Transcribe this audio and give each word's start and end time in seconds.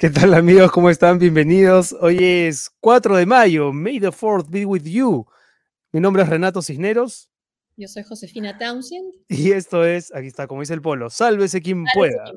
¿Qué 0.00 0.08
tal 0.08 0.32
amigos? 0.32 0.72
¿Cómo 0.72 0.88
están? 0.88 1.18
Bienvenidos. 1.18 1.94
Hoy 2.00 2.16
es 2.22 2.70
4 2.80 3.18
de 3.18 3.26
mayo. 3.26 3.70
May 3.70 4.00
the 4.00 4.08
4th 4.08 4.48
be 4.48 4.64
with 4.64 4.84
you. 4.84 5.26
Mi 5.92 6.00
nombre 6.00 6.22
es 6.22 6.28
Renato 6.30 6.62
Cisneros. 6.62 7.28
Yo 7.76 7.86
soy 7.86 8.02
Josefina 8.04 8.56
Townsend. 8.56 9.12
Y 9.28 9.52
esto 9.52 9.84
es, 9.84 10.10
aquí 10.14 10.28
está, 10.28 10.46
como 10.46 10.62
dice 10.62 10.72
el 10.72 10.80
polo, 10.80 11.10
sálvese 11.10 11.60
quien 11.60 11.84
pueda. 11.92 12.32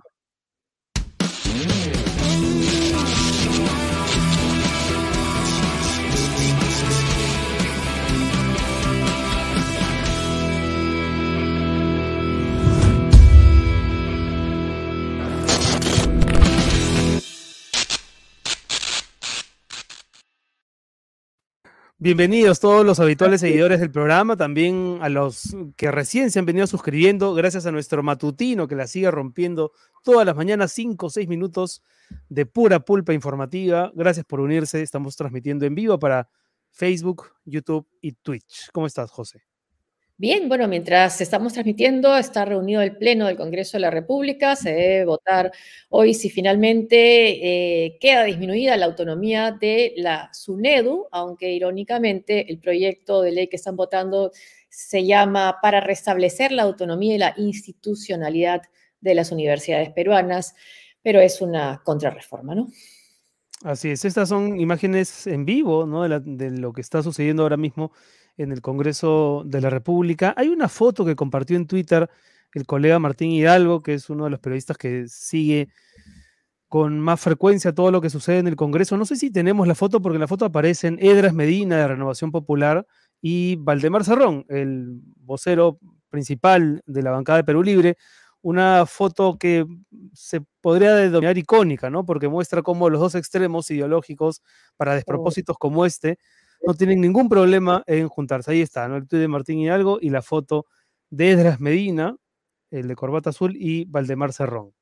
Bienvenidos 22.04 22.60
todos 22.60 22.86
los 22.86 23.00
habituales 23.00 23.40
seguidores 23.40 23.80
del 23.80 23.90
programa, 23.90 24.36
también 24.36 24.98
a 25.00 25.08
los 25.08 25.56
que 25.78 25.90
recién 25.90 26.32
se 26.32 26.40
han 26.40 26.46
venido 26.46 26.68
suscribiendo, 26.68 27.34
gracias 27.34 27.66
a 27.66 27.72
nuestro 27.72 28.04
matutino 28.04 28.68
que 28.68 28.76
la 28.76 28.88
sigue 28.88 29.10
rompiendo 29.10 29.72
todas 30.04 30.26
las 30.26 30.36
mañanas, 30.36 30.74
5 30.74 31.06
o 31.06 31.10
6 31.10 31.30
minutos 31.30 31.82
de 32.28 32.46
pura 32.46 32.82
pulpa 32.82 33.14
informativa. 33.14 33.90
Gracias 33.96 34.26
por 34.26 34.42
unirse, 34.42 34.82
estamos 34.82 35.16
transmitiendo 35.16 35.66
en 35.66 35.76
vivo 35.76 35.98
para 35.98 36.28
Facebook, 36.72 37.28
YouTube 37.46 37.88
y 38.02 38.12
Twitch. 38.12 38.70
¿Cómo 38.74 38.86
estás, 38.86 39.10
José? 39.10 39.46
Bien, 40.16 40.48
bueno, 40.48 40.68
mientras 40.68 41.20
estamos 41.22 41.54
transmitiendo, 41.54 42.16
está 42.16 42.46
reunido 42.46 42.82
el 42.82 42.96
Pleno 42.98 43.26
del 43.26 43.36
Congreso 43.36 43.78
de 43.78 43.82
la 43.82 43.90
República, 43.90 44.56
se 44.56 44.72
debe 44.72 45.06
votar 45.06 45.52
hoy 45.90 46.14
si 46.14 46.30
finalmente 46.30 47.86
eh, 47.86 47.98
queda 48.00 48.24
disminuida 48.24 48.78
la 48.78 48.86
autonomía 48.86 49.52
de 49.52 49.94
la 49.98 50.30
SUNEDU, 50.32 51.08
aunque 51.12 51.52
irónicamente 51.52 52.52
el 52.52 52.60
proyecto 52.60 53.24
de 53.24 53.32
ley 53.32 53.48
que 53.48 53.56
están 53.56 53.76
votando 53.76 54.32
se 54.70 55.04
llama 55.04 55.58
para 55.64 55.82
restablecer 55.82 56.52
la 56.52 56.64
autonomía 56.64 57.16
y 57.16 57.18
la 57.18 57.34
institucionalidad 57.38 58.62
de 59.02 59.16
las 59.16 59.32
universidades 59.32 59.90
peruanas, 59.90 60.54
pero 61.02 61.22
es 61.22 61.42
una 61.42 61.82
contrarreforma, 61.84 62.54
¿no? 62.54 62.68
Así 63.64 63.90
es, 63.90 64.06
estas 64.06 64.30
son 64.30 64.60
imágenes 64.60 65.26
en 65.26 65.46
vivo, 65.46 65.88
de 66.08 66.52
lo 66.52 66.72
que 66.72 66.82
está 66.82 67.02
sucediendo 67.02 67.44
ahora 67.44 67.58
mismo 67.58 67.92
en 68.38 68.52
el 68.52 68.62
Congreso 68.62 69.44
de 69.46 69.62
la 69.62 69.70
República. 69.70 70.34
Hay 70.38 70.50
una 70.50 70.70
foto 70.70 71.06
que 71.06 71.16
compartió 71.16 71.58
en 71.58 71.68
Twitter 71.68 72.10
el 72.54 72.66
colega 72.66 73.00
Martín 73.00 73.32
Hidalgo, 73.32 73.82
que 73.82 73.96
es 73.96 74.10
uno 74.10 74.26
de 74.26 74.30
los 74.30 74.40
periodistas 74.40 74.78
que 74.78 75.08
sigue 75.08 75.70
con 76.68 77.00
más 77.00 77.22
frecuencia 77.22 77.74
todo 77.74 77.92
lo 77.92 78.02
que 78.02 78.10
sucede 78.10 78.40
en 78.40 78.48
el 78.48 78.56
Congreso. 78.56 78.98
No 78.98 79.06
sé 79.06 79.16
si 79.16 79.32
tenemos 79.32 79.68
la 79.68 79.76
foto, 79.76 80.02
porque 80.02 80.16
en 80.16 80.22
la 80.22 80.28
foto 80.28 80.46
aparecen 80.46 80.98
Edras 81.00 81.34
Medina 81.34 81.78
de 81.78 81.88
Renovación 81.88 82.32
Popular 82.32 82.86
y 83.22 83.58
Valdemar 83.58 84.04
Cerrón, 84.04 84.46
el 84.50 85.00
vocero 85.18 85.78
principal 86.10 86.82
de 86.86 87.04
la 87.04 87.12
bancada 87.12 87.38
de 87.38 87.44
Perú 87.44 87.64
Libre. 87.64 87.98
Una 88.42 88.86
foto 88.86 89.38
que 89.38 89.66
se 90.14 90.42
podría 90.62 90.96
denominar 90.96 91.38
icónica, 91.38 91.90
¿no? 91.90 92.06
Porque 92.06 92.28
muestra 92.28 92.62
cómo 92.62 92.90
los 92.90 93.00
dos 93.00 93.16
extremos 93.16 93.70
ideológicos, 93.72 94.42
para 94.76 94.96
despropósitos 94.96 95.58
como 95.58 95.86
este, 95.86 96.18
no 96.64 96.74
tienen 96.74 97.02
ningún 97.02 97.30
problema 97.30 97.84
en 97.86 98.08
juntarse. 98.08 98.52
Ahí 98.52 98.62
está, 98.62 98.88
¿no? 98.88 98.96
El 98.96 99.08
tuit 99.08 99.22
de 99.22 99.28
Martín 99.28 99.60
Hidalgo 99.60 100.00
y 100.02 100.10
la 100.10 100.22
foto 100.22 100.66
de 101.10 101.32
Edras 101.32 101.60
Medina, 101.60 102.16
el 102.72 102.88
de 102.88 102.96
corbata 102.96 103.30
azul, 103.30 103.56
y 103.56 103.86
Valdemar 103.86 104.34
Cerrón, 104.34 104.74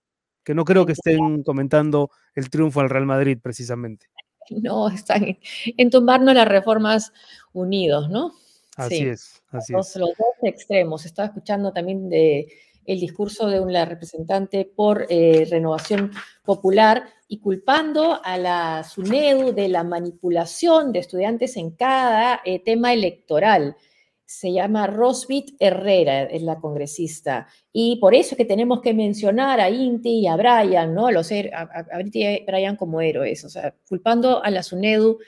que 0.43 0.53
no 0.53 0.63
creo 0.63 0.85
que 0.85 0.93
estén 0.93 1.43
comentando 1.43 2.09
el 2.35 2.49
triunfo 2.49 2.79
al 2.79 2.89
Real 2.89 3.05
Madrid 3.05 3.37
precisamente. 3.41 4.07
No, 4.49 4.89
están 4.89 5.37
en 5.65 5.89
tumbarnos 5.89 6.33
las 6.35 6.47
reformas 6.47 7.13
unidos, 7.53 8.09
¿no? 8.09 8.31
Así 8.77 9.07
es, 9.07 9.41
así 9.49 9.73
es. 9.73 9.95
Los 9.97 10.09
dos 10.17 10.35
extremos. 10.43 11.05
Estaba 11.05 11.27
escuchando 11.27 11.71
también 11.73 12.09
de 12.09 12.47
el 12.91 12.99
discurso 12.99 13.47
de 13.47 13.59
una 13.59 13.85
representante 13.85 14.65
por 14.65 15.05
eh, 15.09 15.47
Renovación 15.49 16.11
Popular 16.43 17.05
y 17.27 17.39
culpando 17.39 18.19
a 18.23 18.37
la 18.37 18.83
SUNEDU 18.83 19.53
de 19.53 19.69
la 19.69 19.85
manipulación 19.85 20.91
de 20.91 20.99
estudiantes 20.99 21.55
en 21.55 21.71
cada 21.71 22.41
eh, 22.43 22.59
tema 22.59 22.93
electoral. 22.93 23.77
Se 24.25 24.51
llama 24.51 24.87
Rosbit 24.87 25.55
Herrera, 25.59 26.23
es 26.23 26.41
la 26.41 26.59
congresista. 26.59 27.47
Y 27.71 27.97
por 27.97 28.13
eso 28.13 28.31
es 28.31 28.37
que 28.37 28.45
tenemos 28.45 28.81
que 28.81 28.93
mencionar 28.93 29.61
a 29.61 29.69
Inti 29.69 30.19
y 30.19 30.27
a 30.27 30.35
Brian, 30.35 30.93
¿no? 30.93 31.11
Los, 31.11 31.31
a, 31.31 31.85
a 31.91 32.01
Inti 32.01 32.25
y 32.25 32.45
Brian 32.45 32.75
como 32.75 32.99
héroes, 32.99 33.45
o 33.45 33.49
sea, 33.49 33.73
culpando 33.87 34.43
a 34.43 34.49
la 34.51 34.63
SUNEDU 34.63 35.19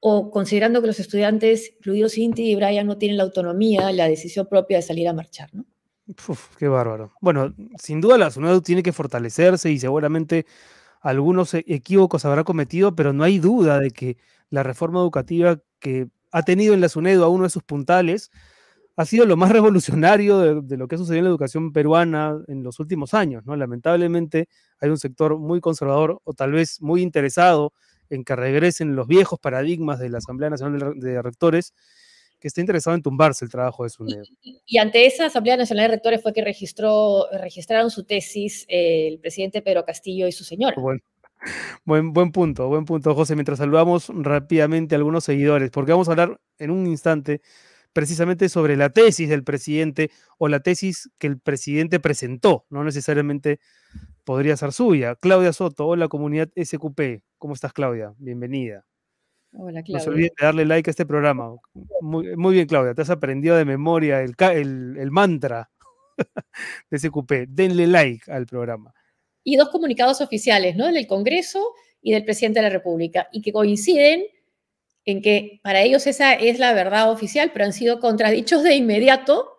o 0.00 0.30
considerando 0.30 0.80
que 0.80 0.88
los 0.88 1.00
estudiantes, 1.00 1.74
incluidos 1.78 2.18
Inti 2.18 2.50
y 2.50 2.54
Brian, 2.56 2.86
no 2.86 2.98
tienen 2.98 3.16
la 3.16 3.24
autonomía, 3.24 3.92
la 3.92 4.08
decisión 4.08 4.46
propia 4.46 4.78
de 4.78 4.82
salir 4.82 5.08
a 5.08 5.12
marchar, 5.12 5.54
¿no? 5.54 5.64
Qué 6.58 6.68
bárbaro. 6.68 7.12
Bueno, 7.20 7.54
sin 7.78 8.00
duda 8.00 8.18
la 8.18 8.30
SUNEDU 8.30 8.60
tiene 8.62 8.82
que 8.82 8.92
fortalecerse 8.92 9.70
y 9.70 9.78
seguramente 9.78 10.46
algunos 11.00 11.54
e, 11.54 11.64
equívocos 11.66 12.24
habrá 12.24 12.44
cometido, 12.44 12.94
pero 12.94 13.12
no 13.12 13.24
hay 13.24 13.38
duda 13.38 13.78
de 13.78 13.90
que 13.90 14.16
la 14.50 14.62
reforma 14.62 15.00
educativa 15.00 15.58
que 15.78 16.08
ha 16.32 16.42
tenido 16.42 16.74
en 16.74 16.80
la 16.80 16.88
SUNEDU 16.88 17.24
a 17.24 17.28
uno 17.28 17.44
de 17.44 17.50
sus 17.50 17.62
puntales 17.62 18.30
ha 18.96 19.04
sido 19.04 19.26
lo 19.26 19.36
más 19.36 19.50
revolucionario 19.52 20.62
de, 20.62 20.76
lo 20.76 20.88
que 20.88 20.94
ha 20.96 20.98
sucedido 20.98 21.20
en 21.20 21.24
la 21.24 21.30
educación 21.30 21.72
peruana 21.72 22.38
en 22.48 22.62
los 22.62 22.80
últimos 22.80 23.14
años. 23.14 23.44
¿no? 23.46 23.56
Lamentablemente 23.56 24.48
hay 24.80 24.90
un 24.90 24.98
sector 24.98 25.38
muy 25.38 25.60
conservador 25.60 26.20
o 26.24 26.32
tal 26.34 26.52
vez 26.52 26.80
muy 26.80 27.02
interesado 27.02 27.72
en 28.10 28.24
que 28.24 28.36
regresen 28.36 28.96
los 28.96 29.06
viejos 29.06 29.38
paradigmas 29.40 29.98
de 29.98 30.10
la 30.10 30.18
Asamblea 30.18 30.50
Nacional 30.50 30.94
de 30.98 31.22
Rectores 31.22 31.72
que 32.44 32.48
está 32.48 32.60
interesado 32.60 32.94
en 32.94 33.00
tumbarse 33.00 33.42
el 33.42 33.50
trabajo 33.50 33.84
de 33.84 33.88
su 33.88 34.04
Y, 34.42 34.60
y, 34.66 34.76
ante 34.76 35.06
esa 35.06 35.24
Asamblea 35.24 35.56
Nacional 35.56 35.86
de 35.88 35.94
Rectores 35.94 36.20
fue 36.20 36.34
que 36.34 36.44
registró, 36.44 37.26
registraron 37.32 37.90
su 37.90 38.04
tesis 38.04 38.66
eh, 38.68 39.08
el 39.08 39.18
presidente 39.18 39.62
Pedro 39.62 39.86
Castillo 39.86 40.28
y 40.28 40.32
su 40.32 40.44
señora. 40.44 40.76
Bueno. 40.78 41.00
Buen, 41.86 42.12
buen 42.12 42.32
punto, 42.32 42.68
buen 42.68 42.84
punto, 42.84 43.14
José. 43.14 43.34
Mientras 43.34 43.56
saludamos 43.56 44.10
rápidamente 44.14 44.94
a 44.94 44.98
algunos 44.98 45.24
seguidores, 45.24 45.70
porque 45.70 45.92
vamos 45.92 46.08
a 46.08 46.10
hablar 46.10 46.38
en 46.58 46.70
un 46.70 46.86
instante 46.86 47.40
precisamente 47.94 48.50
sobre 48.50 48.76
la 48.76 48.90
tesis 48.90 49.30
del 49.30 49.42
presidente 49.42 50.10
o 50.36 50.48
la 50.48 50.60
tesis 50.60 51.08
que 51.16 51.28
el 51.28 51.38
presidente 51.38 51.98
presentó, 51.98 52.66
no 52.68 52.84
necesariamente 52.84 53.58
podría 54.24 54.58
ser 54.58 54.72
suya. 54.72 55.14
Claudia 55.14 55.54
Soto, 55.54 55.86
hola 55.86 56.08
comunidad 56.08 56.50
SQP. 56.62 57.22
¿Cómo 57.38 57.54
estás, 57.54 57.72
Claudia? 57.72 58.12
Bienvenida. 58.18 58.84
Hola, 59.56 59.82
Claudia. 59.82 59.98
No 59.98 60.00
se 60.00 60.10
olviden 60.10 60.32
de 60.38 60.46
darle 60.46 60.64
like 60.64 60.90
a 60.90 60.92
este 60.92 61.06
programa. 61.06 61.54
Muy, 62.00 62.36
muy 62.36 62.54
bien, 62.54 62.66
Claudia. 62.66 62.94
Te 62.94 63.02
has 63.02 63.10
aprendido 63.10 63.56
de 63.56 63.64
memoria 63.64 64.20
el, 64.20 64.34
el, 64.38 64.96
el 64.98 65.10
mantra 65.10 65.70
de 66.90 66.98
SQP. 66.98 67.32
Denle 67.48 67.86
like 67.86 68.30
al 68.30 68.46
programa. 68.46 68.92
Y 69.44 69.56
dos 69.56 69.68
comunicados 69.68 70.20
oficiales, 70.20 70.74
¿no? 70.76 70.90
Del 70.90 71.06
Congreso 71.06 71.72
y 72.02 72.12
del 72.12 72.24
presidente 72.24 72.60
de 72.60 72.64
la 72.64 72.70
República, 72.70 73.28
y 73.32 73.40
que 73.40 73.52
coinciden 73.52 74.24
en 75.06 75.22
que 75.22 75.60
para 75.62 75.82
ellos 75.82 76.06
esa 76.06 76.34
es 76.34 76.58
la 76.58 76.72
verdad 76.74 77.10
oficial, 77.10 77.50
pero 77.52 77.64
han 77.64 77.72
sido 77.72 78.00
contradichos 78.00 78.62
de 78.62 78.74
inmediato 78.74 79.50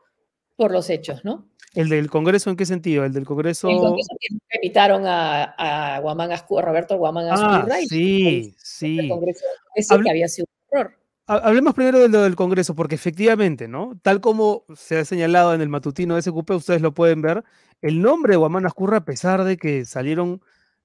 por 0.56 0.72
los 0.72 0.90
hechos, 0.90 1.24
¿no? 1.26 1.50
¿El 1.76 1.90
del 1.90 2.10
Congreso 2.10 2.50
en 2.50 2.56
qué 2.56 2.66
sentido? 2.66 3.04
El 3.04 3.14
del 3.14 3.26
Congreso. 3.26 3.70
El 3.70 3.78
Congreso 3.78 4.16
que 4.20 4.58
invitaron 4.58 5.06
a, 5.06 5.44
a, 5.58 6.00
Guamán 6.00 6.32
Ascu, 6.32 6.58
a 6.58 6.62
Roberto 6.62 6.98
Guamán 6.98 7.28
Ah, 7.30 7.66
sí, 7.88 8.56
sí. 8.58 9.00
El 9.00 9.10
Congreso 9.10 9.46
ese 9.76 10.00
que 10.00 10.10
había 10.10 10.28
sido 10.28 10.48
un 10.72 10.80
error. 10.80 10.94
Hablemos 11.28 11.74
primero 11.74 12.00
de 12.00 12.08
lo 12.08 12.22
del 12.22 12.36
Congreso, 12.36 12.76
porque 12.76 12.94
efectivamente, 12.96 13.68
¿no? 13.68 14.00
Tal 14.04 14.22
como 14.22 14.64
se 14.76 15.00
ha 15.00 15.06
señalado 15.06 15.56
en 15.56 15.62
el 15.62 15.70
matutino 15.70 16.16
de 16.16 16.22
SQP, 16.22 16.52
ustedes 16.52 16.82
lo 16.82 16.94
pueden 16.94 17.24
ver, 17.24 17.44
el 17.82 18.00
nombre 18.00 18.34
de 18.34 18.38
Guamán 18.38 18.68
Ascurra, 18.68 18.98
a 18.98 19.06
pesar 19.06 19.44
de 19.44 19.58
que 19.58 19.86
salieron 19.86 20.42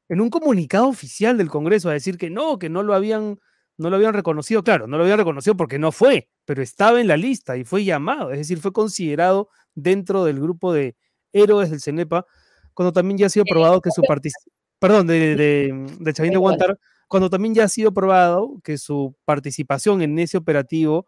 en 0.08 0.20
un 0.20 0.30
comunicado 0.30 0.88
oficial 0.88 1.36
del 1.36 1.50
Congreso 1.50 1.90
a 1.90 1.92
decir 1.92 2.16
que 2.16 2.30
no, 2.30 2.58
que 2.58 2.70
no 2.70 2.82
lo 2.82 2.94
habían, 2.94 3.38
no 3.76 3.90
lo 3.90 3.96
habían 3.96 4.14
reconocido, 4.14 4.64
claro, 4.64 4.86
no 4.86 4.96
lo 4.96 5.02
habían 5.02 5.18
reconocido 5.18 5.56
porque 5.56 5.78
no 5.78 5.92
fue, 5.92 6.30
pero 6.46 6.62
estaba 6.62 7.02
en 7.02 7.06
la 7.08 7.18
lista 7.18 7.58
y 7.58 7.64
fue 7.64 7.84
llamado, 7.84 8.32
es 8.32 8.38
decir, 8.38 8.60
fue 8.60 8.72
considerado 8.72 9.50
dentro 9.74 10.24
del 10.24 10.40
grupo 10.40 10.72
de 10.72 10.96
héroes 11.32 11.70
del 11.70 11.80
CENEPA, 11.80 12.26
cuando 12.74 12.92
también 12.92 13.18
ya 13.18 13.26
ha 13.26 13.30
sido 13.30 13.44
probado 13.44 13.80
que 13.80 13.90
su 13.90 14.02
participación, 14.02 14.54
perdón, 14.78 15.06
de, 15.06 15.36
de, 15.36 15.96
de 15.98 16.12
Chavín 16.12 16.32
de 16.32 16.38
Guantar, 16.38 16.78
cuando 17.08 17.28
también 17.28 17.54
ya 17.54 17.64
ha 17.64 17.68
sido 17.68 17.92
probado 17.92 18.60
que 18.62 18.78
su 18.78 19.16
participación 19.24 20.00
en 20.02 20.18
ese 20.18 20.38
operativo 20.38 21.06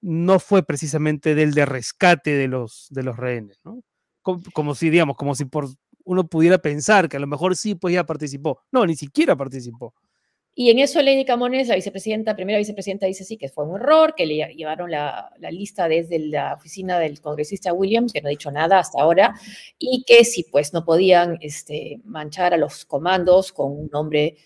no 0.00 0.38
fue 0.38 0.62
precisamente 0.62 1.34
del 1.34 1.54
de 1.54 1.66
rescate 1.66 2.30
de 2.30 2.48
los, 2.48 2.86
de 2.90 3.02
los 3.02 3.16
rehenes, 3.16 3.58
¿no? 3.64 3.82
Como, 4.22 4.42
como, 4.52 4.74
si, 4.74 4.90
digamos, 4.90 5.16
como 5.16 5.34
si 5.34 5.46
por 5.46 5.68
uno 6.04 6.28
pudiera 6.28 6.58
pensar 6.58 7.08
que 7.08 7.16
a 7.16 7.20
lo 7.20 7.26
mejor 7.26 7.56
sí, 7.56 7.74
pues 7.74 7.94
ya 7.94 8.04
participó. 8.04 8.60
No, 8.70 8.86
ni 8.86 8.96
siquiera 8.96 9.36
participó. 9.36 9.94
Y 10.60 10.70
en 10.70 10.80
eso 10.80 11.00
Lady 11.00 11.24
Camones, 11.24 11.68
la 11.68 11.76
vicepresidenta, 11.76 12.34
primera 12.34 12.58
vicepresidenta, 12.58 13.06
dice 13.06 13.22
sí 13.22 13.36
que 13.36 13.48
fue 13.48 13.64
un 13.64 13.76
error, 13.76 14.16
que 14.16 14.26
le 14.26 14.52
llevaron 14.56 14.90
la, 14.90 15.30
la, 15.38 15.52
lista 15.52 15.86
desde 15.86 16.18
la 16.18 16.54
oficina 16.54 16.98
del 16.98 17.20
congresista 17.20 17.72
Williams, 17.72 18.12
que 18.12 18.20
no 18.20 18.26
ha 18.26 18.30
dicho 18.30 18.50
nada 18.50 18.80
hasta 18.80 19.00
ahora, 19.00 19.36
y 19.78 20.02
que 20.04 20.24
sí, 20.24 20.44
pues 20.50 20.72
no 20.72 20.84
podían 20.84 21.38
este, 21.42 22.00
manchar 22.02 22.54
a 22.54 22.56
los 22.56 22.84
comandos 22.84 23.52
con 23.52 23.70
un 23.70 23.88
nombre 23.92 24.36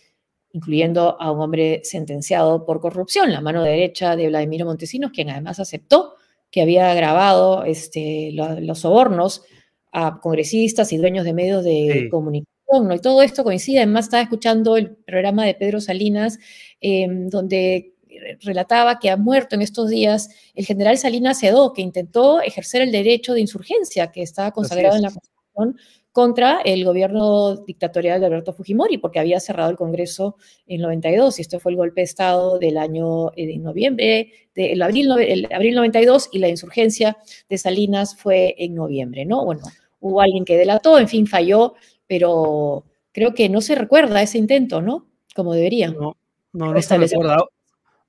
incluyendo 0.52 1.16
a 1.18 1.30
un 1.30 1.40
hombre 1.40 1.80
sentenciado 1.82 2.66
por 2.66 2.82
corrupción, 2.82 3.32
la 3.32 3.40
mano 3.40 3.62
derecha 3.62 4.14
de 4.14 4.28
Vladimiro 4.28 4.66
Montesinos, 4.66 5.12
quien 5.12 5.30
además 5.30 5.60
aceptó 5.60 6.16
que 6.50 6.60
había 6.60 6.92
grabado 6.92 7.64
este, 7.64 8.32
los 8.32 8.80
sobornos 8.80 9.44
a 9.92 10.20
congresistas 10.20 10.92
y 10.92 10.98
dueños 10.98 11.24
de 11.24 11.32
medios 11.32 11.64
de 11.64 12.08
comunicación. 12.10 12.51
Y 12.94 12.98
todo 13.00 13.20
esto 13.22 13.44
coincide, 13.44 13.78
además 13.78 14.06
estaba 14.06 14.22
escuchando 14.22 14.78
el 14.78 14.90
programa 14.90 15.44
de 15.44 15.54
Pedro 15.54 15.80
Salinas, 15.80 16.38
em, 16.80 17.28
donde 17.28 17.92
relataba 18.40 18.98
que 18.98 19.10
ha 19.10 19.16
muerto 19.16 19.56
en 19.56 19.62
estos 19.62 19.90
días 19.90 20.30
el 20.54 20.64
general 20.64 20.96
Salinas 20.98 21.40
Cedó, 21.40 21.72
que 21.72 21.82
intentó 21.82 22.40
ejercer 22.40 22.82
el 22.82 22.92
derecho 22.92 23.34
de 23.34 23.40
insurgencia 23.40 24.10
que 24.10 24.22
estaba 24.22 24.52
consagrado 24.52 24.96
en 24.96 25.02
la 25.02 25.10
Constitución 25.10 25.76
contra 26.12 26.60
el 26.60 26.84
gobierno 26.84 27.56
dictatorial 27.56 28.20
de 28.20 28.26
Alberto 28.26 28.52
Fujimori, 28.52 28.98
porque 28.98 29.18
había 29.18 29.40
cerrado 29.40 29.70
el 29.70 29.76
Congreso 29.76 30.36
en 30.66 30.82
92, 30.82 31.38
y 31.38 31.42
esto 31.42 31.58
fue 31.58 31.72
el 31.72 31.76
golpe 31.76 32.02
de 32.02 32.04
Estado 32.04 32.58
del 32.58 32.76
año 32.76 33.32
eh, 33.34 33.46
de 33.46 33.56
noviembre, 33.56 34.30
de, 34.54 34.72
el, 34.72 34.82
abril, 34.82 35.10
el 35.18 35.48
abril 35.50 35.74
92, 35.74 36.28
y 36.32 36.38
la 36.38 36.48
insurgencia 36.48 37.16
de 37.48 37.56
Salinas 37.56 38.14
fue 38.14 38.54
en 38.58 38.74
noviembre, 38.74 39.24
¿no? 39.24 39.44
Bueno, 39.44 39.62
hubo 40.00 40.20
alguien 40.20 40.44
que 40.44 40.58
delató, 40.58 40.98
en 40.98 41.08
fin, 41.08 41.26
falló, 41.26 41.74
pero 42.12 42.84
creo 43.10 43.32
que 43.32 43.48
no 43.48 43.62
se 43.62 43.74
recuerda 43.74 44.20
ese 44.20 44.36
intento, 44.36 44.82
¿no? 44.82 45.06
Como 45.34 45.54
debería. 45.54 45.92
No, 45.92 46.18
no, 46.52 46.74
no 46.74 46.82
se 46.82 46.98
recuerda. 46.98 47.38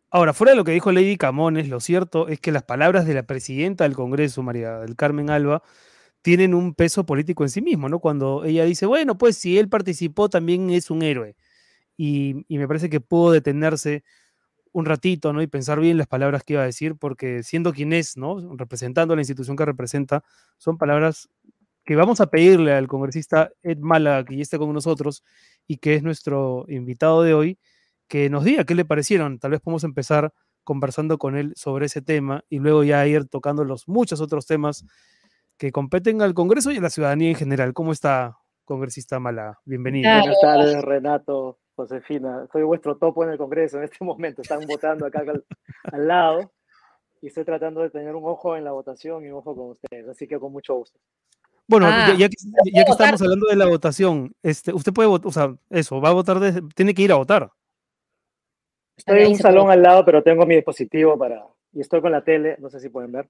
Ahora, 0.10 0.34
fuera 0.34 0.52
de 0.52 0.58
lo 0.58 0.66
que 0.66 0.74
dijo 0.74 0.92
Lady 0.92 1.16
Camones, 1.16 1.70
lo 1.70 1.80
cierto 1.80 2.28
es 2.28 2.42
que 2.42 2.52
las 2.52 2.64
palabras 2.64 3.06
de 3.06 3.14
la 3.14 3.24
presidenta 3.24 3.86
del 3.86 3.94
Congreso, 3.94 4.44
María 4.44 4.80
del 4.80 4.98
Carmen 4.98 5.30
Alba, 5.30 5.64
tienen 6.22 6.54
un 6.54 6.74
peso 6.74 7.06
político 7.06 7.46
en 7.46 7.50
sí 7.50 7.62
mismo, 7.62 7.88
¿no? 7.88 8.00
Cuando 8.00 8.44
ella 8.44 8.66
dice, 8.66 8.86
bueno, 8.86 9.18
pues 9.18 9.38
si 9.38 9.58
él 9.58 9.70
participó 9.70 10.28
también 10.28 10.70
es 10.70 10.92
un 10.92 11.02
héroe. 11.02 11.38
Y, 11.96 12.46
me 12.50 12.68
parece 12.68 12.90
que 12.90 13.00
pudo 13.00 13.32
detenerse 13.32 14.04
un 14.74 14.84
ratito, 14.84 15.32
¿no? 15.32 15.42
Y 15.42 15.48
pensar 15.48 15.80
bien 15.80 15.98
las 15.98 16.08
palabras 16.08 16.44
que 16.44 16.54
iba 16.54 16.64
a 16.64 16.66
decir, 16.66 16.98
porque 16.98 17.42
siendo 17.42 17.72
quien 17.72 17.94
es, 17.94 18.18
¿no? 18.18 18.54
Representando 18.58 19.14
a 19.14 19.16
la 19.16 19.22
institución 19.22 19.56
que 19.56 19.64
representa, 19.64 20.26
son 20.58 20.78
palabras 20.78 21.30
que 21.84 21.96
vamos 21.96 22.22
a 22.22 22.28
pedirle 22.28 22.74
al 22.74 22.88
congresista 22.88 23.52
Ed 23.62 23.80
Málaga, 23.80 24.26
que 24.26 24.36
ya 24.38 24.42
esté 24.42 24.58
con 24.58 24.72
nosotros 24.74 25.24
y 25.68 25.78
que 25.78 25.96
es 25.96 26.04
nuestro 26.04 26.66
invitado 26.70 27.24
de 27.24 27.34
hoy, 27.34 27.60
que 28.08 28.30
nos 28.30 28.44
diga 28.44 28.64
qué 28.64 28.76
le 28.76 28.86
parecieron. 28.86 29.40
Tal 29.40 29.52
vez 29.52 29.62
podemos 29.62 29.84
empezar 29.84 30.34
conversando 30.64 31.18
con 31.18 31.36
él 31.36 31.54
sobre 31.56 31.88
ese 31.88 32.02
tema 32.02 32.44
y 32.50 32.60
luego 32.60 32.84
ya 32.84 33.06
ir 33.06 33.28
tocando 33.28 33.64
los 33.66 33.88
muchos 33.88 34.22
otros 34.22 34.46
temas 34.46 34.86
que 35.58 35.72
competen 35.72 36.22
al 36.22 36.34
Congreso 36.34 36.72
y 36.72 36.78
a 36.78 36.82
la 36.82 36.90
ciudadanía 36.90 37.30
en 37.30 37.36
general. 37.36 37.74
¿Cómo 37.74 37.92
está, 37.92 38.38
congresista 38.66 39.20
Mala? 39.20 39.60
Bienvenido. 39.66 40.10
Buenas 40.20 40.42
tardes, 40.42 40.82
Renato, 40.82 41.60
Josefina. 41.76 42.48
Soy 42.52 42.64
vuestro 42.64 42.98
topo 42.98 43.24
en 43.24 43.32
el 43.32 43.38
Congreso 43.38 43.78
en 43.78 43.84
este 43.84 43.98
momento. 44.06 44.42
Están 44.42 44.66
votando 44.68 45.06
acá 45.06 45.24
al, 45.92 46.08
lado 46.08 46.52
y 47.22 47.28
estoy 47.28 47.46
tratando 47.46 47.82
de 47.82 47.90
tener 47.90 48.16
un 48.16 48.26
ojo 48.26 48.56
en 48.56 48.64
la 48.64 48.72
votación 48.72 49.26
y 49.26 49.30
un 49.30 49.38
ojo 49.38 49.56
con 49.56 49.70
ustedes. 49.72 50.08
Así 50.08 50.28
que 50.28 50.40
con 50.40 50.52
mucho 50.52 50.76
gusto. 50.76 51.00
Bueno, 51.68 51.88
ya, 52.18 52.30
que, 52.30 52.36
estamos 52.92 53.22
hablando 53.22 53.48
de 53.48 53.56
la 53.56 53.68
votación, 53.68 54.34
este, 54.44 54.74
usted 54.74 54.92
puede 54.92 55.08
votar, 55.08 55.28
o 55.28 55.32
sea, 55.32 55.56
eso, 55.70 56.02
va 56.02 56.10
a 56.10 56.14
votar, 56.14 56.40
tiene 56.76 56.94
que 56.94 57.02
ir 57.02 57.12
a 57.12 57.16
votar. 57.16 57.52
Estoy 58.98 59.24
en 59.24 59.28
un 59.30 59.38
salón 59.38 59.72
al 59.72 59.82
lado, 59.82 60.06
pero 60.06 60.22
tengo 60.22 60.46
mi 60.46 60.56
dispositivo 60.56 61.18
para, 61.18 61.46
y 61.72 61.82
estoy 61.82 62.02
con 62.02 62.12
la 62.12 62.24
tele, 62.24 62.58
no 62.60 62.70
sé 62.70 62.80
si 62.80 62.90
pueden 62.90 63.12
ver. 63.12 63.30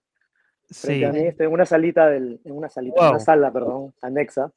Sí. 0.70 1.04
estoy 1.04 1.46
en 1.46 1.54
una 1.54 1.66
salita, 1.66 2.08
del, 2.08 2.42
en 2.44 2.52
una 2.54 2.70
salita, 2.70 3.12
una 3.12 3.20
sala, 3.20 3.52
perdón, 3.52 3.94
anexa 4.02 4.52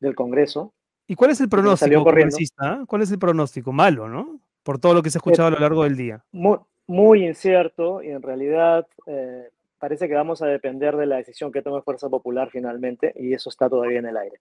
del 0.00 0.14
Congreso. 0.14 0.74
¿Y 1.06 1.14
cuál 1.14 1.30
es 1.30 1.40
el 1.40 1.48
pronóstico, 1.48 2.04
congresista? 2.04 2.84
¿Cuál 2.86 3.02
es 3.02 3.10
el 3.10 3.18
pronóstico? 3.18 3.72
Malo, 3.72 4.08
¿no? 4.08 4.40
Por 4.62 4.78
todo 4.78 4.92
lo 4.92 5.02
que 5.02 5.10
se 5.10 5.18
ha 5.18 5.20
escuchado 5.20 5.48
a 5.48 5.50
lo 5.50 5.58
largo 5.58 5.84
del 5.84 5.96
día. 5.96 6.22
Muy, 6.32 6.58
muy 6.86 7.26
incierto 7.26 8.02
y 8.02 8.10
en 8.10 8.22
realidad 8.22 8.86
eh, 9.06 9.48
parece 9.78 10.08
que 10.08 10.14
vamos 10.14 10.42
a 10.42 10.46
depender 10.46 10.96
de 10.96 11.06
la 11.06 11.16
decisión 11.16 11.52
que 11.52 11.62
tome 11.62 11.82
Fuerza 11.82 12.08
Popular 12.08 12.50
finalmente 12.50 13.12
y 13.16 13.32
eso 13.32 13.50
está 13.50 13.68
todavía 13.68 13.98
en 13.98 14.06
el 14.06 14.16
aire. 14.16 14.40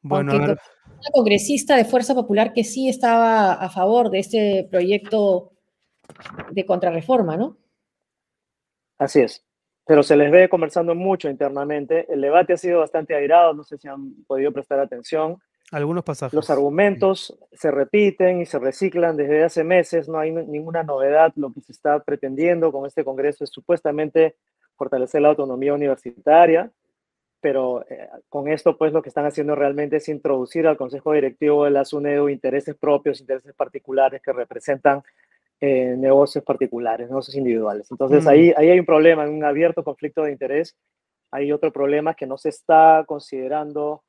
Bueno, 0.00 0.34
una 0.34 0.56
congresista 1.12 1.76
de 1.76 1.84
Fuerza 1.84 2.14
Popular 2.14 2.52
que 2.52 2.64
sí 2.64 2.88
estaba 2.88 3.52
a 3.52 3.68
favor 3.70 4.10
de 4.10 4.18
este 4.18 4.68
proyecto 4.68 5.52
de 6.50 6.66
contrarreforma, 6.66 7.36
¿no? 7.36 7.56
Así 8.98 9.20
es. 9.20 9.44
Pero 9.86 10.02
se 10.02 10.16
les 10.16 10.30
ve 10.30 10.48
conversando 10.48 10.94
mucho 10.94 11.28
internamente. 11.28 12.06
El 12.12 12.20
debate 12.20 12.52
ha 12.52 12.56
sido 12.56 12.80
bastante 12.80 13.14
airado, 13.14 13.52
no 13.54 13.64
sé 13.64 13.78
si 13.78 13.88
han 13.88 14.24
podido 14.24 14.52
prestar 14.52 14.78
atención. 14.80 15.38
Algunos 15.72 16.04
pasajes. 16.04 16.34
Los 16.34 16.50
argumentos 16.50 17.34
se 17.50 17.70
repiten 17.70 18.42
y 18.42 18.46
se 18.46 18.58
reciclan 18.58 19.16
desde 19.16 19.42
hace 19.42 19.64
meses, 19.64 20.06
no 20.06 20.18
hay 20.18 20.30
ninguna 20.30 20.82
novedad. 20.82 21.32
Lo 21.34 21.50
que 21.50 21.62
se 21.62 21.72
está 21.72 21.98
pretendiendo 22.00 22.70
con 22.70 22.84
este 22.84 23.04
Congreso 23.04 23.42
es 23.42 23.50
supuestamente 23.50 24.36
fortalecer 24.76 25.22
la 25.22 25.28
autonomía 25.28 25.72
universitaria, 25.72 26.70
pero 27.40 27.86
eh, 27.88 28.06
con 28.28 28.48
esto 28.48 28.76
pues 28.76 28.92
lo 28.92 29.00
que 29.00 29.08
están 29.08 29.24
haciendo 29.24 29.54
realmente 29.54 29.96
es 29.96 30.10
introducir 30.10 30.66
al 30.66 30.76
Consejo 30.76 31.14
Directivo 31.14 31.64
de 31.64 31.70
la 31.70 31.86
SUNEDU 31.86 32.28
intereses 32.28 32.76
propios, 32.76 33.20
intereses 33.20 33.54
particulares 33.54 34.20
que 34.20 34.32
representan 34.34 35.02
eh, 35.58 35.94
negocios 35.96 36.44
particulares, 36.44 37.08
negocios 37.08 37.34
individuales. 37.34 37.90
Entonces 37.90 38.26
ahí, 38.26 38.50
mm. 38.50 38.54
ahí 38.58 38.68
hay 38.68 38.78
un 38.78 38.84
problema, 38.84 39.26
un 39.26 39.42
abierto 39.42 39.82
conflicto 39.82 40.22
de 40.24 40.32
interés. 40.32 40.76
Hay 41.30 41.50
otro 41.50 41.72
problema 41.72 42.12
que 42.12 42.26
no 42.26 42.36
se 42.36 42.50
está 42.50 43.04
considerando 43.06 44.02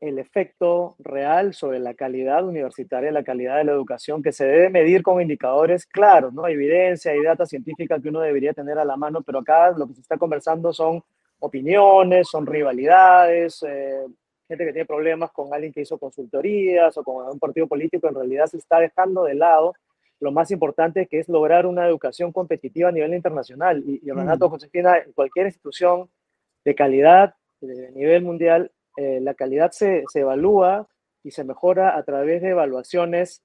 el 0.00 0.18
efecto 0.18 0.94
real 0.98 1.54
sobre 1.54 1.80
la 1.80 1.94
calidad 1.94 2.46
universitaria, 2.46 3.10
la 3.10 3.24
calidad 3.24 3.56
de 3.56 3.64
la 3.64 3.72
educación, 3.72 4.22
que 4.22 4.32
se 4.32 4.46
debe 4.46 4.70
medir 4.70 5.02
con 5.02 5.20
indicadores 5.20 5.86
claros, 5.86 6.32
¿no? 6.32 6.46
Evidencia 6.46 7.14
y 7.16 7.22
data 7.22 7.46
científica 7.46 8.00
que 8.00 8.08
uno 8.08 8.20
debería 8.20 8.52
tener 8.52 8.78
a 8.78 8.84
la 8.84 8.96
mano, 8.96 9.22
pero 9.22 9.40
acá 9.40 9.70
lo 9.72 9.88
que 9.88 9.94
se 9.94 10.00
está 10.00 10.16
conversando 10.16 10.72
son 10.72 11.02
opiniones, 11.40 12.28
son 12.28 12.46
rivalidades, 12.46 13.62
eh, 13.66 14.06
gente 14.46 14.64
que 14.64 14.72
tiene 14.72 14.86
problemas 14.86 15.30
con 15.32 15.52
alguien 15.52 15.72
que 15.72 15.82
hizo 15.82 15.98
consultorías 15.98 16.96
o 16.96 17.02
con 17.02 17.26
un 17.28 17.38
partido 17.38 17.66
político, 17.66 18.08
en 18.08 18.14
realidad 18.14 18.46
se 18.46 18.56
está 18.56 18.80
dejando 18.80 19.24
de 19.24 19.34
lado 19.34 19.74
lo 20.20 20.32
más 20.32 20.50
importante 20.50 21.06
que 21.06 21.20
es 21.20 21.28
lograr 21.28 21.66
una 21.66 21.86
educación 21.86 22.32
competitiva 22.32 22.88
a 22.88 22.92
nivel 22.92 23.14
internacional. 23.14 23.82
Y, 23.86 24.00
y 24.04 24.10
Renato, 24.10 24.48
mm. 24.48 24.50
Josefina, 24.50 24.98
en 24.98 25.12
cualquier 25.12 25.46
institución 25.46 26.08
de 26.64 26.74
calidad, 26.74 27.34
de 27.60 27.92
nivel 27.92 28.22
mundial, 28.22 28.72
eh, 29.00 29.20
la 29.22 29.34
calidad 29.34 29.70
se, 29.70 30.02
se, 30.12 30.20
evalúa 30.20 30.88
y 31.22 31.30
se 31.30 31.44
mejora 31.44 31.96
a 31.96 32.02
través 32.02 32.42
de 32.42 32.48
evaluaciones 32.48 33.44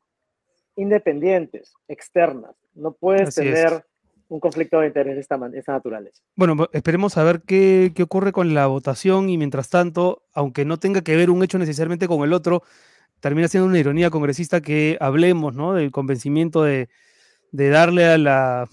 independientes, 0.75 1.75
externas. 1.87 2.55
No 2.73 2.93
puedes 2.93 3.35
tener 3.35 3.85
un 4.29 4.39
conflicto 4.39 4.79
de 4.79 4.87
interés 4.87 5.13
de 5.13 5.21
esta, 5.21 5.39
esta 5.53 5.73
naturaleza. 5.73 6.23
Bueno, 6.35 6.67
esperemos 6.71 7.17
a 7.17 7.23
ver 7.23 7.43
qué, 7.45 7.91
qué 7.95 8.01
ocurre 8.01 8.31
con 8.31 8.55
la 8.55 8.65
votación 8.65 9.29
y 9.29 9.37
mientras 9.37 9.69
tanto, 9.69 10.23
aunque 10.33 10.65
no 10.65 10.79
tenga 10.79 11.03
que 11.03 11.15
ver 11.15 11.29
un 11.29 11.43
hecho 11.43 11.59
necesariamente 11.59 12.07
con 12.07 12.23
el 12.23 12.33
otro, 12.33 12.63
termina 13.19 13.47
siendo 13.47 13.67
una 13.67 13.77
ironía 13.77 14.09
congresista 14.09 14.59
que 14.59 14.97
hablemos 14.99 15.53
¿no? 15.53 15.73
del 15.73 15.91
convencimiento 15.91 16.63
de, 16.63 16.89
darle 17.51 18.05
a, 18.05 18.17
la, 18.17 18.67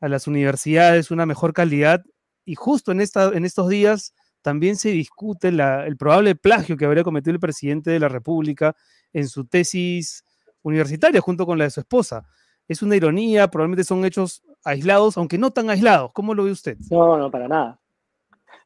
a, 0.00 0.08
las 0.08 0.26
universidades 0.26 1.12
una 1.12 1.26
mejor 1.26 1.52
calidad 1.52 2.02
y 2.44 2.56
justo 2.56 2.90
en, 2.90 3.00
esta, 3.00 3.28
en 3.28 3.44
estos 3.44 3.68
días 3.68 4.14
también 4.42 4.76
se 4.76 4.90
discute 4.90 5.48
el 5.48 5.96
probable 5.96 6.34
plagio 6.34 6.76
que 6.76 6.84
habría 6.84 7.04
cometido 7.04 7.34
el 7.34 7.40
presidente 7.40 7.90
de 7.90 8.00
la 8.00 8.08
República 8.08 8.74
en 9.12 9.28
su 9.28 9.46
tesis 9.46 10.24
universitaria 10.62 11.20
junto 11.20 11.46
con 11.46 11.58
la 11.58 11.64
de 11.64 11.70
su 11.70 11.80
esposa. 11.80 12.26
Es 12.66 12.82
una 12.82 12.96
ironía, 12.96 13.48
probablemente 13.48 13.84
son 13.84 14.04
hechos 14.04 14.42
aislados, 14.64 15.16
aunque 15.16 15.38
no 15.38 15.50
tan 15.50 15.70
aislados. 15.70 16.12
¿Cómo 16.12 16.34
lo 16.34 16.44
ve 16.44 16.52
usted? 16.52 16.76
No, 16.90 17.16
no, 17.16 17.30
para 17.30 17.48
nada. 17.48 17.78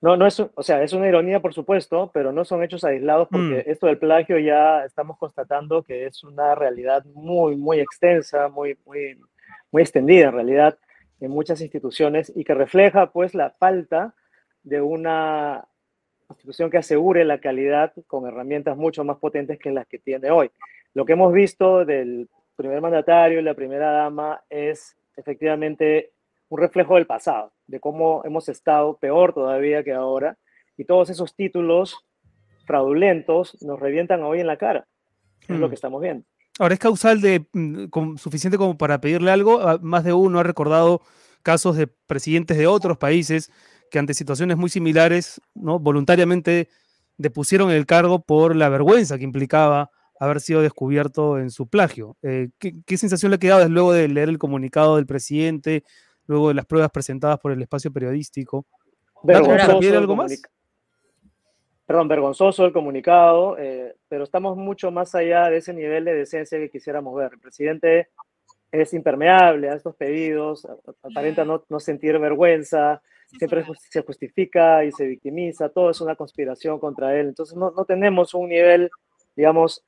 No, 0.00 0.16
no 0.16 0.26
es, 0.26 0.40
o 0.40 0.62
sea, 0.64 0.82
es 0.82 0.92
una 0.92 1.06
ironía, 1.06 1.40
por 1.40 1.54
supuesto, 1.54 2.10
pero 2.12 2.32
no 2.32 2.44
son 2.44 2.64
hechos 2.64 2.82
aislados 2.82 3.28
porque 3.30 3.64
mm. 3.64 3.70
esto 3.70 3.86
del 3.86 3.98
plagio 3.98 4.36
ya 4.38 4.84
estamos 4.84 5.16
constatando 5.16 5.84
que 5.84 6.06
es 6.06 6.24
una 6.24 6.56
realidad 6.56 7.04
muy, 7.14 7.56
muy 7.56 7.78
extensa, 7.78 8.48
muy, 8.48 8.76
muy, 8.84 9.16
muy 9.70 9.82
extendida 9.82 10.28
en 10.28 10.34
realidad 10.34 10.78
en 11.20 11.30
muchas 11.30 11.60
instituciones 11.60 12.32
y 12.34 12.42
que 12.42 12.52
refleja 12.52 13.12
pues 13.12 13.32
la 13.36 13.50
falta 13.50 14.12
de 14.62 14.80
una 14.80 15.66
institución 16.30 16.70
que 16.70 16.78
asegure 16.78 17.24
la 17.24 17.38
calidad 17.38 17.92
con 18.06 18.26
herramientas 18.26 18.76
mucho 18.76 19.04
más 19.04 19.18
potentes 19.18 19.58
que 19.58 19.70
las 19.70 19.86
que 19.86 19.98
tiene 19.98 20.30
hoy. 20.30 20.50
Lo 20.94 21.04
que 21.04 21.12
hemos 21.12 21.32
visto 21.32 21.84
del 21.84 22.28
primer 22.56 22.80
mandatario 22.80 23.40
y 23.40 23.42
la 23.42 23.54
primera 23.54 23.90
dama 23.92 24.42
es 24.48 24.96
efectivamente 25.16 26.12
un 26.48 26.58
reflejo 26.58 26.96
del 26.96 27.06
pasado, 27.06 27.52
de 27.66 27.80
cómo 27.80 28.22
hemos 28.24 28.48
estado 28.48 28.96
peor 28.98 29.32
todavía 29.32 29.82
que 29.82 29.92
ahora, 29.92 30.36
y 30.76 30.84
todos 30.84 31.10
esos 31.10 31.34
títulos 31.34 32.04
fraudulentos 32.66 33.62
nos 33.62 33.80
revientan 33.80 34.22
hoy 34.22 34.40
en 34.40 34.46
la 34.46 34.56
cara. 34.56 34.86
Es 35.48 35.58
lo 35.58 35.66
mm. 35.66 35.70
que 35.70 35.74
estamos 35.74 36.00
viendo. 36.00 36.24
Ahora, 36.58 36.74
¿es 36.74 36.80
causal 36.80 37.20
de 37.20 37.46
mm, 37.52 38.16
suficiente 38.16 38.58
como 38.58 38.76
para 38.76 39.00
pedirle 39.00 39.30
algo? 39.30 39.60
Ah, 39.60 39.78
más 39.80 40.04
de 40.04 40.12
uno 40.12 40.38
ha 40.38 40.42
recordado 40.42 41.00
casos 41.42 41.76
de 41.76 41.86
presidentes 41.86 42.56
de 42.56 42.66
otros 42.66 42.98
países 42.98 43.50
que 43.92 43.98
ante 43.98 44.14
situaciones 44.14 44.56
muy 44.56 44.70
similares, 44.70 45.40
¿no? 45.54 45.78
voluntariamente 45.78 46.70
depusieron 47.18 47.70
el 47.70 47.84
cargo 47.84 48.22
por 48.24 48.56
la 48.56 48.70
vergüenza 48.70 49.18
que 49.18 49.24
implicaba 49.24 49.90
haber 50.18 50.40
sido 50.40 50.62
descubierto 50.62 51.38
en 51.38 51.50
su 51.50 51.68
plagio. 51.68 52.16
Eh, 52.22 52.48
¿qué, 52.58 52.96
sensación 52.96 53.30
le 53.30 53.36
ha 53.36 53.38
quedado 53.38 53.68
luego 53.68 53.92
de 53.92 54.08
leer 54.08 54.30
el 54.30 54.38
comunicado 54.38 54.96
del 54.96 55.04
presidente, 55.04 55.84
luego 56.26 56.48
de 56.48 56.54
las 56.54 56.64
pruebas 56.64 56.90
presentadas 56.90 57.38
por 57.38 57.52
el 57.52 57.60
espacio 57.60 57.92
periodístico? 57.92 58.64
Vergonzoso 59.22 59.98
algo 59.98 60.16
más? 60.16 60.42
Perdón, 61.84 62.08
vergonzoso 62.08 62.64
el 62.64 62.72
comunicado, 62.72 63.58
eh, 63.58 63.94
pero 64.08 64.24
estamos 64.24 64.56
mucho 64.56 64.90
más 64.90 65.14
allá 65.14 65.50
de 65.50 65.58
ese 65.58 65.74
nivel 65.74 66.06
de 66.06 66.14
decencia 66.14 66.58
que 66.58 66.70
quisiéramos 66.70 67.14
ver. 67.14 67.32
El 67.34 67.40
presidente 67.40 68.08
es 68.70 68.94
impermeable 68.94 69.68
a 69.68 69.74
estos 69.74 69.94
pedidos, 69.96 70.66
aparenta 71.02 71.44
no, 71.44 71.62
no 71.68 71.78
sentir 71.78 72.18
vergüenza, 72.18 73.02
siempre 73.38 73.64
se 73.90 74.02
justifica 74.02 74.84
y 74.84 74.92
se 74.92 75.06
victimiza, 75.06 75.68
todo 75.68 75.90
es 75.90 76.00
una 76.00 76.16
conspiración 76.16 76.78
contra 76.78 77.18
él. 77.18 77.28
Entonces 77.28 77.56
no, 77.56 77.70
no 77.70 77.84
tenemos 77.84 78.34
un 78.34 78.48
nivel, 78.48 78.90
digamos, 79.34 79.84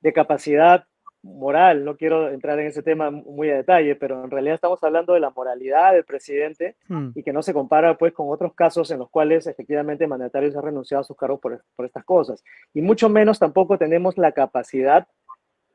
de 0.00 0.12
capacidad 0.12 0.84
moral. 1.26 1.84
No 1.84 1.96
quiero 1.96 2.30
entrar 2.30 2.58
en 2.60 2.68
ese 2.68 2.82
tema 2.82 3.10
muy 3.10 3.50
a 3.50 3.56
detalle, 3.56 3.96
pero 3.96 4.24
en 4.24 4.30
realidad 4.30 4.54
estamos 4.54 4.82
hablando 4.82 5.12
de 5.12 5.20
la 5.20 5.30
moralidad 5.30 5.92
del 5.92 6.04
presidente 6.04 6.76
hmm. 6.88 7.10
y 7.14 7.22
que 7.22 7.32
no 7.32 7.42
se 7.42 7.52
compara 7.52 7.96
pues 7.96 8.12
con 8.12 8.26
otros 8.30 8.54
casos 8.54 8.90
en 8.90 8.98
los 8.98 9.10
cuales 9.10 9.46
efectivamente 9.46 10.06
mandatarios 10.06 10.56
han 10.56 10.62
renunciado 10.62 11.02
a 11.02 11.04
sus 11.04 11.16
cargos 11.16 11.40
por, 11.40 11.62
por 11.74 11.86
estas 11.86 12.04
cosas. 12.04 12.42
Y 12.72 12.82
mucho 12.82 13.08
menos 13.08 13.38
tampoco 13.38 13.78
tenemos 13.78 14.16
la 14.16 14.32
capacidad 14.32 15.06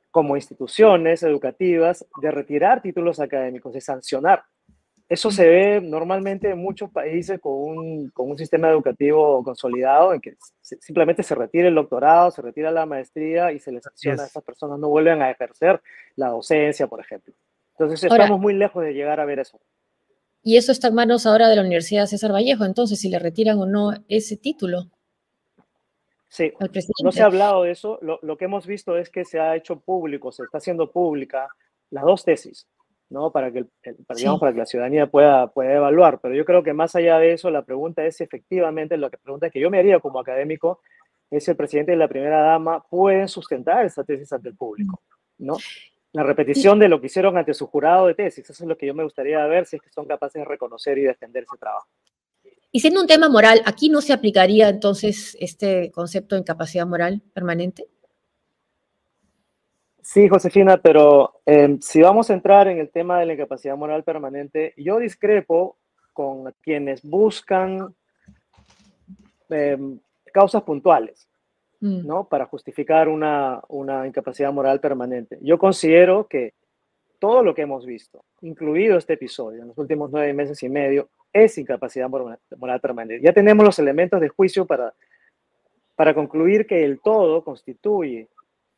como 0.10 0.36
instituciones 0.36 1.24
educativas 1.24 2.06
de 2.22 2.32
retirar 2.32 2.82
títulos 2.82 3.20
académicos, 3.20 3.74
de 3.74 3.82
sancionar. 3.82 4.44
Eso 5.12 5.30
se 5.30 5.46
ve 5.46 5.82
normalmente 5.82 6.52
en 6.52 6.58
muchos 6.58 6.90
países 6.90 7.38
con 7.42 7.52
un, 7.52 8.10
con 8.12 8.30
un 8.32 8.38
sistema 8.38 8.70
educativo 8.70 9.44
consolidado 9.44 10.14
en 10.14 10.22
que 10.22 10.38
simplemente 10.62 11.22
se 11.22 11.36
retira 11.36 11.68
el 11.68 11.76
doctorado, 11.76 12.32
se 12.32 12.42
retira 12.42 12.72
la 12.72 12.86
maestría 12.86 13.52
y 13.52 13.60
se 13.60 13.74
les 13.74 13.84
sanciona 13.84 14.24
a 14.24 14.28
esas 14.28 14.42
personas, 14.42 14.80
no 14.80 14.88
vuelven 14.88 15.22
a 15.22 15.30
ejercer 15.30 15.82
la 16.16 16.30
docencia, 16.30 16.88
por 16.88 17.02
ejemplo. 17.02 17.34
Entonces 17.72 18.10
estamos 18.10 18.40
muy 18.40 18.54
lejos 18.54 18.86
de 18.86 18.94
llegar 18.94 19.20
a 19.20 19.26
ver 19.26 19.40
eso. 19.40 19.60
Y 20.44 20.56
eso 20.56 20.72
está 20.72 20.88
en 20.88 20.96
manos 20.96 21.26
ahora 21.26 21.50
de 21.50 21.58
la 21.58 21.64
Universidad 21.64 22.06
César 22.06 22.32
Vallejo, 22.32 22.64
entonces, 22.64 22.98
si 22.98 23.10
le 23.10 23.20
retiran 23.20 23.60
o 23.60 23.66
no 23.66 23.92
ese 24.08 24.38
título. 24.38 24.92
Sí, 26.30 26.54
no 27.04 27.12
se 27.12 27.22
ha 27.22 27.26
hablado 27.26 27.64
de 27.64 27.72
eso. 27.72 28.00
Lo, 28.02 28.18
lo, 28.22 28.38
que 28.38 28.46
hemos 28.46 28.66
visto 28.66 28.96
es 28.96 29.10
que 29.10 29.26
se 29.26 29.42
ha 29.42 29.58
hecho 29.58 29.78
público, 29.82 30.32
se 30.32 30.44
está 30.44 30.60
haciendo 30.60 30.90
pública 30.90 31.50
las 31.90 32.06
dos 32.06 32.24
tesis. 32.24 32.66
¿No? 33.12 33.32
Para 33.32 33.52
que, 33.52 33.66
para, 34.08 34.38
para 34.40 34.54
que 34.54 34.60
la 34.60 34.66
ciudadanía 34.66 35.06
pueda, 35.06 35.48
pueda 35.48 35.76
evaluar. 35.76 36.20
Pero 36.22 36.34
yo 36.34 36.46
creo 36.46 36.64
que 36.64 36.74
más 36.74 36.96
allá 36.96 37.20
de 37.20 37.34
eso, 37.34 37.52
la 37.52 37.64
pregunta 37.64 38.06
es 38.06 38.22
efectivamente, 38.22 38.98
la 38.98 39.10
pregunta 39.10 39.50
que 39.50 39.60
yo 39.60 39.70
me 39.70 39.78
haría 39.78 40.00
como 40.00 40.20
académico, 40.20 40.80
es 41.30 41.44
si 41.44 41.52
el 41.52 41.58
presidente 41.58 41.94
y 41.94 41.98
la 41.98 42.08
primera 42.08 42.42
dama 42.42 42.84
pueden 42.90 43.28
sustentar 43.28 43.86
esa 43.86 44.04
tesis 44.04 44.32
ante 44.34 44.50
el 44.50 44.56
público, 44.56 45.02
¿no? 45.38 45.58
La 46.14 46.24
repetición 46.24 46.78
de 46.80 46.90
lo 46.90 47.00
que 47.00 47.08
hicieron 47.08 47.38
ante 47.38 47.54
su 47.54 47.68
jurado 47.68 48.08
de 48.08 48.16
tesis, 48.16 48.50
eso 48.50 48.64
es 48.64 48.68
lo 48.68 48.78
que 48.78 48.86
yo 48.86 48.94
me 48.94 49.04
gustaría 49.04 49.46
ver, 49.46 49.66
si 49.66 49.78
es 49.78 49.82
que 49.82 49.90
son 49.90 50.06
capaces 50.06 50.42
de 50.42 50.46
reconocer 50.46 50.98
y 50.98 51.04
defender 51.04 51.44
ese 51.44 51.58
trabajo. 51.58 51.88
Y 52.72 52.80
siendo 52.80 53.02
un 53.02 53.08
tema 53.08 53.28
moral, 53.28 53.62
¿aquí 53.66 53.90
no 53.90 54.02
se 54.02 54.14
aplicaría 54.14 54.70
entonces 54.70 55.38
este 55.40 55.92
concepto 55.92 56.36
de 56.36 56.42
incapacidad 56.42 56.88
moral 56.88 57.22
permanente? 57.34 57.88
Sí, 60.14 60.28
Josefina, 60.28 60.76
pero 60.76 61.40
em, 61.46 61.80
si 61.80 62.02
vamos 62.02 62.30
a 62.30 62.34
entrar 62.34 62.68
en 62.68 62.80
el 62.80 62.90
tema 62.90 63.18
de 63.18 63.26
la 63.26 63.32
incapacidad 63.32 63.78
moral 63.78 64.04
permanente, 64.04 64.74
yo 64.76 65.00
discrepo 65.00 65.78
con 66.12 66.54
quienes 66.62 67.02
buscan 67.02 67.96
em, 69.50 69.98
causas 70.34 70.64
puntuales, 70.64 71.30
mm. 71.80 72.06
¿no? 72.06 72.26
Para 72.26 72.46
justificar 72.46 73.08
una, 73.08 73.62
una 73.70 74.06
incapacidad 74.06 74.52
moral 74.52 74.82
permanente. 74.82 75.40
Yo 75.42 75.58
considero 75.58 76.28
que 76.28 76.56
todo 77.18 77.42
lo 77.42 77.56
que 77.56 77.62
hemos 77.62 77.86
visto, 77.86 78.26
incluido 78.42 78.98
este 78.98 79.14
episodio 79.14 79.62
en 79.62 79.70
los 79.70 79.78
últimos 79.78 80.12
nueve 80.12 80.34
meses 80.34 80.62
y 80.62 80.68
medio, 80.68 81.08
es 81.32 81.58
incapacidad 81.58 82.10
moral 82.10 82.82
permanente. 82.82 83.24
Ya 83.24 83.32
tenemos 83.32 83.64
los 83.64 83.80
elementos 83.80 84.20
de 84.20 84.28
juicio 84.28 84.66
para, 84.66 84.94
para 85.96 86.14
concluir 86.14 86.68
que 86.68 86.84
el 86.84 87.00
todo 87.00 87.46
constituye 87.46 88.28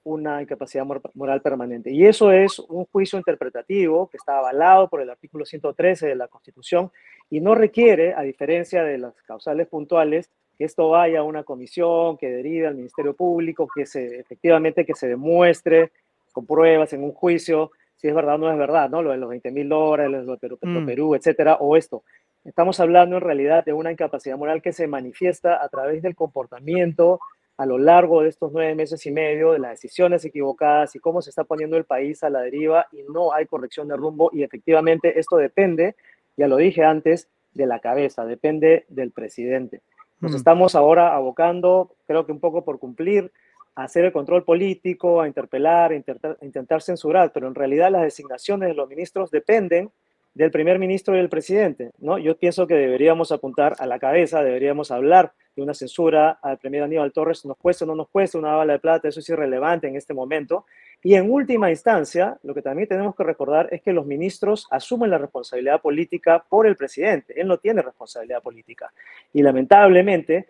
una 0.03 0.41
incapacidad 0.41 0.86
moral 1.13 1.41
permanente. 1.41 1.91
Y 1.91 2.05
eso 2.05 2.31
es 2.31 2.60
un 2.60 2.86
juicio 2.86 3.17
interpretativo 3.17 4.07
que 4.10 4.17
está 4.17 4.38
avalado 4.38 4.89
por 4.89 5.01
el 5.01 5.10
artículo 5.10 5.45
113 5.45 6.07
de 6.07 6.15
la 6.15 6.27
Constitución 6.27 6.91
y 7.29 7.39
no 7.39 7.55
requiere, 7.55 8.13
a 8.13 8.22
diferencia 8.22 8.83
de 8.83 8.98
las 8.98 9.13
causales 9.24 9.67
puntuales, 9.67 10.29
que 10.57 10.65
esto 10.65 10.89
vaya 10.89 11.19
a 11.19 11.24
una 11.24 11.43
comisión 11.43 12.17
que 12.17 12.29
derive 12.29 12.67
al 12.67 12.75
Ministerio 12.75 13.15
Público, 13.15 13.67
que 13.74 13.86
se, 13.86 14.19
efectivamente 14.19 14.86
que 14.86 14.93
se 14.93 15.07
demuestre 15.07 15.91
con 16.31 16.45
pruebas 16.45 16.93
en 16.93 17.03
un 17.03 17.13
juicio 17.13 17.72
si 18.03 18.10
es 18.10 18.15
verdad 18.15 18.36
o 18.36 18.38
no 18.39 18.51
es 18.51 18.57
verdad, 18.57 18.89
¿no? 18.89 19.01
Lo 19.01 19.12
de 19.12 19.17
los 19.17 19.29
20 19.29 19.50
mil 19.51 19.69
dólares, 19.69 20.25
lo 20.25 20.33
de 20.33 20.38
Perú, 20.38 20.60
mm. 20.62 20.86
Perú, 20.86 21.15
etcétera, 21.15 21.55
o 21.62 21.77
esto. 21.77 22.03
Estamos 22.43 22.81
hablando 22.81 23.15
en 23.15 23.22
realidad 23.22 23.63
de 23.63 23.72
una 23.72 23.93
incapacidad 23.93 24.38
moral 24.38 24.62
que 24.62 24.74
se 24.74 24.88
manifiesta 24.88 25.63
a 25.63 25.69
través 25.69 26.01
del 26.01 26.13
comportamiento 26.13 27.22
a 27.63 27.65
lo 27.65 27.77
largo 27.77 28.24
de 28.24 28.27
estos 28.27 28.51
nueve 28.51 28.75
meses 28.75 29.05
y 29.05 29.12
medio 29.12 29.53
de 29.53 29.60
las 29.60 29.72
decisiones 29.72 30.25
equivocadas 30.25 30.98
y 30.98 31.00
cómo 31.00 31.22
se 31.22 31.29
está 31.29 31.46
poniendo 31.46 31.77
el 31.77 31.86
país 31.86 32.22
a 32.22 32.29
la 32.29 32.41
deriva 32.41 32.88
y 32.91 33.03
no 33.03 33.32
hay 33.32 33.46
corrección 33.46 33.88
de 33.88 33.96
rumbo 33.96 34.29
y 34.34 34.43
efectivamente 34.43 35.17
esto 35.17 35.38
depende, 35.38 35.96
ya 36.36 36.50
lo 36.50 36.58
dije 36.58 36.84
antes, 36.84 37.29
de 37.53 37.65
la 37.65 37.79
cabeza, 37.79 38.25
depende 38.25 38.86
del 38.89 39.12
presidente. 39.12 39.82
Nos 40.20 40.34
mm. 40.34 40.36
estamos 40.36 40.75
ahora 40.75 41.15
abocando, 41.15 41.96
creo 42.05 42.25
que 42.25 42.34
un 42.34 42.41
poco 42.41 42.65
por 42.65 42.79
cumplir, 42.79 43.32
a 43.75 43.86
hacer 43.86 44.03
el 44.03 44.12
control 44.12 44.43
político, 44.43 45.22
a 45.22 45.27
interpelar, 45.27 45.91
a 45.91 45.96
intentar, 45.96 46.38
a 46.41 46.46
intentar 46.46 46.82
censurar, 46.82 47.32
pero 47.32 47.48
en 47.48 47.55
realidad 47.55 47.91
las 47.91 48.01
designaciones 48.01 48.67
de 48.67 48.75
los 48.75 48.89
ministros 48.89 49.32
dependen 49.32 49.89
del 50.34 50.52
primer 50.52 50.80
ministro 50.80 51.13
y 51.13 51.18
del 51.18 51.30
presidente, 51.30 51.92
¿no? 52.00 52.18
Yo 52.18 52.38
pienso 52.38 52.66
que 52.66 52.74
deberíamos 52.74 53.32
apuntar 53.32 53.75
a 53.78 53.86
la 53.86 54.00
cabeza, 54.00 54.42
deberíamos 54.42 54.90
hablar 54.90 55.34
de 55.56 55.62
una 55.62 55.75
censura 55.75 56.40
al 56.42 56.58
primer 56.58 56.82
Aníbal 56.82 57.12
Torres, 57.12 57.46
nos 57.46 57.58
cuesta 57.58 57.86
o 57.86 57.88
no 57.88 57.96
nos 57.96 58.10
cuesta 58.10 58.40
una 58.40 58.56
bala 58.56 58.74
de 58.74 58.80
plata, 58.80 59.08
eso 59.08 59.20
es 59.20 59.30
irrelevante 59.30 59.88
en 59.88 59.96
este 59.96 60.13
momento. 60.13 60.66
Y 61.04 61.13
en 61.13 61.30
última 61.30 61.70
instancia, 61.70 62.40
lo 62.44 62.56
que 62.56 62.63
también 62.63 62.88
tenemos 62.88 63.16
que 63.16 63.24
recordar 63.24 63.70
es 63.72 63.82
que 63.82 63.94
los 63.94 64.06
ministros 64.06 64.68
asumen 64.72 65.12
la 65.12 65.20
responsabilidad 65.20 65.82
política 65.82 66.44
por 66.50 66.66
el 66.66 66.75
presidente, 66.75 67.40
él 67.40 67.48
no 67.48 67.58
tiene 67.58 67.84
responsabilidad 67.84 68.42
política. 68.42 68.92
Y 69.34 69.44
lamentablemente, 69.44 70.48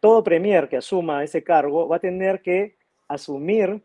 todo 0.00 0.24
premier 0.24 0.68
que 0.68 0.78
asuma 0.78 1.24
ese 1.24 1.42
cargo 1.42 1.88
va 1.88 1.96
a 1.96 2.00
tener 2.00 2.40
que 2.40 2.76
asumir 3.08 3.82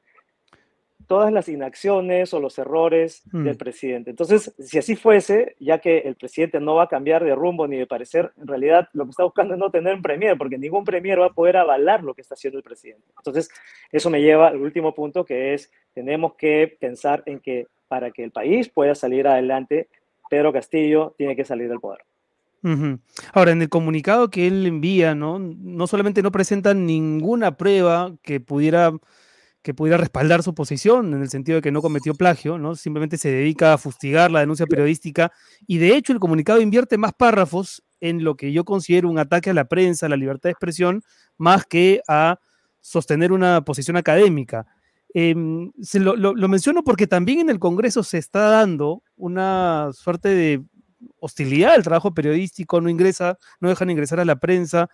todas 1.08 1.32
las 1.32 1.48
inacciones 1.50 2.34
o 2.34 2.40
los 2.40 2.58
errores 2.58 3.22
del 3.32 3.56
mm. 3.56 3.58
presidente. 3.58 4.10
Entonces, 4.10 4.54
si 4.60 4.78
así 4.78 4.96
fuese, 4.96 5.56
ya 5.60 5.80
que 5.80 6.00
el 6.00 6.16
presidente 6.16 6.60
no 6.60 6.76
va 6.76 6.84
a 6.84 6.90
cambiar 6.90 7.24
de 7.24 7.36
rumbo 7.36 7.68
ni 7.68 7.78
de 7.78 7.88
parecer, 7.88 8.32
en 8.40 8.48
realidad 8.48 8.90
lo 8.94 9.06
que 9.06 9.12
está 9.12 9.24
buscando 9.24 9.54
es 9.54 9.60
no 9.60 9.72
tener 9.72 9.96
un 9.96 10.02
premier, 10.02 10.38
porque 10.38 10.58
ningún 10.58 10.84
premier 10.84 11.20
va 11.20 11.28
a 11.28 11.34
poder 11.34 11.58
avalar 11.58 12.04
lo 12.04 12.14
que 12.14 12.22
está 12.22 12.36
haciendo 12.36 12.58
el 12.58 12.64
presidente. 12.64 13.08
Entonces, 13.18 13.50
eso 13.92 14.10
me 14.10 14.22
lleva 14.22 14.48
al 14.48 14.62
último 14.62 14.94
punto, 14.94 15.26
que 15.26 15.54
es, 15.54 15.72
tenemos 15.94 16.36
que 16.36 16.78
pensar 16.80 17.24
en 17.26 17.40
que 17.40 17.68
para 17.88 18.12
que 18.12 18.24
el 18.24 18.32
país 18.32 18.70
pueda 18.70 18.96
salir 18.96 19.28
adelante, 19.28 19.90
Pedro 20.30 20.54
Castillo 20.54 21.14
tiene 21.18 21.36
que 21.36 21.44
salir 21.44 21.68
del 21.68 21.80
poder. 21.80 22.00
Ahora, 23.34 23.52
en 23.52 23.62
el 23.62 23.70
comunicado 23.70 24.30
que 24.30 24.46
él 24.46 24.66
envía, 24.68 25.16
¿no? 25.16 25.40
no 25.40 25.88
solamente 25.88 26.22
no 26.22 26.32
presentan 26.32 26.86
ninguna 26.86 27.58
prueba 27.58 28.14
que 28.22 28.40
pudiera 28.40 28.94
que 29.62 29.74
pudiera 29.74 29.98
respaldar 29.98 30.42
su 30.44 30.56
posición 30.56 31.14
en 31.14 31.22
el 31.22 31.30
sentido 31.30 31.58
de 31.58 31.62
que 31.62 31.72
no 31.72 31.82
cometió 31.82 32.16
plagio, 32.16 32.58
¿no? 32.58 32.76
Simplemente 32.76 33.18
se 33.18 33.32
dedica 33.32 33.74
a 33.74 33.78
fustigar 33.78 34.32
la 34.32 34.40
denuncia 34.40 34.66
periodística 34.66 35.32
y 35.68 35.78
de 35.78 35.96
hecho 35.96 36.14
el 36.14 36.20
comunicado 36.20 36.62
invierte 36.62 36.98
más 36.98 37.14
párrafos 37.14 37.84
en 38.00 38.24
lo 38.24 38.36
que 38.36 38.52
yo 38.52 38.66
considero 38.66 39.10
un 39.10 39.20
ataque 39.20 39.52
a 39.52 39.54
la 39.54 39.66
prensa, 39.66 40.08
a 40.08 40.10
la 40.10 40.18
libertad 40.18 40.50
de 40.50 40.52
expresión, 40.52 41.04
más 41.38 41.66
que 41.66 42.02
a 42.08 42.40
sostener 42.80 43.32
una 43.32 43.64
posición 43.64 43.98
académica. 43.98 44.66
Em, 45.14 45.72
se 45.82 46.00
lo, 46.00 46.16
lo, 46.16 46.48
menciono 46.48 46.84
porque 46.84 47.06
también 47.06 47.42
en 47.42 47.50
el 47.50 47.60
Congreso 47.60 48.02
se 48.02 48.18
está 48.18 48.50
dando 48.50 49.04
una 49.18 49.90
suerte 49.94 50.30
de 50.30 50.64
hostilidad 51.20 51.74
al 51.74 51.84
trabajo 51.84 52.14
periodístico, 52.14 52.82
no 52.82 52.90
ingresa, 52.90 53.38
no 53.60 53.70
dejan 53.70 53.90
ingresar 53.90 54.20
a 54.20 54.26
la 54.26 54.38
prensa, 54.38 54.90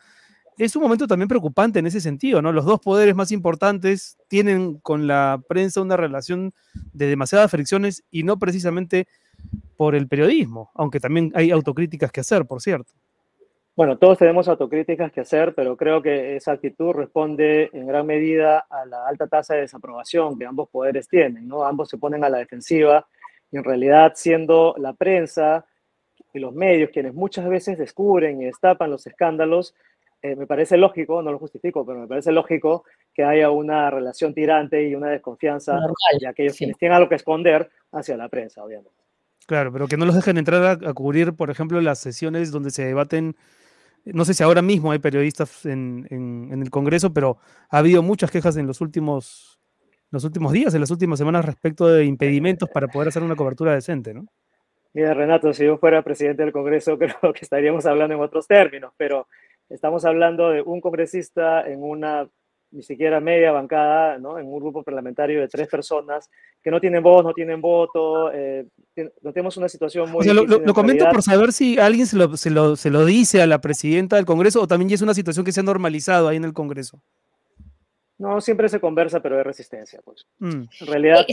es 0.57 0.75
un 0.75 0.81
momento 0.81 1.07
también 1.07 1.27
preocupante 1.27 1.79
en 1.79 1.87
ese 1.87 2.01
sentido, 2.01 2.41
¿no? 2.41 2.51
Los 2.51 2.65
dos 2.65 2.79
poderes 2.79 3.15
más 3.15 3.31
importantes 3.31 4.17
tienen 4.27 4.79
con 4.79 5.07
la 5.07 5.41
prensa 5.47 5.81
una 5.81 5.97
relación 5.97 6.53
de 6.93 7.07
demasiadas 7.07 7.51
fricciones 7.51 8.03
y 8.09 8.23
no 8.23 8.37
precisamente 8.39 9.07
por 9.77 9.93
el 9.93 10.07
periodismo, 10.07 10.71
aunque 10.73 10.99
también 10.99 11.31
hay 11.35 11.51
autocríticas 11.51 12.11
que 12.11 12.21
hacer, 12.21 12.45
por 12.45 12.61
cierto. 12.61 12.91
Bueno, 13.75 13.99
todos 13.99 14.17
tenemos 14.17 14.47
autocríticas 14.47 15.11
que 15.11 15.21
hacer, 15.21 15.53
pero 15.53 15.77
creo 15.77 16.01
que 16.01 16.35
esa 16.35 16.53
actitud 16.53 16.93
responde 16.93 17.69
en 17.73 17.85
gran 17.85 18.07
medida 18.07 18.65
a 18.71 18.87
la 18.87 19.07
alta 19.07 19.27
tasa 19.27 19.53
de 19.53 19.61
desaprobación 19.61 20.39
que 20.39 20.47
ambos 20.47 20.67
poderes 20.69 21.07
tienen, 21.07 21.47
¿no? 21.47 21.63
Ambos 21.63 21.89
se 21.89 21.99
ponen 21.99 22.23
a 22.23 22.29
la 22.29 22.39
defensiva 22.39 23.05
y 23.51 23.57
en 23.57 23.63
realidad 23.63 24.13
siendo 24.15 24.73
la 24.79 24.93
prensa 24.93 25.65
y 26.33 26.39
los 26.39 26.55
medios 26.55 26.89
quienes 26.89 27.13
muchas 27.13 27.47
veces 27.47 27.77
descubren 27.77 28.41
y 28.41 28.45
destapan 28.45 28.89
los 28.89 29.05
escándalos, 29.05 29.75
eh, 30.21 30.35
me 30.35 30.47
parece 30.47 30.77
lógico, 30.77 31.21
no 31.21 31.31
lo 31.31 31.37
justifico, 31.37 31.85
pero 31.85 31.99
me 31.99 32.07
parece 32.07 32.31
lógico 32.31 32.85
que 33.13 33.23
haya 33.23 33.51
una 33.51 33.89
relación 33.91 34.33
tirante 34.33 34.87
y 34.87 34.95
una 34.95 35.09
desconfianza 35.09 35.79
de 36.19 36.27
aquellos 36.27 36.57
quienes 36.57 36.77
tienen 36.77 36.95
algo 36.95 37.09
que 37.09 37.15
esconder 37.15 37.69
hacia 37.91 38.17
la 38.17 38.27
prensa, 38.27 38.63
obviamente. 38.63 38.91
Claro, 39.45 39.71
pero 39.71 39.87
que 39.87 39.95
no 39.95 40.05
los 40.05 40.15
dejen 40.15 40.37
entrar 40.37 40.79
a, 40.83 40.93
cubrir, 40.93 41.33
por 41.33 41.49
ejemplo, 41.49 41.79
las 41.81 41.99
sesiones 41.99 42.51
donde 42.51 42.71
se 42.71 42.83
debaten, 42.83 43.35
no 44.05 44.25
sé 44.25 44.33
si 44.33 44.43
ahora 44.43 44.61
mismo 44.61 44.91
hay 44.91 44.99
periodistas 44.99 45.65
en, 45.65 46.05
en, 46.09 46.61
el 46.61 46.69
Congreso, 46.69 47.13
pero 47.13 47.37
ha 47.69 47.77
habido 47.77 48.01
muchas 48.01 48.29
quejas 48.31 48.57
en 48.57 48.67
los 48.67 48.81
últimos, 48.81 49.59
los 50.09 50.23
últimos 50.23 50.51
días, 50.51 50.73
en 50.73 50.81
las 50.81 50.91
últimas 50.91 51.19
semanas 51.19 51.45
respecto 51.45 51.87
de 51.87 52.05
impedimentos 52.05 52.69
para 52.69 52.87
poder 52.87 53.07
hacer 53.09 53.23
una 53.23 53.35
cobertura 53.35 53.73
decente, 53.73 54.13
¿no? 54.13 54.25
Mira, 54.93 55.13
Renato, 55.13 55.53
si 55.53 55.63
yo 55.63 55.77
fuera 55.77 56.01
presidente 56.01 56.43
del 56.43 56.51
Congreso, 56.51 56.97
creo 56.99 57.31
que 57.31 57.41
estaríamos 57.41 57.85
hablando 57.85 58.15
en 58.15 58.21
otros 58.21 58.47
términos, 58.47 58.93
pero 58.97 59.27
Estamos 59.69 60.05
hablando 60.05 60.49
de 60.49 60.61
un 60.61 60.81
congresista 60.81 61.67
en 61.67 61.83
una 61.83 62.27
ni 62.71 62.83
siquiera 62.83 63.19
media 63.19 63.51
bancada, 63.51 64.17
¿no? 64.17 64.37
en 64.37 64.45
un 64.45 64.59
grupo 64.59 64.83
parlamentario 64.83 65.39
de 65.39 65.47
tres 65.47 65.67
personas 65.67 66.29
que 66.61 66.69
no 66.69 66.81
tienen 66.81 67.01
voz, 67.01 67.23
no 67.23 67.33
tienen 67.33 67.61
voto, 67.61 68.31
eh, 68.33 68.65
no 69.21 69.31
tenemos 69.31 69.55
una 69.57 69.69
situación 69.69 70.11
muy... 70.11 70.25
lo, 70.25 70.43
lo, 70.43 70.73
comento 70.73 71.07
por 71.09 71.23
saber 71.23 71.53
si 71.53 71.79
alguien 71.79 72.05
se 72.05 72.17
lo, 72.17 72.35
se, 72.35 72.49
lo, 72.49 72.75
se 72.75 72.89
lo, 72.89 73.05
dice 73.05 73.41
a 73.41 73.47
la 73.47 73.61
presidenta 73.61 74.17
del 74.17 74.25
Congreso 74.25 74.61
o 74.61 74.67
también 74.67 74.89
ya 74.89 74.95
es 74.95 75.01
una 75.01 75.13
situación 75.13 75.45
que 75.45 75.53
se 75.53 75.61
ha 75.61 75.63
normalizado 75.63 76.27
ahí 76.27 76.37
en 76.37 76.43
el 76.43 76.53
Congreso. 76.53 77.01
No, 78.19 78.41
siempre 78.41 78.67
se 78.67 78.79
conversa, 78.79 79.21
pero 79.21 79.37
hay 79.37 79.43
resistencia. 79.43 80.01
Pues. 80.03 80.25
Mm. 80.39 80.63
En, 80.81 80.87
realidad, 80.87 81.25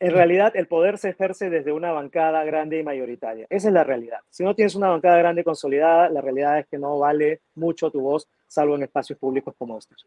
en 0.00 0.12
realidad, 0.12 0.52
el 0.56 0.66
poder 0.66 0.96
se 0.96 1.10
ejerce 1.10 1.50
desde 1.50 1.72
una 1.72 1.92
bancada 1.92 2.42
grande 2.44 2.78
y 2.78 2.82
mayoritaria. 2.82 3.46
Esa 3.50 3.68
es 3.68 3.74
la 3.74 3.84
realidad. 3.84 4.18
Si 4.30 4.42
no 4.42 4.54
tienes 4.54 4.74
una 4.74 4.88
bancada 4.88 5.18
grande 5.18 5.42
y 5.42 5.44
consolidada, 5.44 6.08
la 6.08 6.22
realidad 6.22 6.58
es 6.58 6.66
que 6.68 6.78
no 6.78 6.98
vale 6.98 7.42
mucho 7.54 7.90
tu 7.90 8.00
voz, 8.00 8.26
salvo 8.46 8.76
en 8.76 8.84
espacios 8.84 9.18
públicos 9.18 9.54
como 9.58 9.78
estos. 9.78 10.06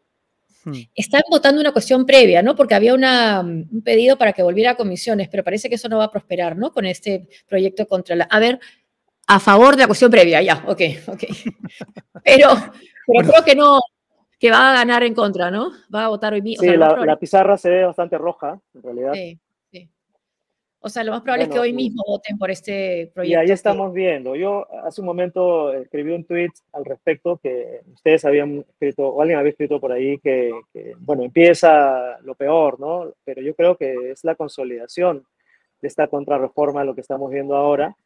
Hmm. 0.64 0.74
Están 0.96 1.22
votando 1.30 1.60
una 1.60 1.72
cuestión 1.72 2.04
previa, 2.04 2.42
¿no? 2.42 2.56
Porque 2.56 2.74
había 2.74 2.94
una, 2.94 3.40
un 3.40 3.82
pedido 3.84 4.18
para 4.18 4.32
que 4.32 4.42
volviera 4.42 4.72
a 4.72 4.76
comisiones, 4.76 5.28
pero 5.28 5.44
parece 5.44 5.68
que 5.68 5.76
eso 5.76 5.88
no 5.88 5.98
va 5.98 6.04
a 6.04 6.10
prosperar, 6.10 6.56
¿no? 6.56 6.72
Con 6.72 6.86
este 6.86 7.28
proyecto 7.46 7.86
contra 7.86 8.16
la... 8.16 8.24
A 8.24 8.40
ver, 8.40 8.58
a 9.28 9.38
favor 9.38 9.76
de 9.76 9.82
la 9.82 9.86
cuestión 9.86 10.10
previa, 10.10 10.42
ya, 10.42 10.64
ok, 10.66 10.80
ok. 11.06 11.24
Pero, 12.24 12.48
pero 13.06 13.28
creo 13.28 13.44
que 13.44 13.54
no, 13.54 13.78
que 14.38 14.50
va 14.50 14.70
a 14.70 14.74
ganar 14.74 15.02
en 15.02 15.14
contra, 15.14 15.50
¿no? 15.50 15.70
Va 15.94 16.04
a 16.04 16.08
votar 16.08 16.34
hoy 16.34 16.42
mismo. 16.42 16.62
Sí, 16.62 16.76
la, 16.76 17.18
pizarra 17.18 17.56
se 17.56 17.70
ve 17.70 17.84
bastante 17.84 18.18
roja, 18.18 18.60
en 18.74 18.82
realidad. 18.82 19.12
Sí, 19.14 19.38
sí. 19.70 19.90
O 20.80 20.88
sea, 20.88 21.04
lo 21.04 21.12
más 21.12 21.22
probable 21.22 21.44
es 21.44 21.50
que 21.50 21.58
hoy 21.58 21.72
mismo 21.72 22.02
voten 22.06 22.36
por 22.36 22.50
este 22.50 23.10
proyecto. 23.14 23.40
Y 23.40 23.42
ahí 23.42 23.50
estamos 23.50 23.92
viendo. 23.92 24.36
Yo 24.36 24.66
hace 24.84 25.00
un 25.00 25.06
momento 25.06 25.72
escribí 25.72 26.12
un 26.12 26.24
tweet 26.24 26.50
al 26.72 26.84
respecto 26.84 27.38
que 27.38 27.80
ustedes 27.94 28.24
habían 28.24 28.64
escrito, 28.68 29.08
o 29.08 29.20
alguien 29.22 29.38
había 29.38 29.50
escrito 29.52 29.80
por 29.80 29.92
ahí 29.92 30.18
que, 30.18 30.52
que, 30.72 30.94
bueno, 30.98 31.22
empieza 31.22 32.18
lo 32.22 32.34
peor, 32.34 32.78
¿no? 32.78 33.12
Pero 33.24 33.40
yo 33.40 33.54
creo 33.54 33.76
que 33.76 34.10
es 34.10 34.22
la 34.22 34.34
consolidación 34.34 35.26
de 35.80 35.88
esta 35.88 36.08
contrarreforma 36.08 36.84
lo 36.84 36.94
que 36.94 37.00
estamos 37.00 37.30
viendo 37.30 37.56
ahora 37.56 37.96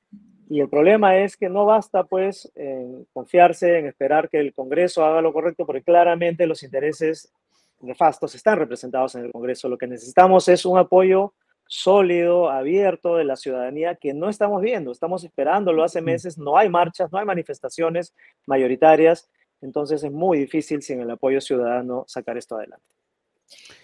y 0.51 0.61
el 0.61 0.69
problema 0.69 1.17
es 1.17 1.37
que 1.37 1.49
no 1.49 1.65
basta, 1.65 2.03
pues, 2.03 2.51
en 2.57 3.07
confiarse, 3.13 3.79
en 3.79 3.87
esperar 3.87 4.29
que 4.29 4.41
el 4.41 4.53
Congreso 4.53 5.05
haga 5.05 5.23
lo 5.23 5.33
correcto, 5.33 5.65
porque 5.65 5.85
claramente 5.85 6.45
los 6.45 6.65
intereses 6.65 7.33
nefastos 7.79 8.35
están 8.35 8.59
representados 8.59 9.15
en 9.15 9.27
el 9.27 9.31
Congreso. 9.31 9.69
Lo 9.69 9.79
que 9.79 9.87
necesitamos 9.87 10.49
es 10.49 10.67
un 10.67 10.77
apoyo 10.77 11.35
sólido, 11.69 12.51
abierto 12.51 13.15
de 13.15 13.23
la 13.23 13.37
ciudadanía 13.37 13.95
que 13.95 14.13
no 14.13 14.29
estamos 14.29 14.61
viendo. 14.61 14.91
Estamos 14.91 15.23
esperándolo 15.23 15.85
hace 15.85 16.03
meses, 16.03 16.37
no 16.37 16.59
hay 16.59 16.69
marchas, 16.69 17.13
no 17.13 17.21
hay 17.21 17.27
manifestaciones 17.27 18.13
mayoritarias, 18.45 19.31
entonces 19.61 20.03
es 20.03 20.11
muy 20.11 20.37
difícil 20.37 20.83
sin 20.83 21.01
el 21.01 21.13
apoyo 21.13 21.41
ciudadano 21.41 22.03
sacar 22.09 22.37
esto 22.37 22.57
adelante. 22.57 23.00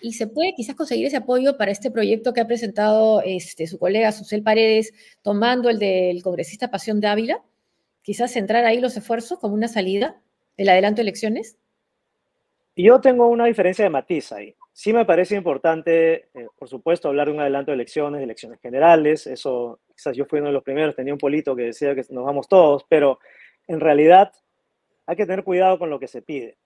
Y 0.01 0.13
se 0.13 0.27
puede 0.27 0.55
quizás 0.55 0.75
conseguir 0.77 1.07
ese 1.07 1.17
apoyo 1.17 1.57
para 1.57 1.71
este 1.71 1.91
proyecto 1.91 2.33
que 2.33 2.41
ha 2.41 2.47
presentado 2.47 3.23
este, 3.25 3.67
su 3.67 3.79
colega 3.79 4.13
Susel 4.13 4.43
Paredes, 4.43 4.93
tomando 5.23 5.71
el 5.71 5.79
del 5.79 6.23
congresista 6.23 6.71
Pasión 6.71 7.01
Dávila, 7.01 7.43
quizás 8.03 8.33
centrar 8.33 8.65
ahí 8.65 8.81
los 8.81 8.97
esfuerzos 8.97 9.39
como 9.39 9.55
una 9.55 9.69
salida 9.69 10.21
del 10.57 10.69
adelanto 10.69 10.97
de 10.97 11.03
elecciones. 11.03 11.59
Yo 12.77 13.01
tengo 13.01 13.29
una 13.29 13.47
diferencia 13.47 13.85
de 13.85 13.91
matiz 13.91 14.33
ahí. 14.33 14.55
Sí 14.73 14.93
me 14.93 15.07
parece 15.07 15.35
importante, 15.35 16.29
eh, 16.35 16.47
por 16.59 16.69
supuesto, 16.69 17.09
hablar 17.09 17.29
de 17.29 17.33
un 17.33 17.41
adelanto 17.41 17.71
de 17.71 17.77
elecciones, 17.77 18.19
de 18.19 18.25
elecciones 18.25 18.61
generales. 18.61 19.27
Eso, 19.27 19.81
quizás 19.95 20.15
yo 20.15 20.27
fui 20.27 20.41
uno 20.41 20.49
de 20.49 20.55
los 20.55 20.63
primeros, 20.63 20.95
tenía 20.95 21.15
un 21.15 21.19
polito 21.19 21.57
que 21.57 21.63
decía 21.63 21.95
que 21.95 22.05
nos 22.11 22.25
vamos 22.25 22.49
todos, 22.49 22.85
pero 22.87 23.19
en 23.67 23.81
realidad 23.81 24.31
hay 25.07 25.17
que 25.17 25.25
tener 25.25 25.43
cuidado 25.43 25.79
con 25.79 25.89
lo 25.89 25.99
que 25.99 26.07
se 26.07 26.21
pide 26.21 26.59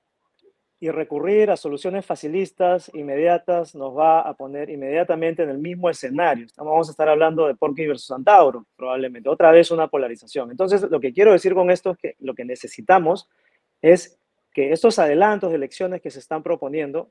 y 0.82 0.90
recurrir 0.90 1.50
a 1.50 1.58
soluciones 1.58 2.06
facilistas, 2.06 2.90
inmediatas, 2.94 3.74
nos 3.74 3.96
va 3.96 4.22
a 4.22 4.32
poner 4.32 4.70
inmediatamente 4.70 5.42
en 5.42 5.50
el 5.50 5.58
mismo 5.58 5.90
escenario. 5.90 6.46
Vamos 6.56 6.88
a 6.88 6.92
estar 6.92 7.06
hablando 7.06 7.46
de 7.46 7.54
Porky 7.54 7.86
versus 7.86 8.06
Santauro, 8.06 8.64
probablemente. 8.76 9.28
Otra 9.28 9.52
vez 9.52 9.70
una 9.70 9.88
polarización. 9.88 10.50
Entonces, 10.50 10.82
lo 10.90 10.98
que 10.98 11.12
quiero 11.12 11.32
decir 11.32 11.52
con 11.52 11.70
esto 11.70 11.90
es 11.90 11.98
que 11.98 12.16
lo 12.20 12.34
que 12.34 12.46
necesitamos 12.46 13.28
es 13.82 14.18
que 14.54 14.72
estos 14.72 14.98
adelantos 14.98 15.50
de 15.50 15.56
elecciones 15.56 16.00
que 16.00 16.10
se 16.10 16.18
están 16.18 16.42
proponiendo 16.42 17.10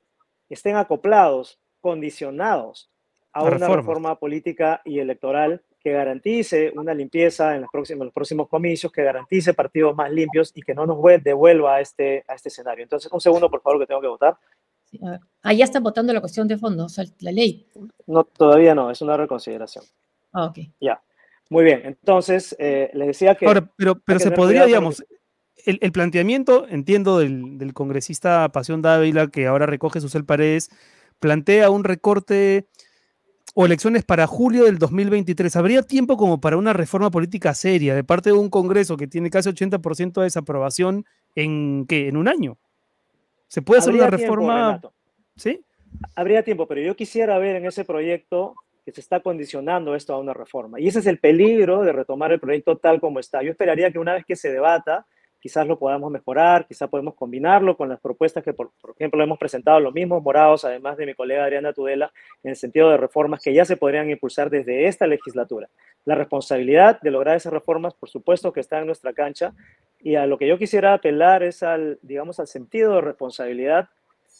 estén 0.49 0.75
acoplados, 0.75 1.59
condicionados 1.79 2.89
a 3.33 3.43
una 3.43 3.67
reforma 3.67 4.17
política 4.17 4.81
y 4.83 4.97
electoral 4.97 5.61
que 5.89 5.95
garantice 5.95 6.71
una 6.75 6.93
limpieza 6.93 7.55
en 7.55 7.61
los 7.61 7.71
próximos, 7.71 8.05
los 8.05 8.13
próximos 8.13 8.47
comicios, 8.47 8.91
que 8.91 9.03
garantice 9.03 9.53
partidos 9.55 9.95
más 9.95 10.11
limpios 10.11 10.51
y 10.53 10.61
que 10.61 10.75
no 10.75 10.85
nos 10.85 10.97
devuelva 11.23 11.75
a 11.75 11.81
este, 11.81 12.23
a 12.27 12.35
este 12.35 12.49
escenario. 12.49 12.83
Entonces, 12.83 13.11
un 13.11 13.19
segundo, 13.19 13.49
por 13.49 13.61
favor, 13.61 13.79
que 13.79 13.87
tengo 13.87 14.01
que 14.01 14.07
votar. 14.07 14.37
Sí, 14.85 14.99
ah, 15.41 15.53
ya 15.53 15.65
están 15.65 15.83
votando 15.83 16.13
la 16.13 16.21
cuestión 16.21 16.47
de 16.47 16.57
fondo, 16.57 16.85
o 16.85 16.89
sea, 16.89 17.05
la 17.21 17.31
ley. 17.31 17.67
No, 18.05 18.23
todavía 18.23 18.75
no, 18.75 18.91
es 18.91 19.01
una 19.01 19.17
reconsideración. 19.17 19.83
Ah, 20.31 20.45
ok. 20.45 20.59
Ya. 20.79 21.01
Muy 21.49 21.63
bien, 21.63 21.81
entonces, 21.83 22.55
eh, 22.59 22.91
les 22.93 23.07
decía 23.07 23.33
que... 23.33 23.47
Ahora, 23.47 23.67
pero, 23.75 23.99
pero 23.99 24.19
se 24.19 24.29
podría, 24.29 24.65
digamos, 24.65 25.03
el, 25.65 25.79
el, 25.81 25.91
planteamiento, 25.91 26.67
entiendo, 26.69 27.17
del, 27.17 27.57
del, 27.57 27.73
congresista 27.73 28.47
Pasión 28.49 28.83
Dávila, 28.83 29.27
que 29.27 29.47
ahora 29.47 29.65
recoge 29.65 30.01
sus 30.01 30.13
Paredes, 30.23 30.69
plantea 31.19 31.71
un 31.71 31.83
recorte 31.83 32.67
o 33.55 33.65
elecciones 33.65 34.03
para 34.03 34.27
julio 34.27 34.65
del 34.65 34.77
2023, 34.77 35.55
¿habría 35.55 35.81
tiempo 35.81 36.17
como 36.17 36.39
para 36.39 36.57
una 36.57 36.73
reforma 36.73 37.09
política 37.11 37.53
seria 37.53 37.95
de 37.95 38.03
parte 38.03 38.29
de 38.29 38.37
un 38.37 38.49
Congreso 38.49 38.97
que 38.97 39.07
tiene 39.07 39.29
casi 39.29 39.49
80% 39.49 40.13
de 40.13 40.23
desaprobación 40.23 41.05
en 41.35 41.85
qué? 41.87 42.07
¿En 42.07 42.17
un 42.17 42.27
año? 42.27 42.57
¿Se 43.47 43.61
puede 43.61 43.79
hacer 43.79 43.93
una 43.93 44.09
reforma? 44.09 44.81
¿Sí? 45.35 45.61
Habría 46.15 46.43
tiempo, 46.43 46.67
pero 46.67 46.81
yo 46.81 46.95
quisiera 46.95 47.37
ver 47.39 47.55
en 47.55 47.65
ese 47.65 47.83
proyecto 47.83 48.55
que 48.85 48.91
se 48.91 49.01
está 49.01 49.21
condicionando 49.21 49.95
esto 49.95 50.13
a 50.13 50.19
una 50.19 50.33
reforma. 50.33 50.79
Y 50.79 50.87
ese 50.87 50.99
es 50.99 51.07
el 51.07 51.19
peligro 51.19 51.81
de 51.81 51.91
retomar 51.91 52.31
el 52.31 52.39
proyecto 52.39 52.77
tal 52.77 52.99
como 52.99 53.19
está. 53.19 53.41
Yo 53.41 53.51
esperaría 53.51 53.91
que 53.91 53.99
una 53.99 54.13
vez 54.13 54.25
que 54.25 54.35
se 54.35 54.51
debata, 54.51 55.07
quizás 55.39 55.65
lo 55.67 55.79
podamos 55.79 56.11
mejorar, 56.11 56.67
quizás 56.67 56.89
podemos 56.89 57.15
combinarlo 57.15 57.77
con 57.77 57.89
las 57.89 57.99
propuestas 57.99 58.43
que, 58.43 58.53
por, 58.53 58.71
ejemplo, 58.95 59.23
hemos 59.23 59.37
presentado 59.37 59.79
los 59.79 59.93
mismos 59.93 60.21
morados, 60.21 60.65
además 60.65 60.97
de 60.97 61.05
mi 61.05 61.13
colega 61.13 61.45
Adriana 61.45 61.73
Tudela, 61.73 62.11
en 62.43 62.51
el 62.51 62.55
sentido 62.55 62.89
de 62.89 62.97
reformas 62.97 63.41
que 63.41 63.53
ya 63.53 63.65
se 63.65 63.77
podrían 63.77 64.09
impulsar 64.09 64.49
desde 64.49 64.87
esta 64.87 65.07
legislatura. 65.07 65.69
La 66.05 66.15
responsabilidad 66.15 66.99
de 67.01 67.11
lograr 67.11 67.37
esas 67.37 67.53
reformas, 67.53 67.93
por 67.93 68.09
supuesto, 68.09 68.51
que 68.51 68.59
está 68.59 68.79
en 68.79 68.85
nuestra 68.85 69.13
cancha, 69.13 69.53
y 69.99 70.15
a 70.15 70.25
lo 70.25 70.37
que 70.37 70.47
yo 70.47 70.57
quisiera 70.57 70.93
apelar 70.93 71.43
es 71.43 71.63
al, 71.63 71.99
digamos, 72.01 72.39
al 72.39 72.47
sentido 72.47 72.95
de 72.95 73.01
responsabilidad 73.01 73.89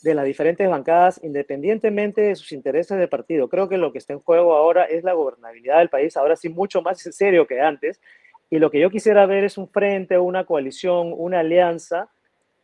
de 0.01 0.13
las 0.13 0.25
diferentes 0.25 0.69
bancadas, 0.69 1.19
independientemente 1.23 2.21
de 2.21 2.35
sus 2.35 2.51
intereses 2.53 2.97
de 2.97 3.07
partido. 3.07 3.49
Creo 3.49 3.67
que 3.67 3.77
lo 3.77 3.91
que 3.91 3.97
está 3.97 4.13
en 4.13 4.19
juego 4.19 4.55
ahora 4.55 4.85
es 4.85 5.03
la 5.03 5.13
gobernabilidad 5.13 5.79
del 5.79 5.89
país, 5.89 6.15
ahora 6.15 6.35
sí 6.35 6.49
mucho 6.49 6.81
más 6.81 6.99
serio 6.99 7.45
que 7.47 7.59
antes, 7.59 7.99
y 8.49 8.57
lo 8.59 8.71
que 8.71 8.79
yo 8.79 8.89
quisiera 8.89 9.25
ver 9.25 9.43
es 9.43 9.57
un 9.57 9.67
frente, 9.67 10.17
una 10.17 10.45
coalición, 10.45 11.13
una 11.15 11.39
alianza 11.39 12.09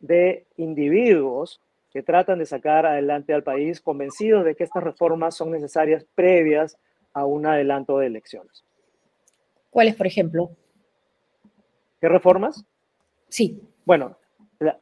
de 0.00 0.46
individuos 0.56 1.60
que 1.92 2.02
tratan 2.02 2.38
de 2.38 2.46
sacar 2.46 2.84
adelante 2.86 3.32
al 3.32 3.42
país 3.42 3.80
convencidos 3.80 4.44
de 4.44 4.54
que 4.54 4.64
estas 4.64 4.82
reformas 4.82 5.34
son 5.36 5.50
necesarias 5.50 6.04
previas 6.14 6.78
a 7.12 7.24
un 7.24 7.46
adelanto 7.46 7.98
de 7.98 8.06
elecciones. 8.06 8.64
¿Cuáles, 9.70 9.94
por 9.94 10.06
ejemplo? 10.06 10.50
¿Qué 12.00 12.08
reformas? 12.08 12.64
Sí. 13.28 13.62
Bueno, 13.84 14.16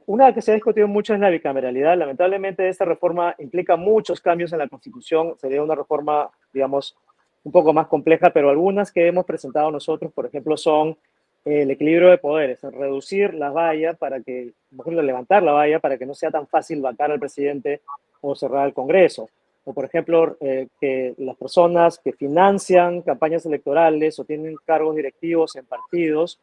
una 0.06 0.32
que 0.32 0.42
se 0.42 0.50
ha 0.50 0.54
discutido 0.54 0.88
mucho 0.88 1.14
es 1.14 1.20
la 1.20 1.30
bicameralidad. 1.30 1.96
Lamentablemente 1.96 2.68
esta 2.68 2.84
reforma 2.84 3.34
implica 3.38 3.76
muchos 3.76 4.20
cambios 4.20 4.52
en 4.52 4.58
la 4.58 4.68
Constitución. 4.68 5.34
Sería 5.38 5.62
una 5.62 5.74
reforma, 5.74 6.30
digamos, 6.52 6.96
un 7.44 7.52
poco 7.52 7.72
más 7.72 7.86
compleja, 7.86 8.30
pero 8.30 8.50
algunas 8.50 8.90
que 8.90 9.06
hemos 9.06 9.24
presentado 9.24 9.70
nosotros, 9.70 10.12
por 10.12 10.26
ejemplo, 10.26 10.56
son 10.56 10.96
el 11.44 11.70
equilibrio 11.70 12.08
de 12.08 12.18
poderes, 12.18 12.62
reducir 12.62 13.34
la 13.34 13.50
valla 13.50 13.92
para 13.92 14.20
que, 14.20 14.52
ejemplo, 14.72 15.02
levantar 15.02 15.42
la 15.42 15.52
valla 15.52 15.78
para 15.78 15.98
que 15.98 16.06
no 16.06 16.14
sea 16.14 16.30
tan 16.30 16.46
fácil 16.46 16.80
vacar 16.80 17.10
al 17.10 17.20
presidente 17.20 17.82
o 18.22 18.34
cerrar 18.34 18.66
el 18.66 18.72
Congreso. 18.72 19.28
O, 19.66 19.74
por 19.74 19.84
ejemplo, 19.84 20.36
eh, 20.40 20.68
que 20.80 21.14
las 21.18 21.36
personas 21.36 21.98
que 21.98 22.12
financian 22.12 23.02
campañas 23.02 23.44
electorales 23.44 24.18
o 24.18 24.24
tienen 24.24 24.56
cargos 24.64 24.96
directivos 24.96 25.54
en 25.56 25.66
partidos 25.66 26.40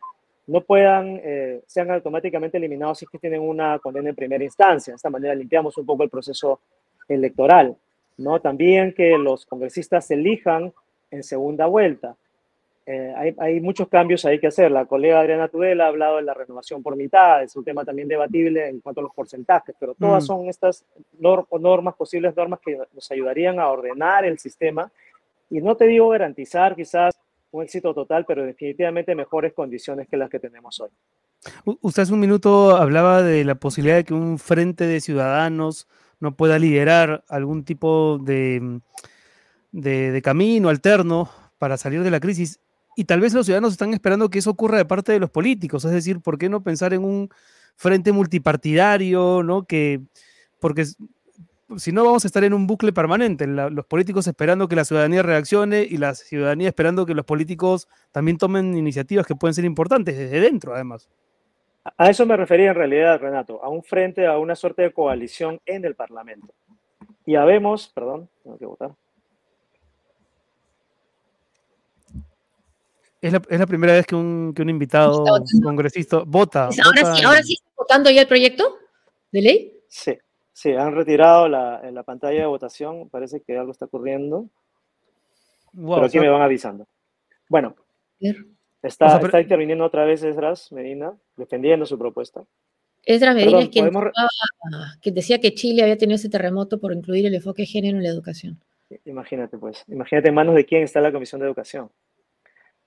no 0.47 0.61
puedan, 0.61 1.19
eh, 1.23 1.61
sean 1.65 1.89
automáticamente 1.91 2.57
eliminados 2.57 2.99
si 2.99 3.05
es 3.05 3.11
que 3.11 3.19
tienen 3.19 3.41
una 3.41 3.79
condena 3.79 4.09
en 4.09 4.15
primera 4.15 4.43
instancia. 4.43 4.91
De 4.91 4.95
esta 4.95 5.09
manera 5.09 5.33
limpiamos 5.33 5.77
un 5.77 5.85
poco 5.85 6.03
el 6.03 6.09
proceso 6.09 6.59
electoral. 7.07 7.75
¿no? 8.17 8.39
También 8.39 8.93
que 8.93 9.17
los 9.17 9.45
congresistas 9.45 10.09
elijan 10.11 10.73
en 11.11 11.23
segunda 11.23 11.67
vuelta. 11.67 12.15
Eh, 12.85 13.13
hay, 13.15 13.35
hay, 13.37 13.59
muchos 13.59 13.87
cambios 13.87 14.25
ahí 14.25 14.39
que 14.39 14.47
hacer. 14.47 14.71
La 14.71 14.85
colega 14.85 15.19
Adriana 15.19 15.47
Tudela 15.47 15.85
ha 15.85 15.89
hablado 15.89 16.17
de 16.17 16.23
la 16.23 16.33
renovación 16.33 16.81
por 16.81 16.95
mitad, 16.95 17.43
es 17.43 17.55
un 17.55 17.63
tema 17.63 17.85
también 17.85 18.07
debatible 18.07 18.67
en 18.67 18.79
cuanto 18.79 19.01
a 19.01 19.03
los 19.03 19.13
porcentajes, 19.13 19.75
pero 19.79 19.93
todas 19.93 20.23
mm. 20.23 20.27
son 20.27 20.49
estas 20.49 20.83
normas, 21.19 21.95
posibles 21.95 22.35
normas 22.35 22.59
que 22.59 22.79
nos 22.93 23.11
ayudarían 23.11 23.59
a 23.59 23.69
ordenar 23.69 24.25
el 24.25 24.39
sistema 24.39 24.91
y 25.49 25.61
no 25.61 25.75
te 25.75 25.85
digo 25.85 26.09
garantizar 26.09 26.75
quizás 26.75 27.15
un 27.51 27.63
éxito 27.63 27.93
total, 27.93 28.25
pero 28.25 28.45
definitivamente 28.45 29.13
mejores 29.13 29.53
condiciones 29.53 30.07
que 30.07 30.17
las 30.17 30.29
que 30.29 30.39
tenemos 30.39 30.79
hoy. 30.79 30.89
Usted 31.81 32.03
hace 32.03 32.13
un 32.13 32.19
minuto 32.19 32.77
hablaba 32.77 33.21
de 33.21 33.43
la 33.43 33.55
posibilidad 33.55 33.97
de 33.97 34.05
que 34.05 34.13
un 34.13 34.39
frente 34.39 34.85
de 34.85 35.01
ciudadanos 35.01 35.87
no 36.19 36.35
pueda 36.35 36.57
liderar 36.57 37.23
algún 37.27 37.63
tipo 37.65 38.17
de, 38.19 38.79
de, 39.71 40.21
camino 40.23 40.69
alterno 40.69 41.29
para 41.57 41.77
salir 41.77 42.03
de 42.03 42.11
la 42.11 42.19
crisis. 42.19 42.59
Y 42.95 43.05
tal 43.05 43.21
vez 43.21 43.33
los 43.33 43.45
ciudadanos 43.45 43.71
están 43.71 43.93
esperando 43.93 44.29
que 44.29 44.39
eso 44.39 44.49
ocurra 44.49 44.77
de 44.77 44.85
parte 44.85 45.11
de 45.11 45.19
los 45.19 45.29
políticos, 45.29 45.85
es 45.85 45.91
decir, 45.91 46.19
¿por 46.19 46.37
qué 46.37 46.49
no 46.49 46.61
pensar 46.61 46.93
en 46.93 47.03
un 47.03 47.29
frente 47.75 48.11
multipartidario, 48.11 49.43
¿no? 49.43 49.63
Que, 49.63 50.01
porque 50.59 50.85
si 51.77 51.91
no 51.91 52.03
vamos 52.03 52.25
a 52.25 52.27
estar 52.27 52.43
en 52.43 52.53
un 52.53 52.67
bucle 52.67 52.91
permanente, 52.91 53.47
los 53.47 53.85
políticos 53.85 54.27
esperando 54.27 54.67
que 54.67 54.75
la 54.75 54.85
ciudadanía 54.85 55.23
reaccione 55.23 55.83
y 55.83 55.97
la 55.97 56.15
ciudadanía 56.15 56.67
esperando 56.67 57.05
que 57.05 57.13
los 57.13 57.25
políticos 57.25 57.87
también 58.11 58.37
tomen 58.37 58.75
iniciativas 58.75 59.25
que 59.25 59.35
pueden 59.35 59.53
ser 59.53 59.65
importantes 59.65 60.17
desde 60.17 60.39
dentro, 60.39 60.73
además. 60.73 61.09
A 61.97 62.09
eso 62.09 62.25
me 62.25 62.37
refería 62.37 62.69
en 62.69 62.75
realidad, 62.75 63.19
Renato, 63.19 63.63
a 63.63 63.69
un 63.69 63.83
frente, 63.83 64.27
a 64.27 64.37
una 64.37 64.55
suerte 64.55 64.83
de 64.83 64.91
coalición 64.91 65.59
en 65.65 65.85
el 65.85 65.95
Parlamento. 65.95 66.53
Y 67.25 67.35
habemos, 67.35 67.89
perdón, 67.93 68.29
tengo 68.43 68.57
que 68.57 68.65
votar. 68.65 68.91
Es 73.21 73.31
la, 73.33 73.41
es 73.49 73.59
la 73.59 73.67
primera 73.67 73.93
vez 73.93 74.07
que 74.07 74.15
un, 74.15 74.51
que 74.55 74.63
un 74.63 74.69
invitado 74.69 75.23
congresista 75.63 76.23
vota. 76.25 76.69
Ahora, 76.83 77.15
Sí, 77.15 77.23
ahora 77.23 77.43
sí 77.43 77.53
está 77.53 77.69
votando 77.77 78.09
ya 78.09 78.21
el 78.21 78.27
proyecto 78.27 78.77
de 79.31 79.41
ley. 79.41 79.79
Sí. 79.87 80.17
Sí, 80.53 80.73
han 80.73 80.93
retirado 80.93 81.47
la, 81.47 81.81
en 81.83 81.95
la 81.95 82.03
pantalla 82.03 82.41
de 82.41 82.45
votación. 82.45 83.09
Parece 83.09 83.41
que 83.41 83.57
algo 83.57 83.71
está 83.71 83.85
ocurriendo. 83.85 84.47
pero 85.73 86.05
aquí 86.05 86.19
me 86.19 86.29
van 86.29 86.41
avisando. 86.41 86.87
Bueno, 87.49 87.75
está, 88.81 89.19
está 89.19 89.41
interviniendo 89.41 89.85
otra 89.85 90.05
vez 90.05 90.23
Esdras 90.23 90.71
Medina, 90.71 91.13
defendiendo 91.35 91.85
su 91.85 91.97
propuesta. 91.97 92.43
Esdras 93.03 93.33
Medina 93.33 93.61
es 93.61 93.69
quien 93.69 93.91
que 95.01 95.11
decía 95.11 95.39
que 95.39 95.53
Chile 95.55 95.81
había 95.81 95.97
tenido 95.97 96.15
ese 96.15 96.29
terremoto 96.29 96.79
por 96.79 96.93
incluir 96.93 97.25
el 97.25 97.33
enfoque 97.33 97.63
de 97.63 97.67
género 97.67 97.97
en 97.97 98.03
la 98.03 98.09
educación. 98.09 98.59
Imagínate, 99.05 99.57
pues. 99.57 99.83
Imagínate 99.87 100.29
en 100.29 100.35
manos 100.35 100.53
de 100.53 100.65
quién 100.65 100.83
está 100.83 101.01
la 101.01 101.11
Comisión 101.11 101.41
de 101.41 101.47
Educación. 101.47 101.89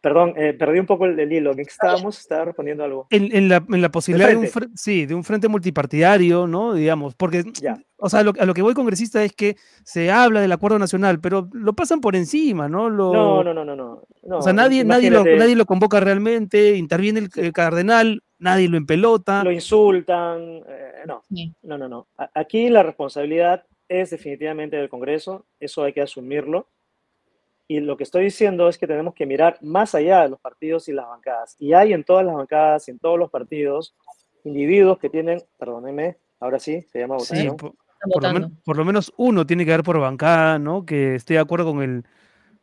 Perdón, 0.05 0.35
eh, 0.37 0.53
perdí 0.53 0.81
un 0.81 0.85
poco 0.85 1.07
el, 1.07 1.33
hilo. 1.33 1.53
¿En 1.53 1.57
qué 1.57 1.63
estábamos? 1.63 2.19
Estaba 2.19 2.45
respondiendo 2.45 2.85
algo. 2.85 3.07
En, 3.09 3.49
la, 3.49 3.65
en 3.67 3.81
la, 3.81 3.89
posibilidad 3.89 4.29
de, 4.29 4.37
un 4.37 4.49
sí, 4.75 5.07
de 5.07 5.15
un 5.15 5.25
frente 5.25 5.49
multipartidario, 5.49 6.47
¿no? 6.47 6.75
Digamos, 6.75 7.15
porque, 7.15 7.43
o 7.97 8.11
sea, 8.11 8.21
a 8.21 8.23
lo 8.23 8.53
que 8.53 8.61
voy 8.61 8.75
congresista 8.75 9.25
es 9.25 9.33
que 9.33 9.57
se 9.83 10.11
habla 10.11 10.43
del 10.43 10.53
acuerdo 10.53 10.79
nacional, 10.79 11.21
pero 11.21 11.49
lo 11.55 11.73
pasan 11.73 12.03
por 12.03 12.17
encima, 12.17 12.69
¿no? 12.69 12.91
Lo, 12.91 13.15
no, 13.15 13.45
no, 13.45 13.55
no, 13.55 13.65
no, 13.65 13.75
no, 13.75 14.37
O 14.37 14.43
sea, 14.43 14.53
nadie, 14.53 14.85
nadie, 14.85 15.11
lo, 15.11 15.25
nadie 15.25 15.57
lo 15.57 15.65
convoca 15.65 16.01
realmente, 16.01 16.77
interviene 16.77 17.27
el, 17.37 17.53
cardenal, 17.55 18.23
nadie 18.39 18.69
lo 18.69 18.77
empelota. 18.77 19.43
Lo 19.43 19.53
insultan, 19.53 20.63
eh, 20.69 21.05
no, 21.07 21.23
no, 21.63 21.79
no, 21.79 21.89
no. 21.89 22.09
Aquí 22.35 22.69
la 22.69 22.83
responsabilidad 22.83 23.65
es 23.89 24.11
definitivamente 24.11 24.77
del 24.77 24.91
Congreso, 24.91 25.47
eso 25.61 25.83
hay 25.83 25.95
que 25.95 26.03
asumirlo 26.03 26.69
y 27.67 27.81
lo 27.81 27.97
que 27.97 28.05
estoy 28.05 28.25
diciendo 28.25 28.69
es 28.69 28.77
que 28.77 28.87
tenemos 28.87 29.15
que 29.15 29.27
mirar 29.27 29.59
más 29.63 29.95
allá 29.95 30.23
de 30.23 30.29
los 30.29 30.41
partidos 30.41 30.89
y 30.89 30.93
las 30.93 31.07
bancadas. 31.07 31.57
Y 31.59 31.73
hay 31.73 31.93
en 31.93 32.05
todas 32.05 32.25
las 32.25 32.35
bancadas 32.35 32.89
y 32.89 32.91
en 32.91 32.99
todos 32.99 33.19
los 33.19 33.31
partidos 33.31 33.95
individuos 34.45 34.99
que 34.99 35.09
tienen, 35.09 35.43
perdónenme, 35.59 36.19
ahora 36.41 36.59
sí, 36.59 36.83
se 36.83 36.99
llama 36.99 37.17
votación. 37.17 37.57
por, 37.57 38.77
lo 38.77 38.85
menos 38.85 39.13
uno 39.17 39.47
tiene 39.47 39.65
que 39.65 39.73
haber 39.73 39.85
por 39.85 39.99
bancada, 39.99 40.59
¿no? 40.59 40.85
Que 40.85 41.15
esté 41.15 41.35
de 41.35 41.41
acuerdo 41.41 41.73
con 41.73 41.83
el, 41.83 42.05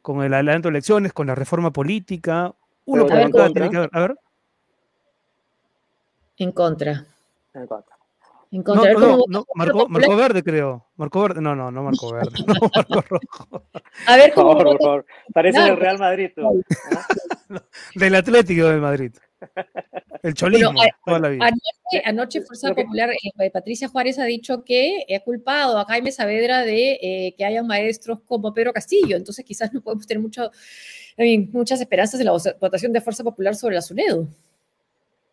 con 0.04 0.22
el 0.24 0.34
adelanto 0.34 0.68
de 0.68 0.74
elecciones, 0.74 1.14
con 1.14 1.26
la 1.26 1.36
reforma 1.36 1.72
política. 1.72 2.54
Uno 2.86 3.08
por 3.08 3.18
bancada 3.18 3.50
tiene 3.50 3.70
que 3.72 3.78
haber. 3.78 3.90
A 3.94 4.00
ver. 4.02 4.16
En 6.38 6.52
contra. 6.52 7.06
En 7.54 7.66
contra. 7.66 8.01
En 8.52 8.64
contra. 8.64 8.94
No, 8.94 9.24
no, 9.28 9.46
marcó, 9.56 10.16
verde, 10.16 10.44
creo. 10.44 10.90
Marcó 10.98 11.22
verde. 11.22 11.42
No, 11.42 11.56
no, 11.56 11.72
no 11.72 11.84
marcó 11.84 12.12
verde. 12.14 12.38
No, 12.46 12.54
marcó 12.76 13.02
rojo. 13.02 13.64
A 14.08 14.18
ver, 14.18 14.34
¿cómo 14.34 14.54
por 14.54 14.58
favor, 14.58 14.78
por 14.78 14.86
favor. 14.86 15.06
Parece 15.34 15.68
el 15.68 15.78
Real 15.78 15.98
Madrid. 15.98 16.32
Del 17.96 18.16
Atlético 18.16 18.68
de 18.68 18.78
Madrid. 18.78 19.14
El 20.22 20.34
cholismo, 20.34 20.80
toda 21.06 21.20
la 21.20 21.30
vida. 21.30 21.46
Anoche, 21.46 22.02
anoche 22.06 22.42
Fuerza 22.42 22.74
Popular, 22.76 23.10
eh, 23.10 23.50
Patricia 23.50 23.88
Juárez 23.88 24.20
ha 24.20 24.26
dicho 24.26 24.64
que 24.64 25.06
ha 25.16 25.20
culpado 25.24 25.80
a 25.80 25.86
Jaime 25.86 26.12
Saavedra 26.12 26.62
de 26.62 27.00
eh, 27.02 27.36
que 27.38 27.46
haya 27.46 27.64
maestros 27.64 28.20
como 28.26 28.54
Pedro 28.54 28.74
Castillo. 28.74 29.16
Entonces, 29.16 29.44
quizás 29.46 29.74
no 29.74 29.82
podemos 29.82 30.06
tener 30.06 30.22
mucho, 30.22 30.52
muchas 31.52 31.82
esperanzas 31.82 32.20
en 32.20 32.28
la 32.28 32.34
votación 32.60 32.94
de 32.94 33.02
Fuerza 33.02 33.24
Popular 33.24 33.56
sobre 33.56 33.76
la 33.76 33.82
SUNEDU. 33.82 34.30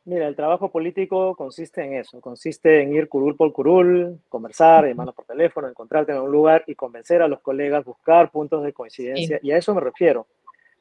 Mira, 0.09 0.27
el 0.27 0.35
trabajo 0.35 0.71
político 0.71 1.37
consiste 1.37 1.85
en 1.85 1.93
eso, 1.93 2.19
consiste 2.23 2.81
en 2.81 2.95
ir 2.95 3.11
curul 3.11 3.37
por 3.37 3.53
curul, 3.53 4.19
conversar, 4.31 4.87
llamarnos 4.87 5.15
por 5.15 5.27
teléfono, 5.27 5.69
encontrarte 5.69 6.13
en 6.13 6.19
un 6.19 6.31
lugar 6.31 6.65
y 6.67 6.75
convencer 6.77 7.21
a 7.21 7.29
los 7.29 7.41
colegas, 7.41 7.85
buscar 7.85 8.31
puntos 8.31 8.65
de 8.65 8.73
coincidencia, 8.73 9.39
y 9.43 9.51
a 9.51 9.59
eso 9.59 9.75
me 9.75 9.83
refiero. 9.83 10.27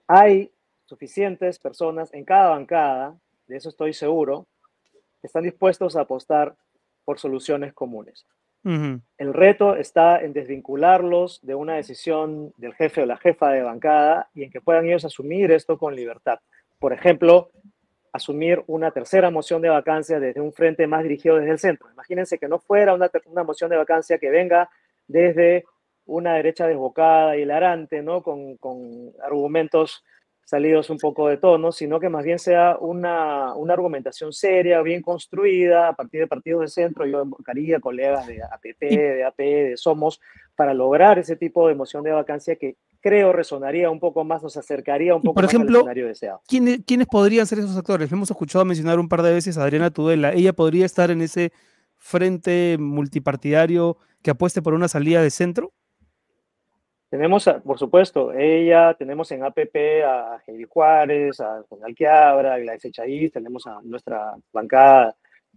Hay 0.07 0.49
suficientes 0.85 1.59
personas 1.59 2.13
en 2.13 2.23
cada 2.23 2.51
bancada, 2.51 3.17
de 3.47 3.57
eso 3.57 3.67
estoy 3.67 3.91
seguro, 3.91 4.47
que 5.19 5.27
están 5.27 5.43
dispuestos 5.43 5.97
a 5.97 6.01
apostar 6.03 6.55
por 7.03 7.19
soluciones 7.19 7.73
comunes. 7.73 8.25
El 8.63 9.33
reto 9.33 9.75
está 9.75 10.21
en 10.21 10.31
desvincularlos 10.31 11.41
de 11.41 11.53
una 11.53 11.75
decisión 11.75 12.53
del 12.55 12.73
jefe 12.75 13.01
o 13.01 13.05
la 13.05 13.17
jefa 13.17 13.49
de 13.49 13.61
bancada 13.61 14.29
y 14.33 14.43
en 14.43 14.51
que 14.51 14.61
puedan 14.61 14.85
ellos 14.85 15.03
asumir 15.03 15.51
esto 15.51 15.77
con 15.77 15.97
libertad. 15.97 16.39
Por 16.79 16.93
ejemplo, 16.93 17.49
asumir 18.13 18.63
una 18.67 18.91
tercera 18.91 19.29
moción 19.29 19.61
de 19.61 19.69
vacancia 19.69 20.19
desde 20.19 20.41
un 20.41 20.53
frente 20.53 20.87
más 20.87 21.03
dirigido 21.03 21.37
desde 21.37 21.51
el 21.51 21.59
centro. 21.59 21.89
Imagínense 21.91 22.37
que 22.37 22.47
no 22.47 22.59
fuera 22.59 22.93
una, 22.93 23.09
una 23.25 23.43
moción 23.43 23.69
de 23.69 23.77
vacancia 23.77 24.17
que 24.17 24.29
venga 24.29 24.69
desde 25.07 25.65
una 26.05 26.35
derecha 26.35 26.67
desbocada 26.67 27.37
y 27.37 27.41
hilarante, 27.41 28.01
¿no? 28.01 28.23
Con, 28.23 28.57
con, 28.57 29.13
argumentos 29.23 30.03
salidos 30.45 30.89
un 30.89 30.97
poco 30.97 31.27
de 31.27 31.35
tono, 31.35 31.73
sino 31.73 31.99
que 31.99 32.07
más 32.07 32.23
bien 32.23 32.39
sea 32.39 32.77
una, 32.79 33.53
una, 33.53 33.73
argumentación 33.73 34.31
seria, 34.31 34.81
bien 34.81 35.01
construida, 35.01 35.89
a 35.89 35.93
partir 35.93 36.21
de 36.21 36.27
partidos 36.27 36.61
de 36.61 36.67
centro. 36.69 37.05
Yo 37.05 37.21
invocaría 37.21 37.81
colegas 37.81 38.25
de 38.25 38.41
APP, 38.41 38.79
de 38.79 39.25
AP, 39.25 39.37
de 39.37 39.73
Somos, 39.75 40.21
para 40.55 40.73
lograr 40.73 41.19
ese 41.19 41.35
tipo 41.35 41.67
de 41.67 41.75
moción 41.75 42.01
de 42.03 42.11
vacancia 42.11 42.55
que 42.55 42.77
creo 43.01 43.33
resonaría 43.33 43.89
un 43.89 43.99
poco 43.99 44.23
más, 44.23 44.43
nos 44.43 44.57
acercaría 44.57 45.15
un 45.15 45.21
poco 45.21 45.36
por 45.36 45.43
más 45.45 45.53
ejemplo, 45.53 45.79
al 45.79 45.81
escenario 45.81 46.07
deseado. 46.07 46.41
¿quiénes, 46.47 46.79
¿Quiénes 46.86 47.07
podrían 47.07 47.45
ser 47.45 47.60
esos 47.60 47.77
actores? 47.77 48.12
hemos 48.12 48.29
escuchado 48.29 48.65
mencionar 48.65 48.99
un 48.99 49.10
par 49.10 49.21
de 49.21 49.33
veces 49.33 49.57
a 49.57 49.63
Adriana 49.63 49.91
Tudela. 49.91 50.33
¿Ella 50.33 50.53
podría 50.53 50.86
estar 50.86 51.12
en 51.12 51.21
ese 51.21 51.51
frente 51.97 52.77
multipartidario 52.79 53.97
que 54.21 54.31
apueste 54.31 54.62
por 54.62 54.73
una 54.73 54.88
salida 54.88 55.21
de 55.21 55.29
centro? 55.29 55.73
Tenemos, 57.10 57.49
por 57.63 57.79
supuesto, 57.79 58.33
ella, 58.33 58.93
tenemos 58.95 59.31
en 59.31 59.43
APP 59.43 60.03
a 60.05 60.41
Heidi 60.45 60.65
Juárez, 60.67 61.39
a 61.39 61.63
Juan 61.69 61.86
Alquiabra, 61.86 62.55
a 62.55 62.60
Gladys 62.60 62.83
Echaíz, 62.83 63.31
tenemos 63.31 63.65
a 63.65 63.79
nuestra 63.81 64.36
bancada 64.51 65.15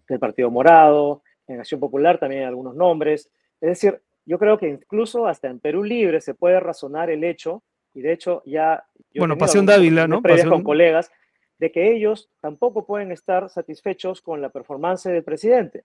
del 0.09 0.21
Partido 0.21 0.49
Morado, 0.51 1.23
en 1.49 1.59
Acción 1.59 1.81
Popular 1.81 2.19
también 2.19 2.43
hay 2.43 2.49
algunos 2.49 2.77
nombres. 2.77 3.29
Es 3.61 3.69
decir, 3.69 4.01
yo 4.31 4.39
creo 4.39 4.59
que 4.59 4.69
incluso 4.69 5.27
hasta 5.27 5.49
en 5.49 5.59
Perú 5.59 5.83
Libre 5.83 6.21
se 6.21 6.35
puede 6.35 6.61
razonar 6.61 7.11
el 7.11 7.25
hecho, 7.25 7.65
y 7.93 8.01
de 8.01 8.13
hecho 8.13 8.45
ya... 8.47 8.85
Bueno, 9.17 9.37
Pasión 9.37 9.67
Dávila, 9.67 10.07
¿no? 10.07 10.23
con 10.23 10.63
colegas, 10.63 11.11
de 11.59 11.73
que 11.73 11.91
ellos 11.91 12.31
tampoco 12.41 12.87
pueden 12.87 13.11
estar 13.11 13.51
satisfechos 13.51 14.23
con 14.23 14.41
la 14.41 14.51
performance 14.51 15.03
del 15.09 15.25
presidente. 15.25 15.83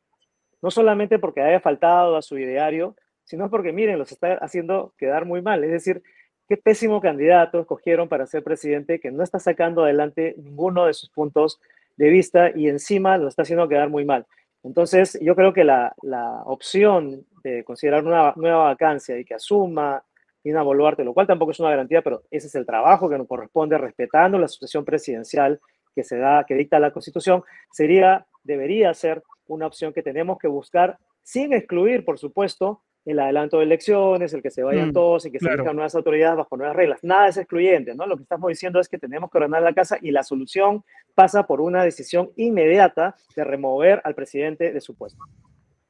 No 0.61 0.69
solamente 0.69 1.17
porque 1.17 1.41
haya 1.41 1.59
faltado 1.59 2.17
a 2.17 2.21
su 2.21 2.37
ideario, 2.37 2.95
sino 3.23 3.49
porque, 3.49 3.71
miren, 3.71 3.97
los 3.97 4.11
está 4.11 4.35
haciendo 4.35 4.93
quedar 4.99 5.25
muy 5.25 5.41
mal. 5.41 5.63
Es 5.63 5.71
decir, 5.71 6.03
qué 6.47 6.55
pésimo 6.55 7.01
candidato 7.01 7.59
escogieron 7.59 8.07
para 8.07 8.27
ser 8.27 8.43
presidente 8.43 8.99
que 8.99 9.09
no 9.09 9.23
está 9.23 9.39
sacando 9.39 9.85
adelante 9.85 10.35
ninguno 10.37 10.85
de 10.85 10.93
sus 10.93 11.09
puntos 11.09 11.59
de 11.97 12.09
vista 12.09 12.51
y 12.55 12.67
encima 12.67 13.17
lo 13.17 13.27
está 13.27 13.41
haciendo 13.41 13.67
quedar 13.67 13.89
muy 13.89 14.05
mal. 14.05 14.27
Entonces, 14.61 15.17
yo 15.19 15.35
creo 15.35 15.51
que 15.51 15.63
la, 15.63 15.95
la 16.03 16.43
opción 16.45 17.25
de 17.49 17.63
considerar 17.63 18.05
una 18.05 18.33
nueva 18.35 18.65
vacancia 18.65 19.17
y 19.17 19.25
que 19.25 19.35
asuma 19.35 20.03
Dina 20.43 20.61
Boluarte, 20.61 21.03
lo 21.03 21.13
cual 21.13 21.27
tampoco 21.27 21.51
es 21.51 21.59
una 21.59 21.69
garantía, 21.69 22.01
pero 22.01 22.23
ese 22.29 22.47
es 22.47 22.55
el 22.55 22.65
trabajo 22.65 23.09
que 23.09 23.17
nos 23.17 23.27
corresponde 23.27 23.77
respetando 23.77 24.37
la 24.37 24.47
sucesión 24.47 24.85
presidencial 24.85 25.59
que 25.95 26.03
se 26.03 26.17
da, 26.17 26.43
que 26.45 26.55
dicta 26.55 26.79
la 26.79 26.91
Constitución, 26.91 27.43
sería, 27.71 28.27
debería 28.43 28.93
ser 28.93 29.23
una 29.47 29.67
opción 29.67 29.93
que 29.93 30.03
tenemos 30.03 30.37
que 30.37 30.47
buscar 30.47 30.97
sin 31.23 31.53
excluir, 31.53 32.03
por 32.03 32.19
supuesto, 32.19 32.81
el 33.05 33.19
adelanto 33.19 33.59
de 33.59 33.65
elecciones, 33.65 34.33
el 34.33 34.41
que 34.41 34.49
se 34.49 34.63
vayan 34.63 34.89
Mm, 34.89 34.93
todos 34.93 35.25
y 35.25 35.31
que 35.31 35.39
se 35.39 35.47
nuevas 35.55 35.95
autoridades 35.95 36.37
bajo 36.37 36.57
nuevas 36.57 36.75
reglas. 36.75 37.03
Nada 37.03 37.27
es 37.27 37.37
excluyente, 37.37 37.93
¿no? 37.93 38.07
Lo 38.07 38.17
que 38.17 38.23
estamos 38.23 38.49
diciendo 38.49 38.79
es 38.79 38.89
que 38.89 38.97
tenemos 38.97 39.29
que 39.29 39.37
ordenar 39.37 39.61
la 39.61 39.73
casa 39.73 39.97
y 40.01 40.11
la 40.11 40.23
solución 40.23 40.83
pasa 41.13 41.45
por 41.45 41.61
una 41.61 41.83
decisión 41.83 42.31
inmediata 42.35 43.15
de 43.35 43.43
remover 43.43 44.01
al 44.03 44.15
presidente 44.15 44.73
de 44.73 44.81
su 44.81 44.95
puesto. 44.95 45.23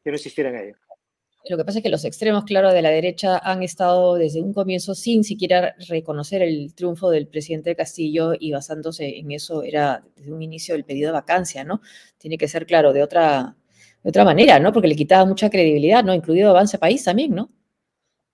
Quiero 0.04 0.18
insistir 0.18 0.46
en 0.46 0.56
ello. 0.56 0.76
Lo 1.48 1.58
que 1.58 1.66
pasa 1.66 1.80
es 1.80 1.84
que 1.84 1.90
los 1.90 2.06
extremos, 2.06 2.44
claro, 2.44 2.74
de 2.74 2.82
la 2.82 2.90
derecha 2.90 3.38
han 3.38 3.62
estado 3.62 4.16
desde 4.16 4.42
un 4.42 4.54
comienzo 4.54 4.96
sin 4.96 5.24
siquiera 5.24 5.76
reconocer 5.88 6.42
el 6.42 6.74
triunfo 6.74 7.12
del 7.12 7.28
presidente 7.28 7.76
Castillo 7.76 8.34
y 8.40 8.52
basándose 8.52 9.20
en 9.20 9.32
eso 9.32 9.62
era 9.62 10.04
desde 10.16 10.34
un 10.34 10.42
inicio 10.42 10.74
el 10.74 10.86
pedido 10.86 11.10
de 11.10 11.14
vacancia, 11.14 11.64
¿no? 11.64 11.82
Tiene 12.18 12.38
que 12.38 12.48
ser, 12.48 12.66
claro, 12.66 12.94
de 12.94 13.04
otra, 13.04 13.56
de 14.02 14.10
otra 14.10 14.24
manera, 14.24 14.60
¿no? 14.60 14.72
Porque 14.74 14.88
le 14.88 14.96
quitaba 14.96 15.26
mucha 15.26 15.50
credibilidad, 15.50 16.04
¿no? 16.04 16.16
Incluido 16.16 16.50
Avance 16.50 16.80
País 16.80 17.04
también, 17.04 17.36
¿no? 17.36 17.52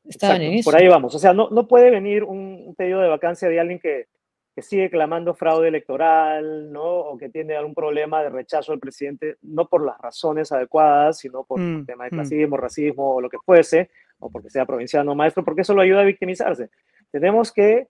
Estaban 0.05 0.37
Exacto, 0.37 0.53
en 0.53 0.59
eso. 0.59 0.71
Por 0.71 0.79
ahí 0.79 0.87
vamos. 0.87 1.13
O 1.13 1.19
sea, 1.19 1.33
no, 1.33 1.49
no 1.49 1.67
puede 1.67 1.91
venir 1.91 2.23
un, 2.23 2.63
un 2.67 2.75
pedido 2.75 3.01
de 3.01 3.09
vacancia 3.09 3.49
de 3.49 3.59
alguien 3.59 3.79
que, 3.79 4.07
que 4.53 4.61
sigue 4.61 4.89
clamando 4.89 5.33
fraude 5.33 5.69
electoral, 5.69 6.71
¿no? 6.71 6.83
O 6.83 7.17
que 7.17 7.29
tiene 7.29 7.55
algún 7.55 7.73
problema 7.73 8.21
de 8.21 8.29
rechazo 8.29 8.73
al 8.73 8.79
presidente, 8.79 9.37
no 9.41 9.67
por 9.67 9.85
las 9.85 9.97
razones 9.97 10.51
adecuadas, 10.51 11.19
sino 11.19 11.43
por 11.43 11.59
Mm, 11.59 11.75
un 11.77 11.85
tema 11.85 12.03
de 12.03 12.11
mm. 12.11 12.13
clasismo, 12.15 12.57
racismo 12.57 13.15
o 13.15 13.21
lo 13.21 13.29
que 13.29 13.37
fuese, 13.39 13.89
o 14.19 14.29
porque 14.29 14.49
sea 14.49 14.65
provinciano 14.65 15.13
o 15.13 15.15
maestro, 15.15 15.43
porque 15.45 15.61
eso 15.61 15.73
lo 15.73 15.81
ayuda 15.81 16.01
a 16.01 16.05
victimizarse. 16.05 16.69
Tenemos 17.11 17.51
que 17.51 17.87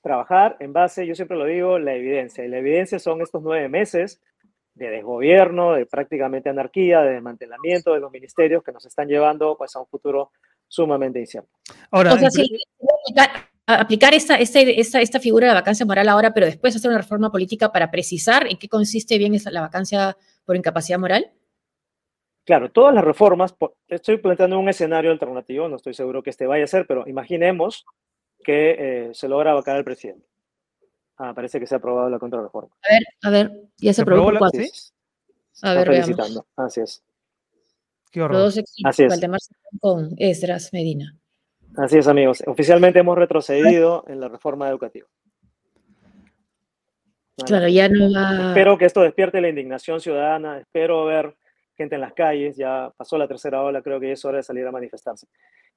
trabajar 0.00 0.56
en 0.60 0.72
base, 0.72 1.06
yo 1.06 1.14
siempre 1.14 1.36
lo 1.36 1.44
digo, 1.44 1.78
la 1.78 1.94
evidencia. 1.94 2.44
Y 2.44 2.48
la 2.48 2.58
evidencia 2.58 2.98
son 2.98 3.20
estos 3.20 3.42
nueve 3.42 3.68
meses 3.68 4.20
de 4.74 4.90
desgobierno, 4.90 5.72
de 5.72 5.86
prácticamente 5.86 6.48
anarquía, 6.48 7.00
de 7.02 7.14
desmantelamiento 7.14 7.92
de 7.94 8.00
los 8.00 8.12
ministerios 8.12 8.62
que 8.62 8.70
nos 8.70 8.86
están 8.86 9.08
llevando 9.08 9.56
pues, 9.58 9.74
a 9.74 9.80
un 9.80 9.86
futuro 9.86 10.30
sumamente 10.68 11.18
incierto. 11.18 11.50
Ahora, 11.90 12.14
O 12.14 12.18
sea, 12.18 12.28
pre- 12.30 12.46
aplicar, 13.74 14.14
esta, 14.14 14.36
esta, 14.36 14.60
esta, 14.60 15.00
esta 15.00 15.20
figura 15.20 15.46
de 15.46 15.54
la 15.54 15.60
vacancia 15.60 15.84
moral 15.84 16.08
ahora, 16.08 16.32
pero 16.32 16.46
después 16.46 16.74
hacer 16.74 16.90
una 16.90 16.98
reforma 16.98 17.30
política 17.30 17.70
para 17.70 17.90
precisar 17.90 18.46
en 18.46 18.58
qué 18.58 18.68
consiste 18.68 19.18
bien 19.18 19.34
esa, 19.34 19.50
la 19.50 19.60
vacancia 19.60 20.16
por 20.44 20.56
incapacidad 20.56 20.98
moral. 20.98 21.30
Claro, 22.44 22.70
todas 22.70 22.94
las 22.94 23.04
reformas, 23.04 23.54
estoy 23.88 24.16
planteando 24.16 24.58
un 24.58 24.70
escenario 24.70 25.10
alternativo, 25.10 25.68
no 25.68 25.76
estoy 25.76 25.92
seguro 25.92 26.22
que 26.22 26.30
este 26.30 26.46
vaya 26.46 26.64
a 26.64 26.68
ser, 26.68 26.86
pero 26.86 27.06
imaginemos 27.06 27.84
que 28.42 28.76
eh, 28.78 29.10
se 29.12 29.28
logra 29.28 29.52
vacar 29.52 29.76
al 29.76 29.84
presidente. 29.84 30.26
Ah, 31.18 31.34
parece 31.34 31.60
que 31.60 31.66
se 31.66 31.74
ha 31.74 31.78
aprobado 31.78 32.08
la 32.08 32.18
contrarreforma. 32.18 32.74
A 32.82 32.92
ver, 32.92 33.02
a 33.22 33.30
ver, 33.30 33.62
ya 33.76 33.92
se 33.92 33.96
¿Se 33.96 34.02
aprobó 34.02 34.30
la- 34.30 34.40
A 35.62 35.74
ver, 35.74 35.88
veamos. 35.90 36.42
Así 36.56 36.80
es. 36.80 37.02
qué 38.12 38.20
Los 38.20 38.30
horror. 38.30 38.64
Así 38.84 39.04
es. 39.04 39.20
Con 39.80 40.14
Esdras 40.16 40.72
Medina. 40.72 41.17
Así 41.78 41.98
es, 41.98 42.08
amigos. 42.08 42.42
Oficialmente 42.46 42.98
hemos 42.98 43.16
retrocedido 43.16 44.04
en 44.08 44.20
la 44.20 44.28
reforma 44.28 44.68
educativa. 44.68 45.06
Claro, 47.46 47.68
ya 47.68 47.88
no 47.88 48.12
va. 48.12 48.48
Espero 48.48 48.76
que 48.76 48.84
esto 48.86 49.00
despierte 49.02 49.40
la 49.40 49.48
indignación 49.48 50.00
ciudadana, 50.00 50.58
espero 50.58 51.04
ver 51.04 51.36
gente 51.76 51.94
en 51.94 52.00
las 52.00 52.12
calles, 52.12 52.56
ya 52.56 52.92
pasó 52.96 53.16
la 53.16 53.28
tercera 53.28 53.62
ola, 53.62 53.80
creo 53.80 54.00
que 54.00 54.08
ya 54.08 54.14
es 54.14 54.24
hora 54.24 54.38
de 54.38 54.42
salir 54.42 54.66
a 54.66 54.72
manifestarse. 54.72 55.26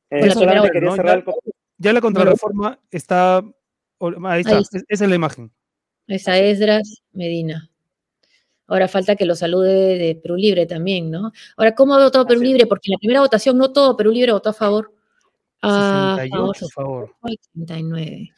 Eh, 0.09 0.17
Bueno, 0.21 0.25
la 0.27 0.33
solamente 0.33 0.69
primera 0.69 0.73
quería 0.73 0.89
ola, 0.89 0.89
¿no? 0.89 0.95
cerrar 0.95 1.13
Ya- 1.13 1.19
el 1.19 1.23
co- 1.23 1.39
Ya 1.77 1.93
la 1.93 2.01
contrarreforma 2.01 2.79
está. 2.89 3.37
Ahí 3.37 4.41
está, 4.41 4.55
Ahí 4.55 4.61
está. 4.61 4.77
es- 4.77 4.85
esa 4.87 5.03
es 5.03 5.09
la 5.09 5.15
imagen. 5.15 5.51
Está 6.07 6.39
Esdras 6.39 7.03
Medina. 7.11 7.69
Ahora 8.67 8.87
falta 8.87 9.15
que 9.15 9.25
lo 9.25 9.35
salude 9.35 9.97
de 9.99 10.15
Perú 10.15 10.35
Libre 10.37 10.65
también, 10.65 11.11
¿no? 11.11 11.31
Ahora, 11.57 11.75
¿cómo 11.75 11.93
ha 11.93 12.03
votado 12.03 12.25
Perú 12.25 12.41
es. 12.41 12.47
Libre? 12.47 12.65
Porque 12.65 12.87
en 12.89 12.93
la 12.93 12.97
primera 12.99 13.19
votación 13.21 13.57
no 13.57 13.71
todo 13.71 13.95
Perú 13.95 14.11
Libre 14.11 14.31
votó 14.31 14.49
a 14.49 14.53
favor. 14.53 14.93
A 15.61 16.15
68 16.17 16.65
a 16.65 16.69
favor. 16.69 17.15
69. 17.23 18.33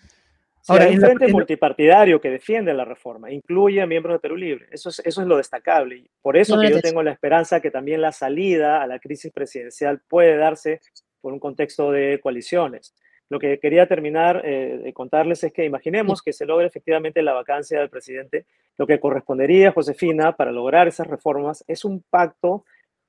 Sí, 0.64 0.72
Ahora, 0.72 0.86
hay 0.86 0.96
un 0.96 1.02
frente 1.02 1.26
en 1.26 1.32
multipartidario 1.34 2.22
que 2.22 2.30
defiende 2.30 2.74
la 2.74 2.86
reforma, 2.86 3.30
incluye 3.30 3.82
a 3.82 3.86
miembros 3.86 4.16
de 4.16 4.20
Perú 4.20 4.38
Libre. 4.38 4.68
Eso 4.72 4.90
es, 4.90 5.00
eso 5.00 5.22
es 5.22 5.28
lo 5.28 5.36
destacable. 5.36 6.10
Por 6.22 6.38
eso 6.38 6.58
que 6.58 6.70
yo 6.70 6.80
tengo 6.80 7.04
la 7.04 7.12
esperanza 7.12 7.60
que 7.60 7.70
también 7.70 8.02
la 8.02 8.14
salida 8.14 8.82
a 8.82 8.88
la 8.88 9.00
crisis 9.00 9.30
presidencial 9.34 10.02
puede 10.08 10.38
darse 10.38 10.80
por 11.20 11.34
un 11.34 11.40
contexto 11.40 11.92
de 11.92 12.20
coaliciones. 12.22 12.96
Lo 13.30 13.40
que 13.40 13.60
quería 13.60 13.88
terminar 13.88 14.42
eh, 14.46 14.80
de 14.84 14.94
contarles 14.94 15.44
es 15.44 15.52
que 15.52 15.66
imaginemos 15.66 16.22
que 16.22 16.34
se 16.34 16.46
logre 16.46 16.68
efectivamente 16.68 17.22
la 17.22 17.34
vacancia 17.34 17.80
del 17.80 17.90
presidente. 17.90 18.46
Lo 18.78 18.86
que 18.86 19.00
correspondería, 19.00 19.72
Josefina, 19.72 20.36
para 20.36 20.52
lograr 20.52 20.88
esas 20.88 21.08
reformas 21.08 21.64
es 21.68 21.84
un 21.84 22.04
pacto 22.10 22.64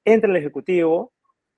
entre 0.04 0.30
el 0.30 0.36
Ejecutivo 0.36 1.12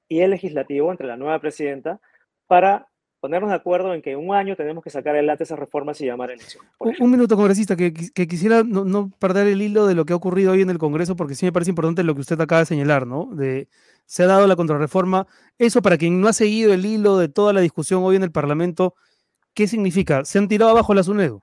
y 0.08 0.20
el 0.20 0.30
Legislativo, 0.30 0.90
entre 0.90 1.06
la 1.06 1.16
nueva 1.16 1.38
presidenta, 1.40 2.00
para 2.46 2.88
ponernos 3.20 3.50
de 3.50 3.56
acuerdo 3.56 3.92
en 3.92 4.02
que 4.02 4.12
en 4.12 4.18
un 4.18 4.34
año 4.34 4.54
tenemos 4.54 4.84
que 4.84 4.90
sacar 4.90 5.14
adelante 5.14 5.42
esas 5.44 5.58
reformas 5.58 6.00
y 6.00 6.06
llamar 6.06 6.30
elecciones. 6.30 6.70
Un, 6.78 7.10
minuto, 7.10 7.34
congresista, 7.34 7.74
que, 7.74 7.92
quis- 7.92 8.12
que 8.12 8.28
quisiera 8.28 8.62
no, 8.62 8.84
no 8.84 9.10
perder 9.18 9.48
el 9.48 9.62
hilo 9.62 9.86
de 9.86 9.94
lo 9.94 10.04
que 10.04 10.12
ha 10.12 10.16
ocurrido 10.16 10.52
hoy 10.52 10.62
en 10.62 10.70
el 10.70 10.78
Congreso, 10.78 11.16
porque 11.16 11.34
sí 11.34 11.44
me 11.44 11.52
parece 11.52 11.70
importante 11.70 12.04
lo 12.04 12.14
que 12.14 12.20
usted 12.20 12.40
acaba 12.40 12.60
de 12.60 12.66
señalar, 12.66 13.06
¿no? 13.06 13.26
De, 13.32 13.68
se 14.04 14.22
ha 14.22 14.26
dado 14.26 14.46
la 14.46 14.54
contrarreforma. 14.54 15.26
Eso, 15.58 15.82
para 15.82 15.98
quien 15.98 16.20
no 16.20 16.28
ha 16.28 16.32
seguido 16.32 16.72
el 16.72 16.84
hilo 16.84 17.18
de 17.18 17.28
toda 17.28 17.52
la 17.52 17.60
discusión 17.62 18.04
hoy 18.04 18.16
en 18.16 18.22
el 18.22 18.30
Parlamento, 18.30 18.94
¿qué 19.54 19.66
significa? 19.66 20.24
Se 20.24 20.38
han 20.38 20.46
tirado 20.46 20.70
abajo 20.70 20.94
la 20.94 21.02
SUNEDO. 21.02 21.42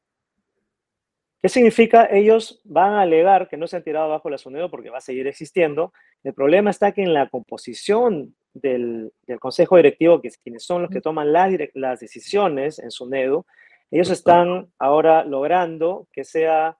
¿Qué 1.41 1.49
significa? 1.49 2.05
Ellos 2.09 2.61
van 2.63 2.93
a 2.93 3.01
alegar 3.01 3.49
que 3.49 3.57
no 3.57 3.67
se 3.67 3.75
han 3.75 3.83
tirado 3.83 4.05
abajo 4.05 4.29
la 4.29 4.37
SUNEDO 4.37 4.71
porque 4.71 4.89
va 4.89 4.99
a 4.99 5.01
seguir 5.01 5.27
existiendo. 5.27 5.91
El 6.23 6.33
problema 6.33 6.69
está 6.69 6.93
que 6.93 7.03
en 7.03 7.13
la 7.13 7.27
composición 7.27 8.33
del, 8.53 9.11
del 9.25 9.39
Consejo 9.39 9.77
Directivo, 9.77 10.21
que 10.21 10.29
es 10.29 10.37
quienes 10.37 10.63
son 10.63 10.83
los 10.83 10.91
que 10.91 11.01
toman 11.01 11.33
las, 11.33 11.99
decisiones 11.99 12.79
en 12.79 12.91
SUNEDO, 12.91 13.45
ellos 13.91 14.09
están 14.09 14.71
ahora 14.79 15.23
logrando 15.23 16.07
que 16.11 16.23
sea 16.23 16.77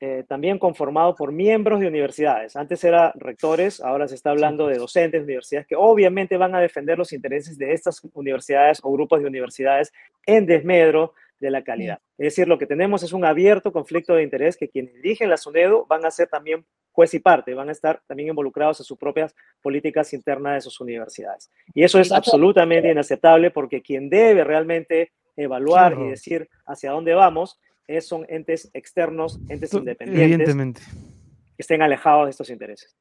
eh, 0.00 0.24
también 0.28 0.58
conformado 0.58 1.14
por 1.14 1.32
miembros 1.32 1.80
de 1.80 1.86
universidades. 1.86 2.56
Antes 2.56 2.82
era 2.82 3.12
rectores, 3.14 3.80
ahora 3.80 4.08
se 4.08 4.16
está 4.16 4.30
hablando 4.30 4.66
de 4.66 4.76
docentes 4.76 5.20
de 5.20 5.24
universidades 5.24 5.66
que 5.66 5.76
obviamente 5.76 6.36
van 6.36 6.54
a 6.54 6.60
defender 6.60 6.98
los 6.98 7.12
intereses 7.12 7.56
de 7.56 7.72
estas 7.72 8.02
universidades 8.12 8.80
o 8.82 8.92
grupos 8.92 9.20
de 9.20 9.28
universidades 9.28 9.92
en 10.26 10.46
desmedro 10.46 11.14
de 11.38 11.50
la 11.50 11.62
calidad. 11.62 12.00
Es 12.18 12.34
decir, 12.34 12.48
lo 12.48 12.58
que 12.58 12.66
tenemos 12.66 13.02
es 13.02 13.12
un 13.12 13.24
abierto 13.24 13.72
conflicto 13.72 14.14
de 14.14 14.22
interés 14.22 14.56
que 14.56 14.68
quienes 14.68 14.94
dirigen 14.94 15.30
la 15.30 15.36
SUNEDO 15.36 15.86
van 15.86 16.04
a 16.04 16.10
ser 16.10 16.28
también 16.28 16.64
juez 16.94 17.12
y 17.12 17.18
parte, 17.18 17.52
van 17.54 17.68
a 17.68 17.72
estar 17.72 18.00
también 18.06 18.28
involucrados 18.30 18.78
en 18.80 18.84
sus 18.84 18.96
propias 18.96 19.34
políticas 19.60 20.12
internas 20.14 20.54
de 20.54 20.60
sus 20.62 20.80
universidades. 20.80 21.50
Y 21.74 21.82
eso 21.82 21.98
es 21.98 22.12
absolutamente 22.12 22.90
inaceptable 22.90 23.50
porque 23.50 23.82
quien 23.82 24.08
debe 24.08 24.44
realmente 24.44 25.10
evaluar 25.36 25.98
y 26.00 26.10
decir 26.10 26.48
hacia 26.66 26.92
dónde 26.92 27.12
vamos 27.14 27.58
es- 27.88 28.06
son 28.06 28.24
entes 28.28 28.70
externos, 28.72 29.40
entes 29.48 29.74
independientes 29.74 30.24
Evidentemente. 30.24 30.80
que 30.82 31.58
estén 31.58 31.82
alejados 31.82 32.26
de 32.26 32.30
estos 32.30 32.48
intereses. 32.48 32.96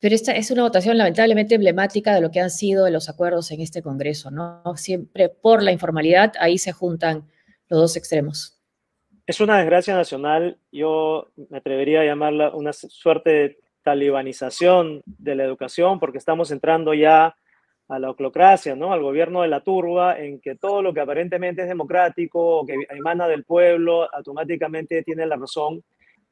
Pero 0.00 0.14
esta 0.14 0.32
es 0.36 0.50
una 0.50 0.62
votación 0.64 0.98
lamentablemente 0.98 1.54
emblemática 1.54 2.14
de 2.14 2.20
lo 2.20 2.30
que 2.30 2.40
han 2.40 2.50
sido 2.50 2.88
los 2.90 3.08
acuerdos 3.08 3.50
en 3.52 3.62
este 3.62 3.80
Congreso, 3.80 4.30
¿no? 4.30 4.62
Siempre 4.76 5.30
por 5.30 5.62
la 5.62 5.72
informalidad, 5.72 6.34
ahí 6.38 6.58
se 6.58 6.72
juntan 6.72 7.26
los 7.70 7.80
dos 7.80 7.96
extremos. 7.96 8.53
Es 9.26 9.40
una 9.40 9.58
desgracia 9.58 9.94
nacional, 9.94 10.58
yo 10.70 11.28
me 11.50 11.58
atrevería 11.58 12.02
a 12.02 12.04
llamarla 12.04 12.50
una 12.54 12.72
suerte 12.74 13.30
de 13.30 13.58
talibanización 13.82 15.02
de 15.06 15.34
la 15.34 15.44
educación, 15.44 15.98
porque 15.98 16.18
estamos 16.18 16.50
entrando 16.50 16.92
ya 16.94 17.34
a 17.88 17.98
la 17.98 18.10
oclocracia, 18.10 18.74
¿no? 18.76 18.92
Al 18.92 19.02
gobierno 19.02 19.42
de 19.42 19.48
la 19.48 19.60
turba, 19.60 20.18
en 20.18 20.40
que 20.40 20.56
todo 20.56 20.82
lo 20.82 20.92
que 20.94 21.00
aparentemente 21.00 21.62
es 21.62 21.68
democrático 21.68 22.60
o 22.60 22.66
que 22.66 22.74
emana 22.90 23.26
del 23.28 23.44
pueblo, 23.44 24.08
automáticamente 24.14 25.02
tiene 25.02 25.26
la 25.26 25.36
razón 25.36 25.82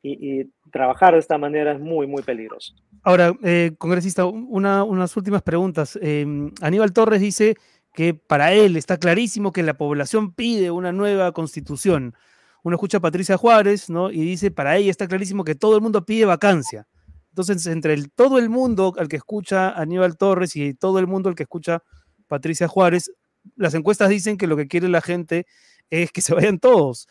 y, 0.03 0.47
trabajar 0.73 1.13
de 1.15 1.21
esta 1.21 1.37
manera 1.39 1.73
es 1.73 1.81
muy, 1.81 2.07
muy 2.07 2.23
peligroso. 2.23 2.75
Ahora, 3.05 3.35
eh, 3.45 3.73
congresista, 3.79 4.25
un- 4.25 4.47
una- 4.51 4.83
unas 4.85 5.15
últimas 5.17 5.43
preguntas. 5.43 5.99
Eh, 6.03 6.25
Aníbal 6.63 6.93
Torres 6.95 7.21
dice 7.21 7.55
que 7.93 8.15
para 8.15 8.53
él 8.55 8.77
está 8.77 8.97
clarísimo 8.99 9.53
que 9.53 9.63
la 9.63 9.75
población 9.75 10.33
pide 10.35 10.71
una 10.71 10.93
nueva 10.93 11.33
constitución. 11.33 12.15
Uno 12.63 12.77
escucha 12.77 12.99
a 12.99 13.01
Patricia 13.01 13.37
Juárez, 13.37 13.91
¿no? 13.91 14.11
Y 14.11 14.21
dice, 14.21 14.51
para 14.51 14.77
ella 14.77 14.91
está 14.91 15.09
clarísimo 15.09 15.45
que 15.45 15.55
todo 15.55 15.75
el 15.77 15.83
mundo 15.83 16.05
pide 16.05 16.25
vacancia. 16.25 16.87
Entonces, 17.31 17.67
entre 17.67 17.95
el, 17.95 18.11
todo 18.13 18.39
el 18.39 18.51
mundo 18.51 18.93
al 18.99 19.09
que 19.09 19.17
escucha 19.17 19.71
a 19.71 19.81
Aníbal 19.83 20.17
Torres 20.17 20.55
y 20.55 20.75
todo 20.75 20.99
el 20.99 21.07
mundo 21.07 21.29
al 21.29 21.35
que 21.35 21.43
escucha 21.45 21.83
Patricia 22.29 22.69
Juárez, 22.69 23.11
las 23.57 23.75
encuestas 23.75 24.09
dicen 24.11 24.37
que 24.37 24.47
lo 24.47 24.57
que 24.57 24.69
quiere 24.69 24.89
la 24.89 25.01
gente 25.01 25.47
es 25.91 26.13
que 26.13 26.21
se 26.21 26.35
vayan 26.35 26.59
todos. 26.59 27.09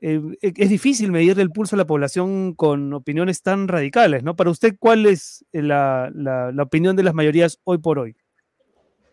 Eh, 0.00 0.20
e- 0.42 0.52
es 0.56 0.68
difícil 0.70 1.10
medirle 1.12 1.42
el 1.42 1.50
pulso 1.50 1.76
a 1.76 1.78
la 1.78 1.86
población 1.86 2.54
con 2.54 2.92
opiniones 2.92 3.42
tan 3.42 3.68
radicales, 3.68 4.22
¿no? 4.22 4.36
Para 4.36 4.50
usted, 4.50 4.76
¿cuál 4.78 5.06
es 5.06 5.44
eh, 5.52 5.62
la- 5.62 6.10
la 6.14 6.62
opinión 6.62 6.96
de 6.96 7.02
las 7.02 7.14
mayorías 7.14 7.58
hoy 7.64 7.78
por 7.78 7.98
hoy? 7.98 8.16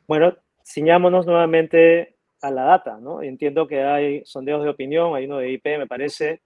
Bueno, 0.07 0.35
ciñámonos 0.65 1.25
nuevamente 1.25 2.17
a 2.41 2.51
la 2.51 2.63
data, 2.63 2.97
¿no? 2.99 3.21
Entiendo 3.21 3.67
que 3.67 3.81
hay 3.83 4.25
sondeos 4.25 4.63
de 4.63 4.69
opinión, 4.69 5.15
hay 5.15 5.25
uno 5.25 5.37
de 5.37 5.51
IP, 5.51 5.65
me 5.77 5.87
parece, 5.87 6.41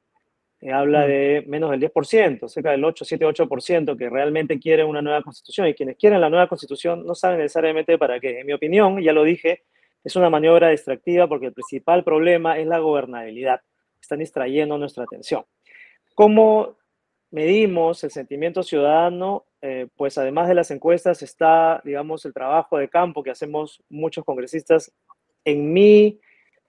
eh, 0.61 0.71
habla 0.71 1.05
de 1.05 1.43
menos 1.47 1.71
del 1.71 1.79
10%, 1.79 2.47
cerca 2.47 2.71
del 2.71 2.83
8, 2.83 3.05
7, 3.05 3.25
8%, 3.25 3.97
que 3.97 4.09
realmente 4.09 4.59
quieren 4.59 4.87
una 4.87 5.01
nueva 5.01 5.21
constitución. 5.21 5.67
Y 5.67 5.73
quienes 5.73 5.97
quieren 5.97 6.21
la 6.21 6.29
nueva 6.29 6.47
constitución 6.47 7.05
no 7.05 7.15
saben 7.15 7.39
necesariamente 7.39 7.97
para 7.97 8.19
qué. 8.19 8.39
En 8.39 8.47
mi 8.47 8.53
opinión, 8.53 9.01
ya 9.01 9.13
lo 9.13 9.23
dije, 9.23 9.63
es 10.03 10.15
una 10.15 10.29
maniobra 10.29 10.69
distractiva 10.69 11.27
porque 11.27 11.47
el 11.47 11.53
principal 11.53 12.03
problema 12.03 12.59
es 12.59 12.67
la 12.67 12.79
gobernabilidad. 12.79 13.61
Están 13.99 14.19
distrayendo 14.19 14.77
nuestra 14.77 15.03
atención. 15.03 15.43
¿Cómo 16.13 16.77
medimos 17.31 18.03
el 18.03 18.11
sentimiento 18.11 18.63
ciudadano? 18.63 19.45
Eh, 19.61 19.87
pues 19.95 20.17
además 20.17 20.47
de 20.47 20.53
las 20.53 20.69
encuestas 20.69 21.23
está, 21.23 21.81
digamos, 21.83 22.23
el 22.25 22.33
trabajo 22.33 22.77
de 22.77 22.87
campo 22.87 23.23
que 23.23 23.31
hacemos 23.31 23.83
muchos 23.89 24.23
congresistas. 24.23 24.93
En 25.45 25.71
mi 25.71 26.19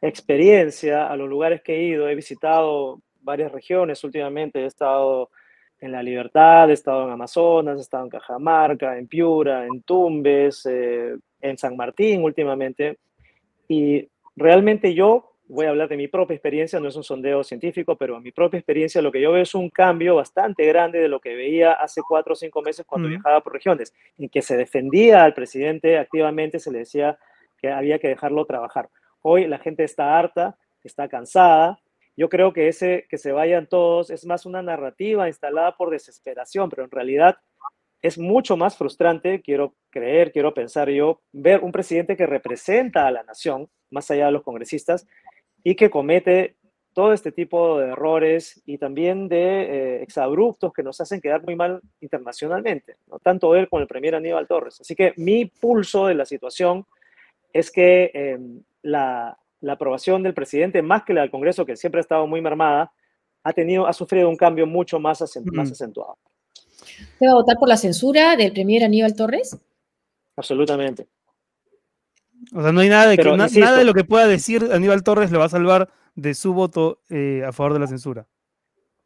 experiencia, 0.01 1.09
a 1.09 1.17
los 1.17 1.29
lugares 1.29 1.63
que 1.63 1.77
he 1.77 1.83
ido, 1.85 2.09
he 2.09 2.15
visitado 2.15 3.01
varias 3.23 3.51
regiones 3.51 4.05
últimamente, 4.05 4.61
he 4.61 4.67
estado 4.67 5.31
en 5.81 5.93
La 5.93 6.03
Libertad, 6.03 6.71
he 6.71 6.75
estado 6.75 7.05
en 7.05 7.11
Amazonas, 7.11 7.79
he 7.79 7.83
estado 7.83 8.05
en 8.05 8.11
Cajamarca, 8.11 8.97
en 8.97 9.09
Piura, 9.09 9.67
en 9.67 9.83
Tumbes, 9.83 10.65
eh, 10.67 11.17
en 11.41 11.59
San 11.59 11.77
Martín 11.77 12.23
últimamente. 12.23 12.99
Y 13.69 14.09
realmente 14.37 14.95
yo 14.95 15.33
voy 15.49 15.67
a 15.67 15.71
hablar 15.71 15.89
de 15.89 15.97
mi 15.97 16.09
propia 16.09 16.35
experiencia, 16.35 16.81
no 16.81 16.89
es 16.89 16.97
un 16.97 17.05
sondeo 17.05 17.45
científico, 17.45 17.97
pero 17.97 18.17
en 18.17 18.23
mi 18.23 18.33
propia 18.33 18.59
experiencia 18.59 19.03
lo 19.03 19.13
que 19.13 19.21
yo 19.21 19.33
veo 19.33 19.43
es 19.43 19.55
un 19.55 19.71
cambio 19.71 20.17
bastante 20.17 20.65
grande 20.67 20.99
de 20.99 21.09
lo 21.09 21.21
que 21.21 21.35
veía 21.35 21.73
hace 21.73 22.01
cuatro 22.07 22.33
o 22.33 22.37
cinco 22.37 22.63
meses 22.63 22.85
cuando 22.87 23.09
viajaba 23.09 23.41
por 23.41 23.53
regiones, 23.53 23.95
en 24.19 24.29
que 24.29 24.43
se 24.43 24.57
defendía 24.57 25.25
al 25.25 25.35
presidente 25.35 25.99
activamente, 25.99 26.59
se 26.59 26.73
le 26.73 26.79
decía 26.81 27.19
que 27.59 27.71
había 27.71 27.99
que 27.99 28.09
dejarlo 28.09 28.45
trabajar. 28.47 28.89
Hoy 29.23 29.47
la 29.47 29.59
gente 29.59 29.85
está 29.85 30.19
harta, 30.19 30.57
está 30.85 31.09
cansada. 31.09 31.81
Yo 32.17 32.29
creo 32.29 32.53
que 32.53 32.69
ese 32.69 33.07
que 33.09 33.19
se 33.19 33.33
vayan 33.33 33.67
todos 33.67 34.11
es 34.11 34.25
más 34.25 34.47
una 34.47 34.63
narrativa 34.63 35.29
instalada 35.29 35.77
por 35.77 35.91
desesperación, 35.91 36.71
pero 36.71 36.85
en 36.85 36.91
realidad 36.91 37.37
es 38.03 38.19
mucho 38.19 38.57
más 38.57 38.77
frustrante, 38.77 39.41
quiero 39.43 39.75
creer, 39.91 40.33
quiero 40.33 40.55
pensar 40.55 40.89
yo, 40.91 41.21
ver 41.33 41.63
un 41.63 41.73
presidente 41.73 42.17
que 42.17 42.27
representa 42.27 43.07
a 43.07 43.11
la 43.11 43.23
nación, 43.23 43.69
más 43.91 44.11
allá 44.11 44.27
de 44.27 44.33
los 44.33 44.43
congresistas, 44.43 45.07
y 45.65 45.75
que 45.75 45.91
comete 45.91 46.57
todo 46.93 47.13
este 47.13 47.31
tipo 47.31 47.79
de 47.79 47.89
errores 47.89 48.63
y 48.65 48.79
también 48.79 49.29
de 49.29 49.63
eh, 49.63 50.03
exabruptos 50.03 50.73
que 50.73 50.83
nos 50.83 50.99
hacen 51.01 51.21
quedar 51.21 51.45
muy 51.45 51.55
mal 51.55 51.81
internacionalmente, 52.01 52.97
¿no? 53.07 53.19
tanto 53.19 53.55
él 53.55 53.69
como 53.69 53.83
el 53.83 53.89
premier 53.89 54.15
Aníbal 54.15 54.47
Torres. 54.47 54.81
Así 54.81 54.95
que 54.95 55.13
mi 55.17 55.45
pulso 55.45 56.07
de 56.07 56.15
la 56.15 56.25
situación 56.25 56.87
es 57.59 57.71
que 57.71 58.11
em, 58.13 58.63
la, 58.83 59.39
la, 59.61 59.73
aprobación 59.73 60.23
del 60.23 60.35
presidente, 60.35 60.83
más 60.83 61.05
que 61.05 61.15
la 61.15 61.23
del 61.23 61.31
Congreso, 61.31 61.65
que 61.65 61.77
siempre 61.77 62.01
ha 62.01 62.03
estado 62.03 62.27
muy 62.27 62.41
mermada, 62.41 62.93
ha, 63.43 63.53
tenido, 63.53 63.87
ha 63.87 63.93
sufrido 63.93 64.29
un 64.29 64.37
cambio 64.37 64.67
mucho 64.67 64.99
más, 64.99 65.23
más 65.53 65.71
acentuado. 65.71 66.19
¿Se 67.19 67.27
va 67.27 67.33
a 67.33 67.37
votar 67.37 67.57
por 67.59 67.69
la 67.69 67.77
censura 67.77 68.37
del 68.37 68.53
premier 68.53 68.85
Aníbal 68.85 69.15
Torres? 69.15 69.59
Absolutamente. 70.37 71.07
O 72.55 72.63
sea, 72.63 72.73
no 72.73 72.81
hay 72.81 72.89
nada 72.89 73.09
de, 73.09 73.17
que, 73.17 73.25
nada 73.25 73.79
de 73.79 73.85
lo 73.85 73.95
que 73.95 74.05
pueda 74.05 74.27
decir 74.27 74.69
Aníbal 74.73 75.03
Torres 75.03 75.31
lo 75.31 75.39
va 75.39 75.47
a 75.47 75.49
salvar 75.49 75.91
de 76.15 76.35
su 76.35 76.53
voto 76.55 77.01
eh, 77.09 77.43
a 77.47 77.53
favor 77.53 77.73
de 77.73 77.81
la 77.81 77.87
censura. 77.87 78.27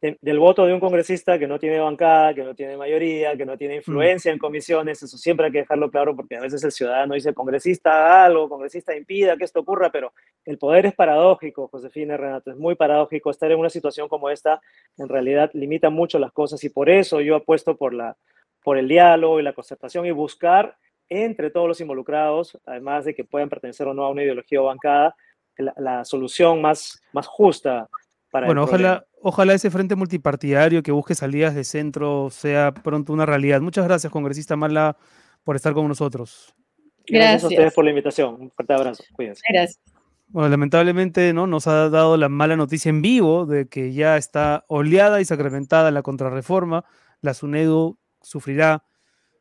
Del 0.01 0.39
voto 0.39 0.65
de 0.65 0.73
un 0.73 0.79
congresista 0.79 1.37
que 1.37 1.47
no 1.47 1.59
tiene 1.59 1.79
bancada, 1.79 2.33
que 2.33 2.43
no 2.43 2.55
tiene 2.55 2.75
mayoría, 2.75 3.37
que 3.37 3.45
no 3.45 3.55
tiene 3.55 3.75
mm. 3.75 3.77
influencia 3.77 4.31
en 4.31 4.39
comisiones, 4.39 5.03
eso 5.03 5.15
siempre 5.15 5.45
hay 5.45 5.51
que 5.51 5.59
dejarlo 5.59 5.91
claro 5.91 6.15
porque 6.15 6.37
a 6.37 6.41
veces 6.41 6.63
el 6.63 6.71
ciudadano 6.71 7.13
dice, 7.13 7.35
congresista 7.35 7.91
haga 7.91 8.25
algo, 8.25 8.49
congresista 8.49 8.95
impida 8.95 9.37
que 9.37 9.43
esto 9.43 9.59
ocurra, 9.59 9.91
pero 9.91 10.11
el 10.45 10.57
poder 10.57 10.87
es 10.87 10.95
paradójico, 10.95 11.67
Josefina 11.67 12.17
Renato, 12.17 12.49
es 12.49 12.57
muy 12.57 12.73
paradójico. 12.73 13.29
Estar 13.29 13.51
en 13.51 13.59
una 13.59 13.69
situación 13.69 14.07
como 14.07 14.31
esta 14.31 14.59
en 14.97 15.07
realidad 15.07 15.51
limita 15.53 15.91
mucho 15.91 16.17
las 16.17 16.31
cosas 16.31 16.63
y 16.63 16.69
por 16.69 16.89
eso 16.89 17.21
yo 17.21 17.35
apuesto 17.35 17.77
por, 17.77 17.93
la, 17.93 18.17
por 18.63 18.79
el 18.79 18.87
diálogo 18.87 19.39
y 19.39 19.43
la 19.43 19.53
concertación 19.53 20.07
y 20.07 20.11
buscar 20.11 20.77
entre 21.09 21.51
todos 21.51 21.67
los 21.67 21.79
involucrados, 21.79 22.57
además 22.65 23.05
de 23.05 23.13
que 23.13 23.23
puedan 23.23 23.49
pertenecer 23.49 23.87
o 23.87 23.93
no 23.93 24.05
a 24.05 24.09
una 24.09 24.23
ideología 24.23 24.61
o 24.61 24.65
bancada, 24.65 25.15
la, 25.57 26.03
solución 26.05 26.59
más, 26.59 27.03
más 27.11 27.27
justa 27.27 27.87
para 28.31 28.47
bueno, 28.47 28.63
ojalá, 28.63 29.05
ojalá 29.21 29.53
ese 29.53 29.71
frente 29.71 29.95
multipartidario 29.95 30.83
que 30.83 30.91
busque 30.91 31.15
salidas 31.15 31.55
de 31.55 31.63
centro 31.63 32.29
sea 32.29 32.73
pronto 32.73 33.13
una 33.13 33.25
realidad. 33.25 33.61
Muchas 33.61 33.85
gracias, 33.85 34.11
congresista 34.11 34.55
Mala, 34.55 34.97
por 35.43 35.55
estar 35.55 35.73
con 35.73 35.87
nosotros. 35.87 36.53
Gracias, 37.07 37.43
a 37.43 37.47
ustedes 37.47 37.73
por 37.73 37.83
la 37.83 37.91
invitación. 37.91 38.35
Un 38.39 38.51
fuerte 38.51 38.73
abrazo. 38.73 39.03
Cuídense. 39.13 39.41
Gracias. 39.49 39.79
Bueno, 40.27 40.47
lamentablemente 40.47 41.33
¿no? 41.33 41.45
nos 41.45 41.67
ha 41.67 41.89
dado 41.89 42.15
la 42.15 42.29
mala 42.29 42.55
noticia 42.55 42.89
en 42.89 43.01
vivo 43.01 43.45
de 43.45 43.67
que 43.67 43.91
ya 43.91 44.15
está 44.15 44.63
oleada 44.67 45.19
y 45.19 45.25
sacramentada 45.25 45.91
la 45.91 46.03
contrarreforma. 46.03 46.85
La 47.19 47.33
SUNEDU 47.33 47.97
sufrirá 48.21 48.85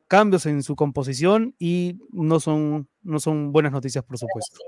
cambios 0.08 0.46
en 0.46 0.64
su 0.64 0.74
composición 0.74 1.54
y 1.60 2.00
no 2.10 2.40
son, 2.40 2.88
no 3.02 3.18
son 3.18 3.52
buenas 3.52 3.72
noticias, 3.72 4.04
por 4.04 4.18
supuesto. 4.18 4.58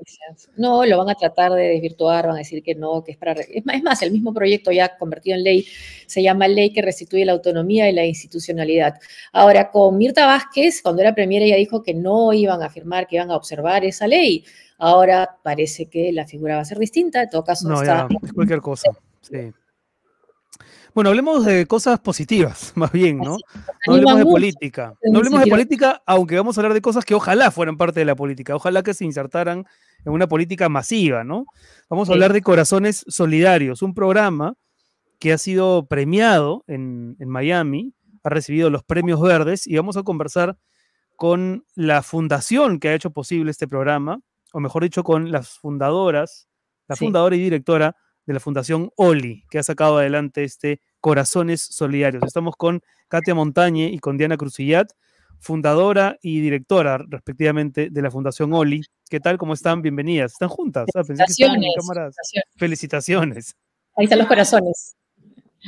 No, 0.56 0.84
lo 0.86 0.98
van 0.98 1.10
a 1.10 1.14
tratar 1.14 1.52
de 1.52 1.68
desvirtuar, 1.68 2.26
van 2.26 2.36
a 2.36 2.38
decir 2.38 2.62
que 2.62 2.74
no, 2.74 3.04
que 3.04 3.12
es 3.12 3.18
para... 3.18 3.32
Es 3.32 3.64
más, 3.82 4.02
el 4.02 4.10
mismo 4.10 4.32
proyecto 4.32 4.72
ya 4.72 4.96
convertido 4.96 5.36
en 5.36 5.44
ley 5.44 5.66
se 6.06 6.22
llama 6.22 6.48
Ley 6.48 6.72
que 6.72 6.82
restituye 6.82 7.24
la 7.24 7.32
autonomía 7.32 7.88
y 7.88 7.92
la 7.92 8.06
institucionalidad. 8.06 8.98
Ahora, 9.32 9.70
con 9.70 9.96
Mirta 9.98 10.26
Vázquez, 10.26 10.80
cuando 10.82 11.02
era 11.02 11.14
premiera, 11.14 11.44
ella 11.44 11.56
dijo 11.56 11.82
que 11.82 11.94
no 11.94 12.32
iban 12.32 12.62
a 12.62 12.70
firmar, 12.70 13.06
que 13.06 13.16
iban 13.16 13.30
a 13.30 13.36
observar 13.36 13.84
esa 13.84 14.06
ley. 14.06 14.44
Ahora 14.78 15.38
parece 15.42 15.86
que 15.86 16.12
la 16.12 16.26
figura 16.26 16.56
va 16.56 16.62
a 16.62 16.64
ser 16.64 16.78
distinta, 16.78 17.22
en 17.22 17.30
todo 17.30 17.44
caso 17.44 17.68
no, 17.68 17.82
está... 17.82 18.08
cualquier 18.34 18.60
cosa, 18.60 18.90
sí. 19.20 19.52
Bueno, 20.94 21.08
hablemos 21.08 21.44
de 21.46 21.66
cosas 21.66 22.00
positivas, 22.00 22.72
más 22.76 22.92
bien, 22.92 23.18
¿no? 23.18 23.38
No 23.86 23.94
hablemos 23.94 24.18
de 24.18 24.24
política. 24.24 24.94
No 25.02 25.18
hablemos 25.18 25.42
de 25.42 25.50
política, 25.50 26.02
aunque 26.06 26.36
vamos 26.36 26.56
a 26.56 26.60
hablar 26.60 26.74
de 26.74 26.82
cosas 26.82 27.04
que 27.04 27.14
ojalá 27.14 27.50
fueran 27.50 27.76
parte 27.76 28.00
de 28.00 28.06
la 28.06 28.14
política, 28.14 28.54
ojalá 28.54 28.82
que 28.82 28.94
se 28.94 29.04
insertaran 29.04 29.64
en 30.04 30.12
una 30.12 30.28
política 30.28 30.68
masiva, 30.68 31.24
¿no? 31.24 31.46
Vamos 31.88 32.08
a 32.08 32.12
hablar 32.12 32.32
de 32.32 32.42
Corazones 32.42 33.04
Solidarios, 33.08 33.82
un 33.82 33.94
programa 33.94 34.54
que 35.18 35.32
ha 35.32 35.38
sido 35.38 35.86
premiado 35.86 36.64
en, 36.66 37.16
en 37.20 37.28
Miami, 37.28 37.94
ha 38.24 38.28
recibido 38.28 38.70
los 38.70 38.84
premios 38.84 39.20
verdes 39.20 39.66
y 39.66 39.76
vamos 39.76 39.96
a 39.96 40.02
conversar 40.02 40.58
con 41.16 41.64
la 41.74 42.02
fundación 42.02 42.80
que 42.80 42.88
ha 42.88 42.94
hecho 42.94 43.12
posible 43.12 43.50
este 43.50 43.68
programa, 43.68 44.20
o 44.52 44.60
mejor 44.60 44.82
dicho, 44.82 45.04
con 45.04 45.30
las 45.30 45.58
fundadoras, 45.58 46.48
la 46.88 46.96
fundadora 46.96 47.36
y 47.36 47.38
directora 47.38 47.96
de 48.26 48.34
la 48.34 48.40
Fundación 48.40 48.90
Oli, 48.96 49.44
que 49.50 49.58
ha 49.58 49.62
sacado 49.62 49.98
adelante 49.98 50.44
este 50.44 50.80
Corazones 51.00 51.60
Solidarios. 51.60 52.22
Estamos 52.24 52.54
con 52.56 52.80
Katia 53.08 53.34
Montañe 53.34 53.86
y 53.86 53.98
con 53.98 54.16
Diana 54.16 54.36
Cruzillat, 54.36 54.92
fundadora 55.40 56.16
y 56.22 56.40
directora, 56.40 56.98
respectivamente, 57.08 57.88
de 57.90 58.02
la 58.02 58.10
Fundación 58.10 58.52
Oli. 58.52 58.82
¿Qué 59.10 59.20
tal? 59.20 59.38
¿Cómo 59.38 59.54
están? 59.54 59.82
Bienvenidas. 59.82 60.32
¿Están 60.32 60.48
juntas? 60.48 60.86
Ah, 60.94 61.04
felicitaciones, 61.04 61.74
Felicitaciones. 62.56 63.56
Ahí 63.96 64.04
están 64.04 64.20
los 64.20 64.28
corazones. 64.28 64.96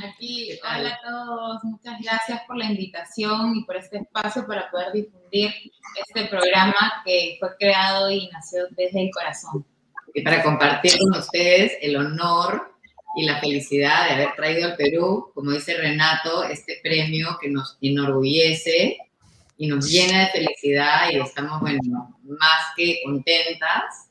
Aquí, 0.02 0.58
hola 0.64 0.88
a 0.88 1.00
todos, 1.04 1.64
muchas 1.64 2.00
gracias 2.02 2.40
por 2.48 2.56
la 2.56 2.64
invitación 2.64 3.54
y 3.54 3.64
por 3.64 3.76
este 3.76 3.98
espacio 3.98 4.44
para 4.44 4.68
poder 4.68 4.92
difundir 4.92 5.52
este 6.04 6.26
programa 6.26 7.02
que 7.04 7.36
fue 7.38 7.56
creado 7.56 8.10
y 8.10 8.28
nació 8.32 8.64
desde 8.76 9.04
el 9.04 9.10
corazón 9.12 9.64
y 10.14 10.22
para 10.22 10.42
compartir 10.42 10.96
con 10.98 11.18
ustedes 11.18 11.72
el 11.82 11.96
honor 11.96 12.72
y 13.16 13.24
la 13.24 13.38
felicidad 13.40 14.06
de 14.06 14.14
haber 14.14 14.34
traído 14.36 14.68
al 14.68 14.76
Perú, 14.76 15.30
como 15.34 15.50
dice 15.50 15.76
Renato, 15.76 16.44
este 16.44 16.78
premio 16.82 17.36
que 17.40 17.50
nos 17.50 17.76
enorgullece 17.82 18.98
y 19.56 19.66
nos 19.66 19.90
llena 19.90 20.20
de 20.20 20.26
felicidad 20.28 21.10
y 21.12 21.18
estamos, 21.18 21.60
bueno, 21.60 22.18
más 22.24 22.74
que 22.76 23.00
contentas 23.04 24.08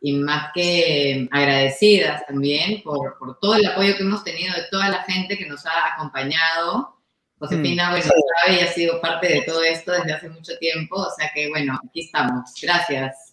y 0.00 0.12
más 0.14 0.50
que 0.54 1.28
agradecidas 1.30 2.24
también 2.26 2.82
por, 2.82 3.18
por 3.18 3.38
todo 3.40 3.56
el 3.56 3.66
apoyo 3.66 3.96
que 3.96 4.02
hemos 4.02 4.22
tenido 4.24 4.54
de 4.54 4.64
toda 4.70 4.88
la 4.88 5.02
gente 5.02 5.36
que 5.36 5.46
nos 5.46 5.64
ha 5.66 5.94
acompañado. 5.94 6.96
Josefina, 7.38 7.88
mm. 7.88 7.90
bueno, 7.92 8.10
sabe 8.44 8.56
y 8.56 8.60
ha 8.60 8.72
sido 8.72 9.00
parte 9.00 9.28
de 9.28 9.42
todo 9.42 9.62
esto 9.62 9.92
desde 9.92 10.12
hace 10.12 10.28
mucho 10.28 10.56
tiempo, 10.58 10.96
o 10.96 11.10
sea 11.16 11.30
que, 11.34 11.48
bueno, 11.48 11.78
aquí 11.88 12.00
estamos. 12.00 12.52
Gracias. 12.60 13.27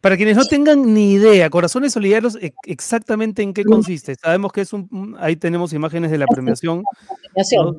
Para 0.00 0.16
quienes 0.16 0.36
no 0.36 0.44
tengan 0.44 0.94
ni 0.94 1.12
idea, 1.12 1.50
Corazones 1.50 1.92
Solidarios, 1.92 2.36
e, 2.36 2.52
exactamente 2.64 3.42
en 3.42 3.54
qué 3.54 3.64
consiste. 3.64 4.14
Sabemos 4.14 4.52
que 4.52 4.60
es 4.62 4.72
un. 4.72 5.16
Ahí 5.18 5.36
tenemos 5.36 5.72
imágenes 5.72 6.10
de 6.10 6.18
la 6.18 6.26
premiación. 6.26 6.82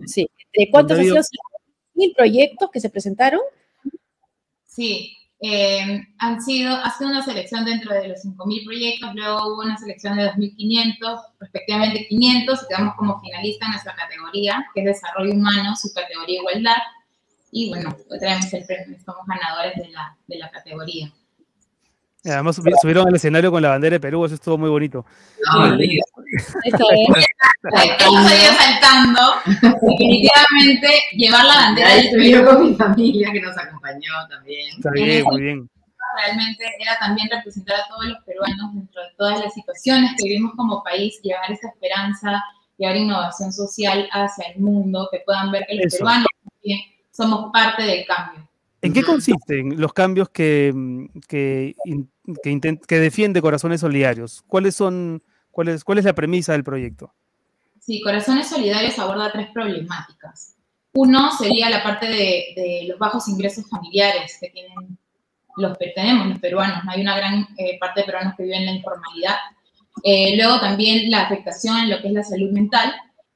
sí. 0.06 0.28
cuántos 0.72 1.00
mil 1.94 2.14
proyectos 2.16 2.70
que 2.72 2.80
se 2.80 2.90
presentaron? 2.90 3.42
Sí, 4.66 5.18
eh, 5.40 6.02
han 6.18 6.42
sido, 6.42 6.74
ha 6.76 6.90
sido 6.98 7.12
una 7.12 7.24
selección 7.24 7.64
dentro 7.64 7.94
de 7.94 8.08
los 8.08 8.24
5.000 8.24 8.66
proyectos, 8.66 9.14
luego 9.14 9.48
hubo 9.48 9.62
una 9.62 9.78
selección 9.78 10.18
de 10.18 10.32
2.500, 10.32 11.22
respectivamente 11.40 12.08
500, 12.08 12.64
y 12.64 12.68
quedamos 12.68 12.96
como 12.96 13.20
finalista 13.20 13.66
en 13.66 13.72
nuestra 13.72 13.96
categoría, 13.96 14.66
que 14.74 14.82
es 14.82 14.86
Desarrollo 14.86 15.34
Humano, 15.34 15.76
su 15.76 15.94
categoría 15.94 16.40
Igualdad, 16.40 16.78
y 17.52 17.70
bueno, 17.70 17.96
hoy 18.10 18.20
traemos 18.20 18.52
el 18.54 18.66
premio, 18.66 18.98
somos 19.06 19.26
ganadores 19.28 19.76
de 19.76 19.90
la, 19.90 20.18
de 20.28 20.38
la 20.38 20.50
categoría. 20.50 21.14
Además 22.28 22.56
subieron 22.56 23.08
al 23.08 23.16
escenario 23.16 23.52
con 23.52 23.62
la 23.62 23.70
bandera 23.70 23.96
de 23.96 24.00
Perú, 24.00 24.26
eso 24.26 24.36
estuvo 24.36 24.58
muy 24.58 24.70
bonito. 24.70 25.06
No, 25.46 25.78
saltando. 28.58 29.22
Definitivamente 29.82 30.88
llevar 31.14 31.46
la 31.46 31.56
bandera 31.56 31.96
del 31.96 32.10
Perú 32.12 32.46
con 32.46 32.70
mi 32.70 32.76
familia 32.76 33.32
que 33.32 33.42
nos 33.42 33.58
acompañó 33.58 34.12
también. 34.30 34.76
Está 34.78 34.92
bien, 34.92 35.24
muy 35.26 35.42
bien. 35.42 35.70
Realmente 36.18 36.66
era 36.80 36.98
también 37.00 37.30
representar 37.30 37.76
a 37.82 37.88
todos 37.88 38.06
los 38.06 38.24
peruanos 38.26 38.74
dentro 38.74 39.02
de 39.02 39.10
todas 39.18 39.40
las 39.40 39.54
situaciones 39.54 40.12
que 40.18 40.24
vivimos 40.24 40.54
como 40.56 40.84
país, 40.84 41.20
llevar 41.22 41.52
esa 41.52 41.68
esperanza, 41.68 42.44
llevar 42.78 42.96
innovación 42.96 43.52
social 43.54 44.08
hacia 44.12 44.48
el 44.50 44.60
mundo, 44.60 45.08
que 45.12 45.22
puedan 45.26 45.52
ver 45.52 45.66
que 45.68 45.76
los 45.76 45.94
peruanos 45.94 46.28
también 46.50 46.80
somos 47.12 47.52
parte 47.52 47.84
del 47.84 48.06
cambio. 48.06 48.47
¿En 48.88 48.94
qué 48.94 49.04
consisten 49.04 49.80
los 49.80 49.92
cambios 49.94 50.30
que, 50.30 50.74
que, 51.28 51.76
que, 52.88 53.00
defiende 53.00 53.42
Corazones 53.42 53.82
Solidarios? 53.82 54.44
¿Cuáles 54.48 54.76
son, 54.76 55.22
cuál, 55.52 55.68
es, 55.68 55.84
¿Cuál 55.84 55.98
es 55.98 56.06
la 56.06 56.16
premisa 56.16 56.54
del 56.54 56.64
proyecto? 56.64 57.14
Sí, 57.82 58.02
Corazones 58.02 58.48
Solidarios 58.48 58.98
aborda 58.98 59.32
tres 59.32 59.50
problemáticas. 59.54 60.56
Uno 60.94 61.32
sería 61.32 61.70
la 61.70 61.84
parte 61.84 62.08
de, 62.08 62.86
los 62.88 62.98
bajos 62.98 63.28
ingresos 63.28 63.70
familiares 63.70 64.38
que 64.40 64.50
tienen 64.50 64.98
los, 65.58 65.78
tenemos 65.78 66.28
los 66.28 66.40
peruanos. 66.40 66.84
Hay 66.88 67.02
una 67.02 67.18
gran 67.18 67.48
eh, 67.58 67.78
parte 67.80 68.02
de 68.02 68.06
peruanos 68.06 68.36
que 68.38 68.44
viven 68.44 68.62
en 68.62 68.66
la 68.68 68.72
informalidad. 68.74 69.36
Eh, 70.04 70.36
luego 70.38 70.60
también 70.60 71.12
la 71.12 71.24
afectación 71.24 71.78
en 71.80 71.90
lo 71.90 72.02
que 72.02 72.08
es 72.08 72.14
la 72.14 72.24
salud 72.24 72.52
mental 72.52 72.94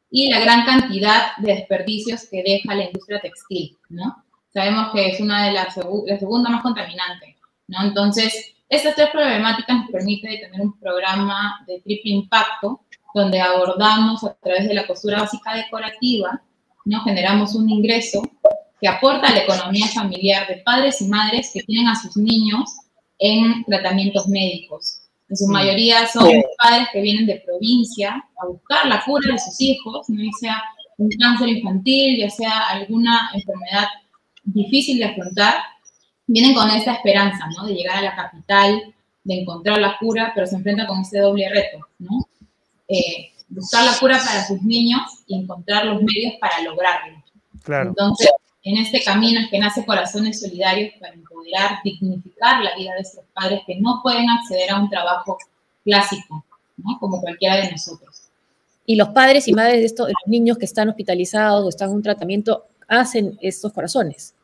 y 0.09 0.29
la 0.29 0.39
gran 0.39 0.65
cantidad 0.65 1.35
de 1.37 1.55
desperdicios 1.55 2.27
que 2.29 2.43
deja 2.43 2.73
la 2.75 2.85
industria 2.85 3.19
textil, 3.19 3.77
¿no? 3.89 4.20
Sabemos 4.53 4.91
que 4.93 5.09
es 5.09 5.19
una 5.19 5.45
de 5.45 5.53
las 5.53 5.77
la 5.77 6.19
segunda 6.19 6.49
más 6.49 6.61
contaminante, 6.61 7.37
¿no? 7.67 7.83
Entonces, 7.83 8.53
estas 8.69 8.95
tres 8.95 9.09
problemáticas 9.09 9.77
nos 9.77 9.91
permiten 9.91 10.39
tener 10.39 10.61
un 10.61 10.79
programa 10.79 11.63
de 11.67 11.79
triple 11.81 12.11
impacto 12.11 12.81
donde 13.13 13.41
abordamos 13.41 14.23
a 14.23 14.33
través 14.35 14.67
de 14.67 14.73
la 14.73 14.87
costura 14.87 15.19
básica 15.19 15.53
decorativa, 15.55 16.41
¿no? 16.85 17.01
Generamos 17.03 17.55
un 17.55 17.69
ingreso 17.69 18.21
que 18.79 18.87
aporta 18.87 19.27
a 19.27 19.31
la 19.31 19.43
economía 19.43 19.87
familiar 19.87 20.47
de 20.47 20.57
padres 20.57 21.01
y 21.01 21.07
madres 21.07 21.51
que 21.53 21.63
tienen 21.63 21.87
a 21.87 21.95
sus 21.95 22.17
niños 22.17 22.69
en 23.19 23.63
tratamientos 23.65 24.27
médicos. 24.27 25.01
En 25.29 25.37
su 25.37 25.47
mm. 25.47 25.51
mayoría 25.51 26.07
son 26.07 26.29
padres 26.61 26.87
que 26.91 27.01
vienen 27.01 27.27
de 27.27 27.43
provincia 27.45 28.23
a 28.41 28.47
buscar 28.47 28.87
la 28.87 29.03
cura 29.03 29.31
de 29.31 29.39
sus 29.39 29.59
hijos, 29.61 30.09
¿no? 30.09 30.21
ya 30.23 30.31
sea 30.39 30.63
un 30.97 31.09
cáncer 31.19 31.49
infantil, 31.49 32.19
ya 32.19 32.29
sea 32.29 32.69
alguna 32.69 33.29
enfermedad 33.33 33.87
difícil 34.43 34.97
de 34.99 35.05
afrontar, 35.05 35.55
vienen 36.27 36.53
con 36.53 36.69
esa 36.69 36.93
esperanza, 36.93 37.47
¿no? 37.57 37.65
De 37.65 37.73
llegar 37.73 37.97
a 37.97 38.01
la 38.01 38.15
capital, 38.15 38.93
de 39.23 39.41
encontrar 39.41 39.79
la 39.79 39.97
cura, 39.97 40.31
pero 40.33 40.47
se 40.47 40.55
enfrentan 40.55 40.87
con 40.87 41.01
ese 41.01 41.19
doble 41.19 41.49
reto, 41.49 41.87
¿no? 41.99 42.27
Eh, 42.87 43.31
buscar 43.49 43.85
la 43.85 43.97
cura 43.99 44.17
para 44.17 44.45
sus 44.45 44.61
niños 44.61 45.01
y 45.27 45.39
encontrar 45.39 45.85
los 45.85 46.01
medios 46.01 46.33
para 46.39 46.61
lograrlo. 46.61 47.21
Claro. 47.63 47.89
Entonces, 47.89 48.29
en 48.63 48.77
este 48.77 49.03
camino 49.03 49.39
es 49.39 49.49
que 49.49 49.59
nace 49.59 49.85
Corazones 49.85 50.39
Solidarios 50.39 50.93
para 50.99 51.13
empoderar, 51.13 51.79
dignificar 51.83 52.63
la 52.63 52.75
vida 52.75 52.93
de 52.93 53.01
estos 53.01 53.25
padres 53.33 53.61
que 53.65 53.75
no 53.77 53.99
pueden 54.01 54.29
acceder 54.29 54.71
a 54.71 54.79
un 54.79 54.89
trabajo 54.89 55.37
clásico, 55.83 56.45
¿no? 56.77 56.97
Como 56.99 57.19
cualquiera 57.19 57.57
de 57.57 57.71
nosotros. 57.71 58.29
Y 58.85 58.95
los 58.95 59.09
padres 59.09 59.47
y 59.47 59.53
madres 59.53 59.79
de 59.79 59.85
estos 59.85 60.07
de 60.07 60.13
los 60.13 60.27
niños 60.27 60.57
que 60.57 60.65
están 60.65 60.89
hospitalizados 60.89 61.63
o 61.63 61.69
están 61.69 61.89
en 61.89 61.95
un 61.95 62.03
tratamiento 62.03 62.65
hacen 62.91 63.37
estos 63.41 63.71
corazones. 63.73 64.35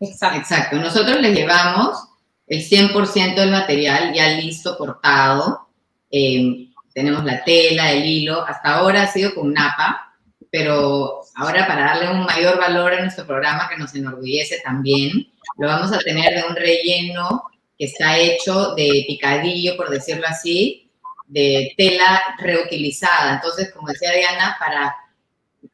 Exacto. 0.00 0.76
Nosotros 0.76 1.20
les 1.20 1.34
llevamos 1.34 2.08
el 2.46 2.60
100% 2.60 3.34
del 3.34 3.50
material 3.50 4.12
ya 4.12 4.28
listo, 4.28 4.76
cortado. 4.76 5.68
Eh, 6.10 6.68
tenemos 6.92 7.24
la 7.24 7.42
tela, 7.44 7.92
el 7.92 8.04
hilo. 8.04 8.46
Hasta 8.46 8.74
ahora 8.74 9.02
ha 9.02 9.06
sido 9.06 9.34
con 9.34 9.52
napa, 9.52 10.14
pero 10.50 11.22
ahora 11.36 11.66
para 11.66 11.84
darle 11.84 12.10
un 12.10 12.24
mayor 12.24 12.58
valor 12.58 12.92
a 12.92 13.00
nuestro 13.00 13.26
programa 13.26 13.68
que 13.68 13.78
nos 13.78 13.94
enorgullece 13.94 14.60
también, 14.62 15.28
lo 15.58 15.68
vamos 15.68 15.92
a 15.92 15.98
tener 15.98 16.34
de 16.34 16.48
un 16.48 16.56
relleno 16.56 17.44
que 17.78 17.86
está 17.86 18.18
hecho 18.18 18.74
de 18.74 19.04
picadillo, 19.06 19.76
por 19.76 19.88
decirlo 19.88 20.26
así, 20.26 20.90
de 21.26 21.72
tela 21.76 22.20
reutilizada. 22.38 23.34
Entonces, 23.34 23.72
como 23.72 23.88
decía 23.88 24.12
Diana, 24.12 24.56
para 24.58 24.94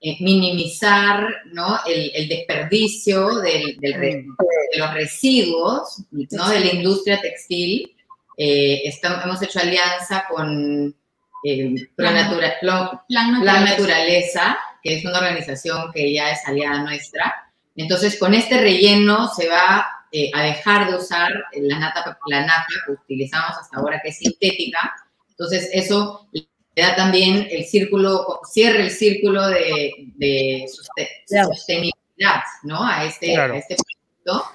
eh, 0.01 0.16
minimizar 0.20 1.26
¿no? 1.46 1.80
el, 1.84 2.28
desperdicio 2.28 3.40
del, 3.40 3.76
mm. 3.78 3.82
de 3.82 4.24
los 4.76 4.94
residuos 4.94 6.05
¿no? 6.12 6.49
de 6.51 6.61
la 6.61 6.72
industria 6.72 7.20
textil. 7.20 7.96
Eh, 8.36 8.92
hemos 9.24 9.42
hecho 9.42 9.59
alianza 9.59 10.24
con 10.30 10.94
eh, 11.42 11.74
Plan, 11.96 12.14
Naturaleza, 13.09 14.57
que 14.84 14.99
es 14.99 15.05
una 15.05 15.18
organización 15.18 15.90
que 15.92 16.12
ya 16.12 16.30
es 16.30 16.46
aliada 16.46 16.84
nuestra. 16.84 17.51
Entonces, 17.74 18.16
con 18.20 18.34
este 18.34 18.61
relleno 18.61 19.26
se 19.34 19.49
va 19.49 19.84
a 20.32 20.42
dejar 20.42 20.90
de 20.90 20.96
usar 20.96 21.32
la 21.55 21.78
nata, 21.80 22.16
la 22.28 22.42
nata 22.42 22.66
que 22.86 22.92
utilizamos 22.92 23.59
hasta 23.61 23.76
ahora, 23.78 24.01
que 24.01 24.11
es 24.11 24.18
sintética. 24.18 24.94
Entonces, 25.30 25.68
eso 25.72 26.28
da 26.83 26.97
también 26.97 27.49
el 27.51 27.64
círculo, 27.64 28.41
cierra 28.51 28.81
el 28.81 28.91
círculo 28.91 29.49
de, 29.49 29.93
de 30.16 30.66
sostenibilidad, 31.26 32.43
¿no? 32.62 32.85
A 32.85 33.05
este, 33.05 33.37
a 33.37 33.57
este 33.57 33.76
producto. 34.24 34.51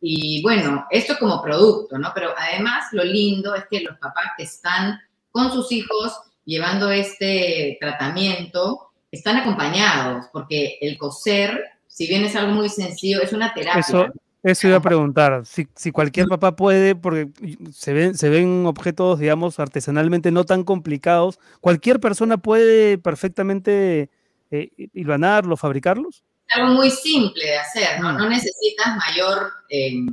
Y 0.00 0.42
bueno, 0.42 0.86
esto 0.90 1.16
como 1.18 1.42
producto, 1.42 1.98
¿no? 1.98 2.12
Pero 2.14 2.34
además 2.36 2.86
lo 2.92 3.04
lindo 3.04 3.54
es 3.54 3.64
que 3.70 3.80
los 3.80 3.98
papás 3.98 4.32
que 4.36 4.44
están 4.44 5.00
con 5.30 5.52
sus 5.52 5.72
hijos 5.72 6.20
llevando 6.44 6.90
este 6.90 7.76
tratamiento 7.80 8.90
están 9.10 9.36
acompañados, 9.36 10.26
porque 10.32 10.78
el 10.80 10.96
coser, 10.98 11.64
si 11.86 12.06
bien 12.06 12.24
es 12.24 12.36
algo 12.36 12.52
muy 12.52 12.68
sencillo, 12.68 13.20
es 13.20 13.32
una 13.32 13.52
terapia. 13.54 13.80
Eso 13.80 14.06
iba 14.42 14.76
a 14.76 14.80
preguntar, 14.80 15.44
si, 15.44 15.90
cualquier 15.90 16.26
papá 16.26 16.56
puede, 16.56 16.94
porque 16.94 17.28
se 17.72 17.92
ven, 17.92 18.16
se 18.16 18.28
ven 18.28 18.66
objetos, 18.66 19.18
digamos, 19.18 19.58
artesanalmente 19.58 20.30
no 20.30 20.44
tan 20.44 20.64
complicados, 20.64 21.38
¿cualquier 21.60 22.00
persona 22.00 22.38
puede 22.38 22.98
perfectamente 22.98 24.10
eh, 24.50 24.70
hilvanarlos, 24.92 25.60
fabricarlos? 25.60 26.22
Algo 26.50 26.74
muy 26.74 26.90
simple 26.90 27.44
de 27.44 27.58
hacer, 27.58 28.00
¿no? 28.00 28.12
No 28.12 28.28
necesitas 28.28 28.96
mayor 28.96 29.52
em, 29.68 30.08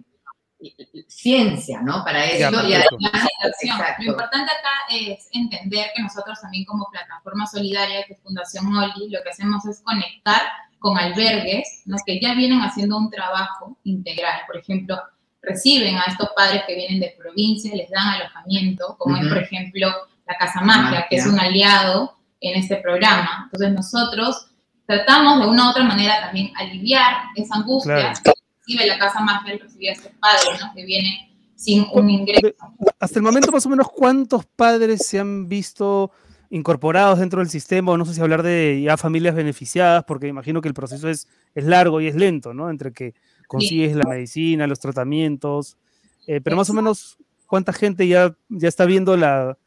ciencia, 1.08 1.82
¿no? 1.82 2.04
Para 2.04 2.26
eso. 2.26 2.50
y 2.68 2.74
Lo 2.74 4.12
importante 4.12 4.52
acá 4.52 4.86
es 4.90 5.30
entender 5.32 5.88
que 5.96 6.02
nosotros 6.02 6.40
también 6.42 6.66
como 6.66 6.88
plataforma 6.92 7.46
solidaria, 7.48 8.04
que 8.06 8.14
es 8.14 8.22
Fundación 8.22 8.76
OLI, 8.76 9.10
lo 9.12 9.24
que 9.24 9.30
hacemos 9.30 9.66
es 9.66 9.82
conectar 9.82 10.42
con 10.86 11.00
albergues, 11.00 11.82
los 11.86 12.00
que 12.06 12.20
ya 12.22 12.36
vienen 12.36 12.60
haciendo 12.60 12.96
un 12.96 13.10
trabajo 13.10 13.76
integral. 13.86 14.42
Por 14.46 14.58
ejemplo, 14.58 14.96
reciben 15.42 15.96
a 15.96 16.04
estos 16.04 16.30
padres 16.36 16.62
que 16.68 16.76
vienen 16.76 17.00
de 17.00 17.16
provincia, 17.18 17.76
les 17.76 17.90
dan 17.90 18.08
alojamiento, 18.08 18.96
como 19.00 19.18
es, 19.18 19.28
por 19.28 19.40
ejemplo, 19.40 19.88
la 20.28 20.38
Casa 20.38 20.62
Magia, 20.62 21.08
que 21.10 21.16
es 21.16 21.26
un 21.26 21.40
aliado 21.40 22.16
en 22.40 22.60
este 22.60 22.76
programa. 22.76 23.46
Entonces 23.46 23.74
nosotros 23.74 24.46
tratamos 24.86 25.40
de 25.40 25.48
una 25.48 25.66
u 25.66 25.72
otra 25.72 25.86
manera 25.86 26.22
también 26.22 26.52
aliviar 26.56 27.16
esa 27.36 27.56
angustia 27.56 28.14
que 28.24 28.34
recibe 28.60 28.86
la 28.86 29.00
Casa 29.00 29.22
Magia 29.22 29.54
al 29.54 29.62
recibir 29.62 29.90
a 29.90 29.94
estos 29.94 30.12
padres, 30.20 30.62
¿no? 30.62 30.72
Que 30.76 30.86
vienen 30.86 31.14
sin 31.56 31.88
un 31.94 32.12
ingreso. 32.12 32.54
Hasta 33.00 33.18
el 33.18 33.24
momento, 33.24 33.52
más 33.52 33.66
o 33.66 33.70
menos, 33.70 33.88
¿cuántos 33.92 34.46
padres 34.46 35.08
se 35.08 35.18
han 35.18 35.50
visto 35.50 36.12
incorporados 36.50 37.20
dentro 37.20 37.40
del 37.40 37.50
sistema, 37.50 37.92
o 37.92 37.98
no 37.98 38.06
sé 38.06 38.14
si 38.14 38.22
hablar 38.22 38.44
de 38.44 38.82
ya 38.82 38.98
familias 38.98 39.36
beneficiadas, 39.36 40.04
porque 40.06 40.28
imagino 40.28 40.62
que 40.62 40.68
el 40.68 40.74
proceso 40.74 41.10
es, 41.10 41.28
es 41.54 41.66
largo 41.66 42.02
y 42.02 42.08
es 42.08 42.16
lento, 42.16 42.54
¿no? 42.54 42.70
Entre 42.70 42.92
que 42.92 43.14
consigues 43.48 43.96
la 43.96 44.10
medicina, 44.10 44.68
los 44.68 44.80
tratamientos, 44.80 45.78
eh, 46.28 46.42
pero 46.42 46.56
más 46.56 46.70
o 46.70 46.74
menos, 46.74 47.18
¿cuánta 47.46 47.74
gente 47.74 48.08
ya, 48.08 48.36
ya 48.50 48.68
está 48.68 48.86
viendo 48.86 49.16
la, 49.18 49.58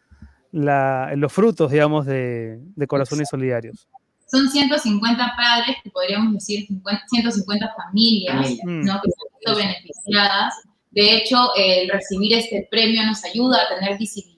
los 0.52 1.32
frutos, 1.32 1.70
digamos, 1.70 2.06
de, 2.06 2.60
Corazones 2.88 3.28
Solidarios? 3.28 3.88
Son 4.30 4.48
150 4.48 5.34
padres, 5.36 5.76
que 5.82 5.90
podríamos 5.90 6.34
decir 6.34 6.66
150 6.66 7.74
familias, 7.74 8.50
¿no? 8.64 9.00
Que 9.00 9.10
han 9.10 9.40
sido 9.40 9.56
beneficiadas. 9.56 10.54
De 10.90 11.16
hecho, 11.16 11.54
el 11.56 11.88
recibir 11.88 12.34
este 12.34 12.66
premio 12.70 13.04
nos 13.06 13.24
ayuda 13.24 13.58
a 13.62 13.74
tener 13.74 13.98
visibilidad 13.98 14.37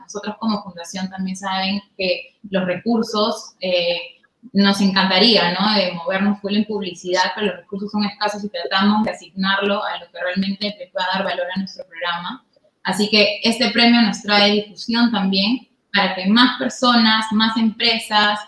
nosotros 0.00 0.36
como 0.38 0.62
fundación 0.62 1.08
también 1.10 1.36
saben 1.36 1.82
que 1.96 2.36
los 2.50 2.64
recursos 2.64 3.54
eh, 3.60 4.20
nos 4.52 4.80
encantaría, 4.80 5.52
¿no? 5.52 5.74
De 5.74 5.92
movernos 5.92 6.40
full 6.40 6.56
en 6.56 6.64
publicidad, 6.64 7.32
pero 7.34 7.48
los 7.48 7.56
recursos 7.56 7.90
son 7.90 8.04
escasos 8.04 8.42
y 8.44 8.48
tratamos 8.48 9.04
de 9.04 9.10
asignarlo 9.10 9.84
a 9.84 9.98
lo 9.98 10.10
que 10.10 10.18
realmente 10.20 10.76
le 10.78 10.86
pueda 10.88 11.06
dar 11.12 11.24
valor 11.24 11.46
a 11.54 11.58
nuestro 11.58 11.84
programa. 11.86 12.44
Así 12.82 13.08
que 13.10 13.40
este 13.42 13.70
premio 13.70 14.00
nos 14.02 14.22
trae 14.22 14.52
difusión 14.52 15.10
también 15.10 15.68
para 15.92 16.14
que 16.14 16.26
más 16.26 16.58
personas, 16.58 17.26
más 17.32 17.56
empresas, 17.56 18.40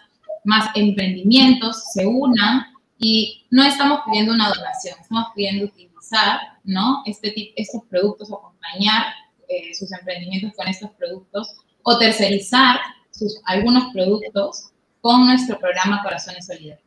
más 0.44 0.70
emprendimientos 0.74 1.84
se 1.92 2.06
unan 2.06 2.66
y 2.98 3.46
no 3.50 3.62
estamos 3.64 4.00
pidiendo 4.06 4.32
una 4.32 4.48
donación, 4.48 4.96
estamos 5.00 5.26
pidiendo 5.34 5.66
utilizar, 5.66 6.40
¿no? 6.64 7.02
Este, 7.04 7.52
estos 7.60 7.82
productos, 7.90 8.32
acompañar 8.32 9.04
eh, 9.52 9.74
sus 9.74 9.92
emprendimientos 9.92 10.52
con 10.56 10.66
estos 10.68 10.90
productos 10.92 11.56
o 11.82 11.98
tercerizar 11.98 12.78
sus, 13.10 13.40
algunos 13.44 13.92
productos 13.92 14.70
con 15.00 15.26
nuestro 15.26 15.58
programa 15.58 16.02
Corazones 16.02 16.46
Solidarios. 16.46 16.80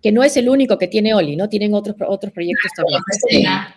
Que 0.00 0.12
no 0.12 0.22
es 0.22 0.36
el 0.36 0.48
único 0.48 0.78
que 0.78 0.86
tiene 0.86 1.14
Oli, 1.14 1.34
¿no? 1.34 1.48
Tienen 1.48 1.74
otros, 1.74 1.96
otros 2.06 2.32
proyectos 2.32 2.70
también. 2.76 3.02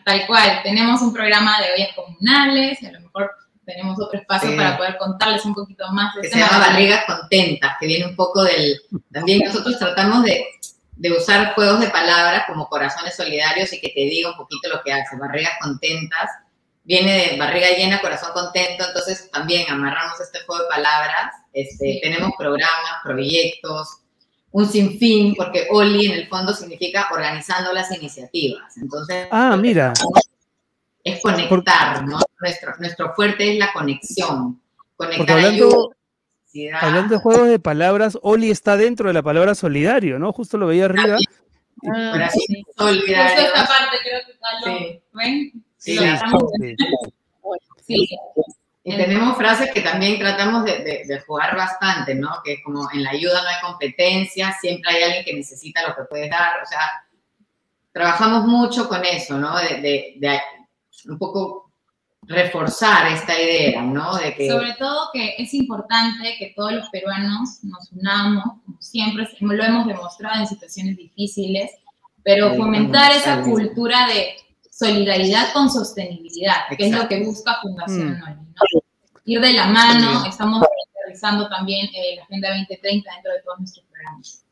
Tal 0.06 0.28
cual, 0.28 0.60
tenemos 0.62 1.02
un 1.02 1.12
programa 1.12 1.58
de 1.60 1.74
ollas 1.74 1.96
comunales, 1.96 2.84
a 2.84 2.92
lo 2.92 3.00
mejor 3.00 3.32
tenemos 3.66 4.00
otro 4.00 4.20
espacio 4.20 4.56
para 4.56 4.78
poder 4.78 4.98
contarles 4.98 5.44
un 5.46 5.56
poquito 5.56 5.92
más. 5.92 6.14
De 6.16 6.22
que 6.22 6.30
se 6.30 6.38
llama 6.38 6.60
Barrigas 6.60 7.06
Contentas, 7.06 7.76
que 7.80 7.88
viene 7.88 8.06
un 8.06 8.16
poco 8.16 8.44
del... 8.44 8.82
También 9.12 9.40
nosotros 9.46 9.80
tratamos 9.80 10.24
de, 10.24 10.46
de, 10.98 11.12
usar 11.12 11.56
juegos 11.56 11.80
de 11.80 11.88
palabras 11.88 12.44
como 12.46 12.68
corazones 12.68 13.16
solidarios 13.16 13.74
y 13.74 13.80
que 13.80 13.90
te 13.90 14.02
diga 14.02 14.30
un 14.30 14.38
poquito 14.38 14.70
lo 14.70 14.84
que 14.84 14.94
hace. 14.94 15.16
Barrigas 15.18 15.54
Contentas 15.60 16.30
viene 16.84 17.30
de 17.30 17.38
barriga 17.38 17.70
llena, 17.70 18.02
corazón 18.02 18.32
contento, 18.34 18.86
entonces 18.88 19.30
también 19.32 19.70
amarramos 19.70 20.20
este 20.20 20.40
juego 20.46 20.64
de 20.64 20.70
palabras. 20.70 21.34
Este, 21.54 22.00
Tenemos 22.02 22.32
programas, 22.38 23.02
proyectos, 23.04 23.98
un 24.52 24.68
sinfín, 24.68 25.36
porque 25.36 25.68
OLI 25.70 26.08
en 26.08 26.12
el 26.14 26.28
fondo 26.28 26.54
significa 26.54 27.08
organizando 27.12 27.72
las 27.74 27.92
iniciativas. 27.92 28.78
Entonces, 28.78 29.28
ah, 29.32 29.56
mira 29.58 29.94
es 31.04 31.22
conectar, 31.22 32.06
¿no? 32.06 32.20
Nuestro, 32.40 32.74
nuestro 32.80 33.14
fuerte 33.14 33.54
es 33.54 33.60
la 33.60 33.72
conexión. 33.74 34.62
Conectar 34.96 35.38
hablando, 35.38 35.96
hablando 36.80 37.16
de 37.16 37.22
juegos 37.22 37.48
de 37.48 37.60
palabras, 37.60 38.18
Oli 38.22 38.52
está 38.52 38.78
dentro 38.78 39.08
de 39.08 39.14
la 39.14 39.24
palabra 39.24 39.56
solidario, 39.56 40.20
¿no? 40.20 40.32
Justo 40.32 40.58
lo 40.58 40.68
veía 40.68 40.86
arriba. 40.86 41.18
Ah, 41.92 42.30
sí. 42.32 42.64
Solidario. 42.78 43.24
Justo 43.24 43.42
esta 43.42 43.68
parte 43.68 43.98
creo 44.04 44.20
que 44.26 44.32
está 44.32 45.02
¿Ven? 45.14 45.64
Sí, 45.82 45.98
sí, 47.88 48.10
Y 48.84 48.96
tenemos 48.96 49.36
frases 49.36 49.72
que 49.74 49.82
también 49.82 50.20
tratamos 50.20 50.64
de, 50.64 51.04
de, 51.08 51.20
jugar 51.22 51.56
bastante, 51.58 52.14
¿no? 52.14 52.30
Que 52.46 52.62
como 52.62 52.88
en 52.94 53.04
la 53.04 53.10
ayuda 53.10 53.42
no 53.42 53.50
hay 53.50 53.62
competencia, 53.64 54.56
siempre 54.62 54.92
hay 54.92 55.04
alguien 55.04 55.26
que 55.26 55.34
necesita 55.34 55.88
lo 55.88 55.96
que 55.96 56.04
puedes 56.04 56.30
dar, 56.30 56.62
o 56.62 56.66
sea, 56.68 56.82
trabajamos 57.92 58.46
mucho 58.46 58.88
con 58.88 59.04
eso, 59.04 59.40
¿no? 59.40 59.58
De, 59.58 60.14
de, 60.18 60.40
un 61.08 61.18
poco 61.18 61.72
reforzar 62.22 63.12
esta 63.12 63.42
idea, 63.42 63.82
¿no? 63.82 64.16
De 64.18 64.36
que... 64.36 64.48
Sobre 64.48 64.74
todo 64.76 65.10
que 65.12 65.34
es 65.40 65.52
importante 65.56 66.36
que 66.38 66.54
todos 66.56 66.74
los 66.74 66.90
peruanos 66.90 67.64
nos 67.64 67.92
unamos, 67.92 68.44
como 68.64 68.80
siempre 68.80 69.28
lo 69.40 69.64
hemos 69.64 69.88
demostrado 69.88 70.42
en 70.42 70.48
situaciones 70.48 70.96
difíciles, 70.96 71.72
pero 72.22 72.54
fomentar 72.54 73.12
esa 73.14 73.42
cultura 73.42 74.06
de 74.06 74.36
solidaridad 74.82 75.54
con 75.54 75.70
sostenibilidad, 75.70 76.56
que 76.76 76.88
es 76.88 76.92
lo 76.92 77.08
que 77.08 77.24
busca 77.24 77.60
Fundación 77.62 78.14
mm. 78.14 78.20
¿no? 78.20 78.82
Ir 79.26 79.40
de 79.40 79.54
la 79.54 79.68
mano, 79.68 80.26
estamos 80.26 80.66
realizando 81.04 81.48
también 81.48 81.88
eh, 81.94 82.16
la 82.18 82.24
Agenda 82.24 82.50
2030 82.50 83.12
dentro 83.14 83.32
de 83.32 83.40
todos 83.42 83.60
nuestros 83.60 83.86
programas. 83.86 84.44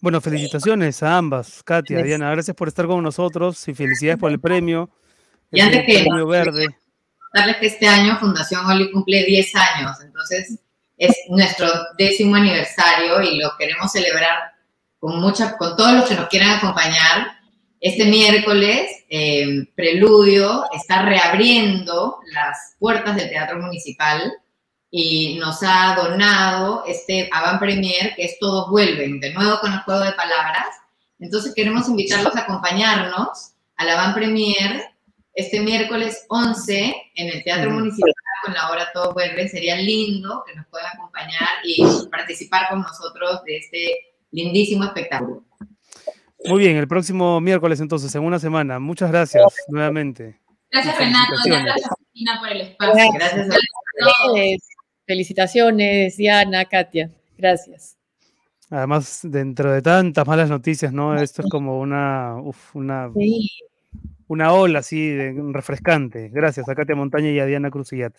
Bueno, 0.00 0.20
felicitaciones 0.20 1.00
a 1.04 1.16
ambas, 1.16 1.62
Katia, 1.62 2.02
Diana, 2.02 2.30
gracias 2.32 2.56
por 2.56 2.66
estar 2.66 2.88
con 2.88 3.00
nosotros 3.04 3.68
y 3.68 3.74
felicidades 3.74 4.18
por 4.18 4.32
el 4.32 4.40
premio. 4.40 4.90
Y 5.52 5.60
antes 5.60 5.84
que 5.86 6.04
verde. 6.26 6.66
darles 7.32 7.56
que 7.58 7.66
este 7.66 7.86
año 7.86 8.18
Fundación 8.18 8.66
Oli 8.66 8.90
cumple 8.90 9.24
10 9.24 9.54
años, 9.54 9.96
entonces 10.02 10.58
es 10.98 11.16
nuestro 11.28 11.68
décimo 11.96 12.34
aniversario 12.34 13.22
y 13.22 13.38
lo 13.38 13.50
queremos 13.56 13.92
celebrar 13.92 14.54
con 14.98 15.20
mucha, 15.20 15.56
con 15.56 15.76
todos 15.76 15.92
los 15.92 16.08
que 16.08 16.16
nos 16.16 16.28
quieran 16.28 16.50
acompañar. 16.50 17.41
Este 17.82 18.04
miércoles, 18.04 19.04
eh, 19.08 19.66
Preludio 19.74 20.66
está 20.72 21.02
reabriendo 21.02 22.20
las 22.32 22.76
puertas 22.78 23.16
del 23.16 23.28
Teatro 23.28 23.58
Municipal 23.58 24.32
y 24.88 25.36
nos 25.40 25.64
ha 25.64 25.96
donado 25.96 26.84
este 26.86 27.28
avant 27.32 27.58
premier 27.58 28.14
que 28.14 28.26
es 28.26 28.38
Todos 28.38 28.70
Vuelven, 28.70 29.18
de 29.18 29.34
nuevo 29.34 29.58
con 29.58 29.72
el 29.72 29.80
juego 29.80 30.04
de 30.04 30.12
palabras. 30.12 30.68
Entonces 31.18 31.52
queremos 31.56 31.88
invitarlos 31.88 32.36
a 32.36 32.42
acompañarnos 32.42 33.54
al 33.74 33.88
avant 33.88 34.14
premier 34.14 34.84
este 35.34 35.58
miércoles 35.58 36.24
11 36.28 36.94
en 37.16 37.28
el 37.30 37.42
Teatro 37.42 37.72
Municipal 37.72 38.12
con 38.44 38.54
la 38.54 38.70
obra 38.70 38.92
Todo 38.94 39.12
Vuelve. 39.12 39.48
Sería 39.48 39.74
lindo 39.74 40.44
que 40.46 40.54
nos 40.54 40.68
puedan 40.68 40.86
acompañar 40.94 41.48
y 41.64 41.84
participar 42.12 42.68
con 42.70 42.82
nosotros 42.82 43.42
de 43.44 43.56
este 43.56 43.96
lindísimo 44.30 44.84
espectáculo. 44.84 45.42
Muy 46.46 46.58
bien, 46.58 46.76
el 46.76 46.88
próximo 46.88 47.40
miércoles 47.40 47.80
entonces, 47.80 48.14
en 48.14 48.22
una 48.22 48.38
semana. 48.38 48.78
Muchas 48.78 49.10
gracias 49.10 49.44
nuevamente. 49.68 50.38
Gracias 50.70 50.98
Renato, 50.98 51.34
gracias 51.44 51.90
Cristina 51.98 52.40
por 52.40 52.48
el 52.48 52.60
espacio. 52.62 53.12
Gracias, 53.14 53.48
a 53.48 53.58
todos. 54.24 54.38
Felicitaciones, 55.06 56.16
Diana, 56.16 56.64
Katia. 56.64 57.10
Gracias. 57.36 57.96
Además, 58.70 59.20
dentro 59.22 59.70
de 59.70 59.82
tantas 59.82 60.26
malas 60.26 60.48
noticias, 60.48 60.92
¿no? 60.92 61.20
Esto 61.20 61.42
es 61.42 61.48
como 61.50 61.78
una, 61.78 62.36
uf, 62.40 62.74
una 62.74 63.10
una 64.32 64.54
ola 64.54 64.78
así 64.78 65.14
refrescante. 65.52 66.30
Gracias 66.30 66.66
a 66.66 66.74
Katia 66.74 66.96
Montaña 66.96 67.28
y 67.28 67.38
a 67.38 67.44
Diana 67.44 67.70
Cruzillat. 67.70 68.16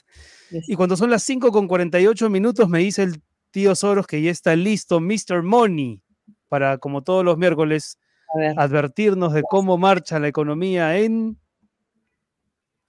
Y 0.51 0.76
cuando 0.76 0.95
son 0.95 1.09
las 1.09 1.24
5 1.24 1.51
con 1.51 1.67
48 1.67 2.30
minutos, 2.30 2.69
me 2.69 2.80
dice 2.80 3.01
el 3.01 3.19
tío 3.49 3.74
Soros 3.74 4.05
que 4.05 4.21
ya 4.21 4.30
está 4.30 4.55
listo 4.55 4.99
Mr. 4.99 5.41
Money 5.41 6.01
para, 6.49 6.78
como 6.78 7.01
todos 7.01 7.26
los 7.26 7.39
miércoles, 7.39 7.97
advertirnos 8.57 9.34
de 9.34 9.43
cómo 9.43 9.77
marcha 9.77 10.19
la 10.19 10.27
economía 10.27 10.97
en. 10.97 11.38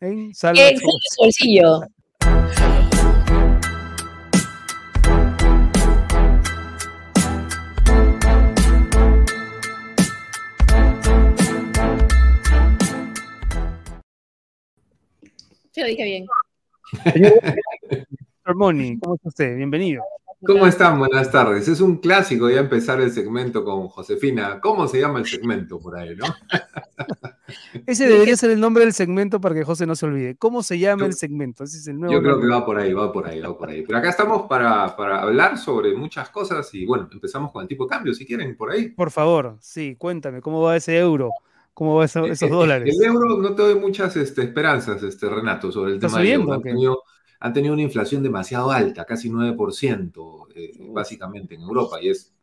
En 0.01 0.35
Salva 0.35 0.61
En 0.61 0.79
bolsillo. 1.19 1.83
Sí, 15.71 15.81
lo 15.81 15.87
dije 15.87 16.05
bien. 16.05 16.27
Moni, 18.55 18.99
¿cómo 19.01 19.17
está 19.17 19.29
usted? 19.29 19.57
Bienvenido. 19.57 20.05
¿Cómo 20.47 20.67
están? 20.67 20.99
Buenas 20.99 21.31
tardes. 21.31 21.69
Es 21.69 21.81
un 21.81 21.99
clásico 21.99 22.51
ya 22.51 22.61
empezar 22.61 23.01
el 23.01 23.11
segmento 23.11 23.65
con 23.65 23.89
Josefina. 23.89 24.61
¿Cómo 24.61 24.87
se 24.89 25.01
llama 25.01 25.19
el 25.19 25.27
segmento 25.27 25.79
por 25.79 25.97
ahí, 25.97 26.15
no? 26.17 26.27
Ese 27.87 28.07
debería 28.07 28.37
ser 28.37 28.51
el 28.51 28.61
nombre 28.61 28.85
del 28.85 28.93
segmento 28.93 29.41
para 29.41 29.55
que 29.55 29.65
José 29.65 29.87
no 29.87 29.97
se 29.97 30.07
olvide. 30.07 30.37
¿Cómo 30.37 30.63
se 30.63 30.79
llama 30.79 31.07
el 31.07 31.15
segmento? 31.15 31.65
Ese 31.65 31.79
es 31.79 31.87
el 31.89 31.99
nuevo 31.99 32.15
Yo 32.15 32.23
creo 32.23 32.41
que 32.41 32.47
va 32.47 32.65
por 32.65 32.79
ahí, 32.79 32.93
va 32.93 33.13
por 33.13 33.27
ahí, 33.27 33.41
va 33.41 33.57
por 33.57 33.71
ahí. 33.71 33.83
Pero 33.83 33.99
acá 33.99 34.11
estamos 34.11 34.43
para, 34.49 34.95
para 34.97 35.23
hablar 35.23 35.59
sobre 35.59 35.95
muchas 35.95 36.29
cosas 36.31 36.73
y 36.75 36.85
bueno, 36.85 37.09
empezamos 37.11 37.53
con 37.53 37.63
el 37.63 37.69
tipo 37.69 37.85
de 37.85 37.91
cambio, 37.91 38.15
si 38.15 38.27
quieren, 38.27 38.57
por 38.57 38.71
ahí. 38.71 38.91
Por 38.91 39.11
favor, 39.11 39.57
sí, 39.61 39.97
cuéntame, 39.97 40.41
¿cómo 40.41 40.61
va 40.61 40.77
ese 40.77 40.99
euro? 40.99 41.31
¿Cómo 41.73 41.97
va 41.97 42.05
esos 42.05 42.41
eh, 42.41 42.49
dólares? 42.49 42.97
El 42.97 43.05
euro 43.05 43.39
no 43.39 43.55
te 43.55 43.63
doy 43.63 43.75
muchas 43.75 44.17
este, 44.17 44.43
esperanzas, 44.43 45.03
este, 45.03 45.29
Renato, 45.29 45.73
sobre 45.73 45.93
el 45.93 45.99
tema 45.99 46.19
del 46.19 46.33
euro. 46.33 47.03
Han 47.45 47.53
tenido, 47.53 47.75
una 47.75 47.83
inflación 47.83 48.23
demasiado 48.23 48.73
alta, 48.73 49.05
casi 49.05 49.29
9%, 49.29 50.47
eh, 50.55 50.73
básicamente 50.89 51.55
en 51.55 51.61
Europa, 51.61 51.99
y 52.01 52.09
es 52.09 52.35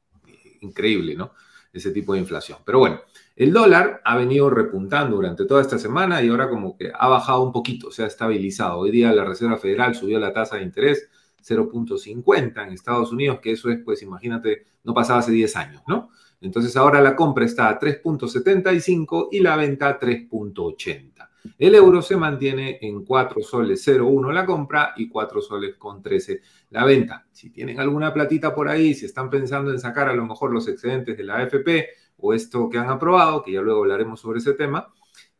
increíble, 0.59 1.15
¿no? 1.15 1.31
Ese 1.73 1.89
tipo 1.89 2.13
de 2.13 2.19
inflación. 2.19 2.59
Pero 2.63 2.77
bueno, 2.77 3.01
el 3.35 3.51
dólar 3.51 4.01
ha 4.05 4.15
venido 4.15 4.47
repuntando 4.51 5.15
durante 5.15 5.45
toda 5.45 5.63
esta 5.63 5.79
semana 5.79 6.21
y 6.21 6.29
ahora 6.29 6.47
como 6.47 6.77
que 6.77 6.91
ha 6.93 7.07
bajado 7.07 7.41
un 7.41 7.51
poquito, 7.51 7.89
se 7.89 8.03
ha 8.03 8.05
estabilizado. 8.05 8.77
Hoy 8.77 8.91
día 8.91 9.11
la 9.11 9.25
Reserva 9.25 9.57
Federal 9.57 9.95
subió 9.95 10.19
la 10.19 10.33
tasa 10.33 10.57
de 10.57 10.63
interés 10.63 11.09
0.50 11.43 12.63
en 12.67 12.73
Estados 12.73 13.11
Unidos, 13.11 13.39
que 13.41 13.53
eso 13.53 13.71
es, 13.71 13.79
pues 13.83 14.03
imagínate, 14.03 14.67
no 14.83 14.93
pasaba 14.93 15.17
hace 15.17 15.31
10 15.31 15.55
años, 15.55 15.81
¿no? 15.87 16.11
Entonces 16.41 16.77
ahora 16.77 17.01
la 17.01 17.15
compra 17.15 17.45
está 17.45 17.69
a 17.69 17.79
3.75 17.79 19.29
y 19.31 19.39
la 19.39 19.55
venta 19.55 19.89
a 19.89 19.99
3.80. 19.99 21.30
El 21.57 21.75
euro 21.75 22.01
se 22.01 22.17
mantiene 22.17 22.79
en 22.81 23.03
4 23.03 23.41
soles 23.41 23.87
0,1 23.87 24.31
la 24.31 24.45
compra 24.45 24.93
y 24.95 25.07
4 25.07 25.41
soles 25.41 25.75
con 25.75 26.01
13 26.01 26.41
la 26.69 26.85
venta. 26.85 27.27
Si 27.31 27.49
tienen 27.49 27.79
alguna 27.79 28.13
platita 28.13 28.53
por 28.53 28.69
ahí, 28.69 28.93
si 28.93 29.05
están 29.05 29.29
pensando 29.29 29.71
en 29.71 29.79
sacar 29.79 30.09
a 30.09 30.13
lo 30.13 30.25
mejor 30.25 30.53
los 30.53 30.67
excedentes 30.67 31.17
de 31.17 31.23
la 31.23 31.37
AFP 31.37 31.89
o 32.17 32.33
esto 32.33 32.69
que 32.69 32.77
han 32.77 32.89
aprobado, 32.89 33.43
que 33.43 33.51
ya 33.51 33.61
luego 33.61 33.81
hablaremos 33.81 34.19
sobre 34.19 34.39
ese 34.39 34.53
tema, 34.53 34.91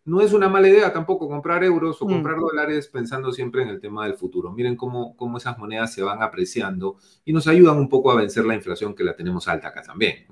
no 0.04 0.22
es 0.22 0.34
una 0.34 0.49
mala 0.49 0.68
idea 0.68 0.91
tampoco 0.91 1.28
comprar 1.28 1.64
euros 1.64 2.02
o 2.02 2.06
mm. 2.06 2.10
comprar 2.10 2.38
dólares 2.38 2.88
pensando 2.88 3.32
siempre 3.32 3.62
en 3.62 3.70
el 3.70 3.80
tema 3.80 4.06
del 4.06 4.16
futuro. 4.16 4.52
Miren 4.52 4.76
cómo, 4.76 5.16
cómo 5.16 5.38
esas 5.38 5.58
monedas 5.58 5.93
se 5.93 6.02
van 6.02 6.24
apreciando 6.24 6.97
y 7.24 7.34
nos 7.34 7.47
ayudan 7.47 7.78
un 7.78 7.88
poco 7.88 8.12
a 8.12 8.16
vencer 8.16 8.45
la 8.45 8.56
inflación 8.56 8.95
que 8.95 9.04
la 9.04 9.16
tenemos 9.16 9.47
alta 9.47 9.68
acá 9.68 9.84
también. 9.84 10.26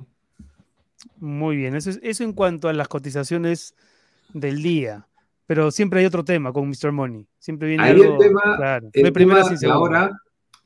Muy 1.17 1.55
bien, 1.55 1.75
eso, 1.75 1.91
es, 1.91 1.99
eso 2.01 2.23
en 2.23 2.33
cuanto 2.33 2.67
a 2.67 2.73
las 2.73 2.87
cotizaciones 2.87 3.75
del 4.33 4.61
día. 4.63 5.07
Pero 5.49 5.71
siempre 5.71 6.01
hay 6.01 6.05
otro 6.05 6.23
tema 6.23 6.53
con 6.53 6.69
Mr. 6.69 6.91
Money. 6.91 7.25
Siempre 7.39 7.69
viene 7.69 7.83
Ahí 7.83 7.99
el 7.99 8.17
tema, 8.19 8.79
el 8.93 9.11
tema 9.11 9.43
ahora 9.71 10.11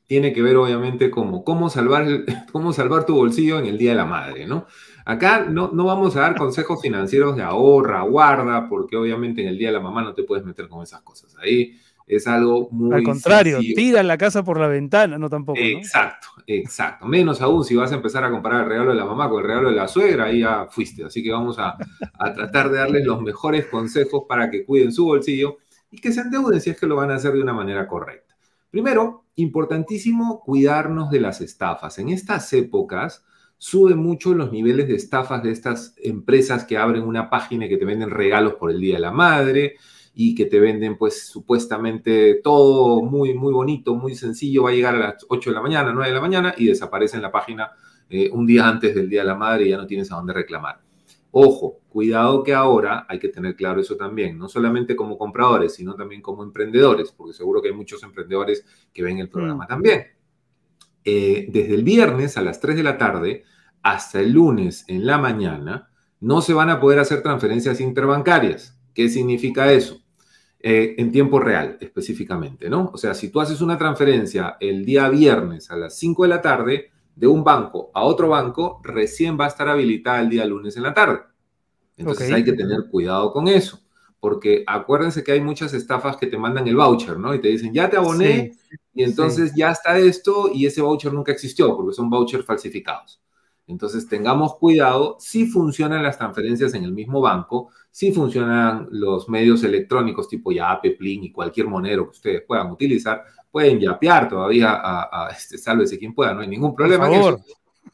tiene 0.06 0.34
que 0.34 0.42
ver 0.42 0.56
obviamente 0.58 1.10
como 1.10 1.42
cómo 1.42 1.70
salvar, 1.70 2.06
cómo 2.52 2.70
salvar 2.74 3.06
tu 3.06 3.14
bolsillo 3.14 3.58
en 3.58 3.64
el 3.64 3.78
Día 3.78 3.92
de 3.92 3.96
la 3.96 4.04
Madre, 4.04 4.46
¿no? 4.46 4.66
Acá 5.06 5.46
no, 5.48 5.70
no 5.72 5.86
vamos 5.86 6.14
a 6.16 6.20
dar 6.20 6.36
consejos 6.36 6.82
financieros 6.82 7.34
de 7.34 7.42
ahorra, 7.42 8.02
guarda, 8.02 8.68
porque 8.68 8.98
obviamente 8.98 9.40
en 9.40 9.48
el 9.48 9.56
Día 9.56 9.68
de 9.68 9.72
la 9.72 9.80
Mamá 9.80 10.02
no 10.02 10.12
te 10.12 10.22
puedes 10.22 10.44
meter 10.44 10.68
con 10.68 10.82
esas 10.82 11.00
cosas. 11.00 11.34
Ahí 11.38 11.80
es 12.06 12.26
algo 12.26 12.68
muy. 12.70 12.94
Al 12.94 13.02
contrario, 13.02 13.60
tira 13.60 14.02
la 14.02 14.18
casa 14.18 14.42
por 14.42 14.58
la 14.58 14.68
ventana, 14.68 15.18
no 15.18 15.30
tampoco. 15.30 15.58
Exacto, 15.60 16.28
exacto. 16.46 17.06
Menos 17.06 17.40
aún 17.40 17.64
si 17.64 17.74
vas 17.74 17.92
a 17.92 17.96
empezar 17.96 18.24
a 18.24 18.30
comparar 18.30 18.62
el 18.62 18.68
regalo 18.68 18.90
de 18.90 18.96
la 18.96 19.06
mamá 19.06 19.28
con 19.28 19.40
el 19.40 19.46
regalo 19.46 19.70
de 19.70 19.76
la 19.76 19.88
suegra, 19.88 20.24
ahí 20.24 20.40
ya 20.40 20.66
fuiste. 20.70 21.04
Así 21.04 21.22
que 21.22 21.32
vamos 21.32 21.58
a, 21.58 21.76
a 22.18 22.32
tratar 22.32 22.70
de 22.70 22.78
darles 22.78 23.06
los 23.06 23.22
mejores 23.22 23.66
consejos 23.66 24.24
para 24.28 24.50
que 24.50 24.64
cuiden 24.64 24.92
su 24.92 25.06
bolsillo 25.06 25.58
y 25.90 25.98
que 25.98 26.12
se 26.12 26.20
endeuden 26.20 26.60
si 26.60 26.70
es 26.70 26.78
que 26.78 26.86
lo 26.86 26.96
van 26.96 27.10
a 27.10 27.14
hacer 27.14 27.32
de 27.32 27.42
una 27.42 27.52
manera 27.52 27.86
correcta. 27.86 28.36
Primero, 28.70 29.24
importantísimo 29.36 30.40
cuidarnos 30.40 31.10
de 31.10 31.20
las 31.20 31.40
estafas. 31.40 31.98
En 31.98 32.08
estas 32.08 32.52
épocas 32.52 33.24
sube 33.56 33.94
mucho 33.94 34.34
los 34.34 34.52
niveles 34.52 34.88
de 34.88 34.96
estafas 34.96 35.42
de 35.42 35.52
estas 35.52 35.94
empresas 36.02 36.64
que 36.64 36.76
abren 36.76 37.04
una 37.04 37.30
página 37.30 37.64
y 37.64 37.68
que 37.68 37.76
te 37.76 37.84
venden 37.84 38.10
regalos 38.10 38.54
por 38.54 38.70
el 38.70 38.80
Día 38.80 38.96
de 38.96 39.00
la 39.00 39.12
Madre 39.12 39.76
y 40.14 40.34
que 40.34 40.46
te 40.46 40.60
venden 40.60 40.96
pues 40.96 41.26
supuestamente 41.26 42.40
todo 42.42 43.02
muy, 43.02 43.34
muy 43.34 43.52
bonito, 43.52 43.94
muy 43.94 44.14
sencillo, 44.14 44.64
va 44.64 44.70
a 44.70 44.74
llegar 44.74 44.94
a 44.94 44.98
las 44.98 45.26
8 45.28 45.50
de 45.50 45.56
la 45.56 45.62
mañana, 45.62 45.92
9 45.92 46.08
de 46.08 46.14
la 46.14 46.20
mañana 46.20 46.54
y 46.56 46.66
desaparece 46.66 47.16
en 47.16 47.22
la 47.22 47.32
página 47.32 47.72
eh, 48.08 48.30
un 48.32 48.46
día 48.46 48.68
antes 48.68 48.94
del 48.94 49.10
Día 49.10 49.22
de 49.22 49.26
la 49.26 49.34
Madre 49.34 49.66
y 49.66 49.70
ya 49.70 49.76
no 49.76 49.86
tienes 49.86 50.12
a 50.12 50.16
dónde 50.16 50.32
reclamar. 50.32 50.80
Ojo, 51.32 51.80
cuidado 51.88 52.44
que 52.44 52.54
ahora 52.54 53.06
hay 53.08 53.18
que 53.18 53.28
tener 53.28 53.56
claro 53.56 53.80
eso 53.80 53.96
también, 53.96 54.38
no 54.38 54.48
solamente 54.48 54.94
como 54.94 55.18
compradores, 55.18 55.74
sino 55.74 55.96
también 55.96 56.22
como 56.22 56.44
emprendedores, 56.44 57.10
porque 57.10 57.32
seguro 57.32 57.60
que 57.60 57.68
hay 57.68 57.74
muchos 57.74 58.04
emprendedores 58.04 58.64
que 58.92 59.02
ven 59.02 59.18
el 59.18 59.28
programa 59.28 59.64
mm. 59.64 59.68
también. 59.68 60.04
Eh, 61.04 61.48
desde 61.50 61.74
el 61.74 61.82
viernes 61.82 62.36
a 62.36 62.42
las 62.42 62.60
3 62.60 62.76
de 62.76 62.82
la 62.84 62.98
tarde 62.98 63.42
hasta 63.82 64.20
el 64.20 64.30
lunes 64.30 64.84
en 64.86 65.06
la 65.06 65.18
mañana, 65.18 65.90
no 66.20 66.40
se 66.40 66.54
van 66.54 66.70
a 66.70 66.78
poder 66.78 67.00
hacer 67.00 67.20
transferencias 67.20 67.80
interbancarias. 67.80 68.78
¿Qué 68.94 69.08
significa 69.08 69.72
eso? 69.72 70.03
Eh, 70.66 70.94
en 70.96 71.12
tiempo 71.12 71.40
real 71.40 71.76
específicamente, 71.78 72.70
¿no? 72.70 72.90
O 72.94 72.96
sea, 72.96 73.12
si 73.12 73.28
tú 73.28 73.38
haces 73.38 73.60
una 73.60 73.76
transferencia 73.76 74.56
el 74.60 74.86
día 74.86 75.10
viernes 75.10 75.70
a 75.70 75.76
las 75.76 75.98
5 75.98 76.22
de 76.22 76.28
la 76.30 76.40
tarde 76.40 76.90
de 77.14 77.26
un 77.26 77.44
banco 77.44 77.90
a 77.92 78.02
otro 78.02 78.30
banco, 78.30 78.80
recién 78.82 79.38
va 79.38 79.44
a 79.44 79.48
estar 79.48 79.68
habilitada 79.68 80.22
el 80.22 80.30
día 80.30 80.46
lunes 80.46 80.74
en 80.78 80.84
la 80.84 80.94
tarde. 80.94 81.20
Entonces 81.98 82.32
hay 82.32 82.44
que 82.44 82.54
tener 82.54 82.88
cuidado 82.90 83.30
con 83.30 83.46
eso, 83.46 83.78
porque 84.18 84.64
acuérdense 84.66 85.22
que 85.22 85.32
hay 85.32 85.42
muchas 85.42 85.74
estafas 85.74 86.16
que 86.16 86.28
te 86.28 86.38
mandan 86.38 86.66
el 86.66 86.76
voucher, 86.76 87.18
¿no? 87.18 87.34
Y 87.34 87.42
te 87.42 87.48
dicen, 87.48 87.74
ya 87.74 87.90
te 87.90 87.98
aboné, 87.98 88.56
y 88.94 89.02
entonces 89.02 89.52
ya 89.54 89.70
está 89.70 89.98
esto, 89.98 90.48
y 90.50 90.64
ese 90.64 90.80
voucher 90.80 91.12
nunca 91.12 91.30
existió, 91.30 91.76
porque 91.76 91.92
son 91.92 92.08
vouchers 92.08 92.46
falsificados. 92.46 93.20
Entonces 93.66 94.08
tengamos 94.08 94.56
cuidado 94.56 95.18
si 95.20 95.44
funcionan 95.44 96.02
las 96.02 96.16
transferencias 96.16 96.72
en 96.72 96.84
el 96.84 96.92
mismo 96.92 97.20
banco, 97.20 97.68
si 97.94 98.10
funcionan 98.10 98.88
los 98.90 99.28
medios 99.28 99.62
electrónicos 99.62 100.28
tipo 100.28 100.50
Yape, 100.50 100.96
Plin 100.96 101.22
y 101.22 101.30
cualquier 101.30 101.68
monero 101.68 102.06
que 102.06 102.10
ustedes 102.10 102.42
puedan 102.42 102.72
utilizar, 102.72 103.22
pueden 103.52 103.78
yapear 103.78 104.28
todavía 104.28 104.72
a, 104.72 105.26
a 105.26 105.30
este, 105.30 105.56
sálvese 105.58 105.96
quien 105.96 106.12
pueda, 106.12 106.34
no 106.34 106.40
hay 106.40 106.48
ningún 106.48 106.74
problema 106.74 107.06
en 107.06 107.14
eso. 107.14 107.40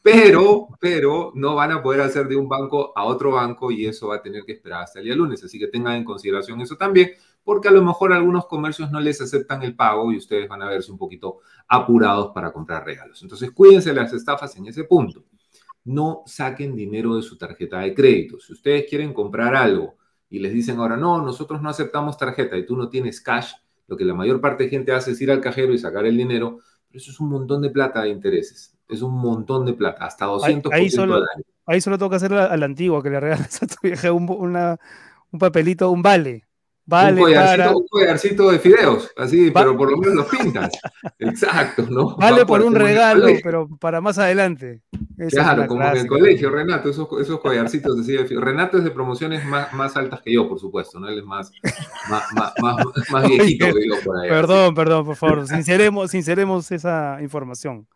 Pero, 0.01 0.69
pero 0.79 1.31
no 1.35 1.53
van 1.53 1.73
a 1.73 1.83
poder 1.83 2.01
hacer 2.01 2.27
de 2.27 2.35
un 2.35 2.49
banco 2.49 2.91
a 2.95 3.03
otro 3.03 3.33
banco 3.33 3.69
y 3.69 3.85
eso 3.85 4.07
va 4.07 4.15
a 4.15 4.21
tener 4.23 4.43
que 4.43 4.53
esperar 4.53 4.81
hasta 4.81 4.97
el 4.97 5.05
día 5.05 5.15
lunes. 5.15 5.43
Así 5.43 5.59
que 5.59 5.67
tengan 5.67 5.97
en 5.97 6.03
consideración 6.03 6.59
eso 6.61 6.77
también, 6.77 7.11
porque 7.43 7.67
a 7.67 7.71
lo 7.71 7.83
mejor 7.83 8.11
algunos 8.11 8.47
comercios 8.47 8.89
no 8.89 8.99
les 8.99 9.21
aceptan 9.21 9.61
el 9.61 9.75
pago 9.75 10.11
y 10.11 10.17
ustedes 10.17 10.49
van 10.49 10.63
a 10.63 10.69
verse 10.69 10.91
un 10.91 10.97
poquito 10.97 11.41
apurados 11.67 12.31
para 12.33 12.51
comprar 12.51 12.83
regalos. 12.83 13.21
Entonces, 13.21 13.51
cuídense 13.51 13.93
las 13.93 14.11
estafas 14.13 14.55
en 14.55 14.65
ese 14.65 14.83
punto 14.83 15.25
no 15.83 16.23
saquen 16.25 16.75
dinero 16.75 17.15
de 17.15 17.21
su 17.21 17.37
tarjeta 17.37 17.79
de 17.79 17.93
crédito. 17.93 18.39
Si 18.39 18.53
ustedes 18.53 18.85
quieren 18.89 19.13
comprar 19.13 19.55
algo 19.55 19.95
y 20.29 20.39
les 20.39 20.53
dicen 20.53 20.79
ahora, 20.79 20.97
no, 20.97 21.21
nosotros 21.21 21.61
no 21.61 21.69
aceptamos 21.69 22.17
tarjeta 22.17 22.57
y 22.57 22.65
tú 22.65 22.77
no 22.77 22.89
tienes 22.89 23.21
cash, 23.21 23.53
lo 23.87 23.97
que 23.97 24.05
la 24.05 24.13
mayor 24.13 24.39
parte 24.39 24.65
de 24.65 24.69
gente 24.69 24.91
hace 24.91 25.11
es 25.11 25.21
ir 25.21 25.31
al 25.31 25.41
cajero 25.41 25.73
y 25.73 25.77
sacar 25.77 26.05
el 26.05 26.17
dinero, 26.17 26.59
pero 26.87 26.99
eso 26.99 27.11
es 27.11 27.19
un 27.19 27.29
montón 27.29 27.61
de 27.61 27.69
plata 27.69 28.03
de 28.03 28.09
intereses. 28.09 28.77
Es 28.87 29.01
un 29.01 29.15
montón 29.15 29.65
de 29.65 29.73
plata, 29.73 30.05
hasta 30.05 30.25
200 30.25 30.71
ahí, 30.71 30.83
ahí 30.83 30.89
solo, 30.89 31.23
ahí 31.65 31.81
solo 31.81 31.97
tengo 31.97 32.09
que 32.09 32.17
hacer 32.17 32.33
a 32.33 32.55
la 32.55 32.65
antigua, 32.65 33.01
que 33.01 33.09
le 33.09 33.19
regalas 33.19 33.63
a 33.63 33.67
tu 33.67 33.75
vieja 33.83 34.11
un, 34.11 34.29
un 34.29 35.39
papelito, 35.39 35.89
un 35.89 36.01
vale. 36.01 36.45
Vale, 36.85 37.21
un, 37.21 37.85
collarcito, 37.89 38.51
de 38.51 38.59
fideos, 38.59 39.11
así, 39.15 39.51
pero 39.51 39.77
por 39.77 39.91
lo 39.91 39.97
menos 39.97 40.15
los 40.15 40.25
pintas. 40.27 40.71
Exacto, 41.19 41.85
¿no? 41.89 42.17
Vale 42.17 42.45
por 42.45 42.61
un 42.61 42.73
regalo, 42.73 43.27
pero 43.43 43.69
para 43.79 44.01
más 44.01 44.17
adelante. 44.17 44.81
claro, 45.29 45.67
como 45.67 45.83
en 45.83 45.97
el 45.97 46.07
colegio, 46.07 46.49
Renato, 46.49 46.89
esos, 46.89 47.07
esos 47.21 47.39
collarcitos 47.39 47.99
así 47.99 48.13
de 48.13 48.25
fideos. 48.25 48.43
Renato 48.43 48.77
es 48.77 48.83
de 48.83 48.91
promociones 48.91 49.45
más, 49.45 49.71
más 49.73 49.95
altas 49.95 50.21
que 50.21 50.33
yo, 50.33 50.49
por 50.49 50.59
supuesto, 50.59 50.99
¿no? 50.99 51.07
Él 51.07 51.19
es 51.19 51.25
más, 51.25 51.51
más, 52.09 52.23
más, 52.33 52.53
más, 53.11 53.27
viejito 53.27 53.67
que 53.67 53.87
yo 53.87 53.95
por 54.03 54.19
ahí. 54.19 54.29
Perdón, 54.29 54.73
perdón, 54.73 55.05
por 55.05 55.15
favor, 55.15 55.47
sinceremos, 55.47 56.09
sinceremos 56.09 56.71
esa 56.71 57.19
información. 57.21 57.87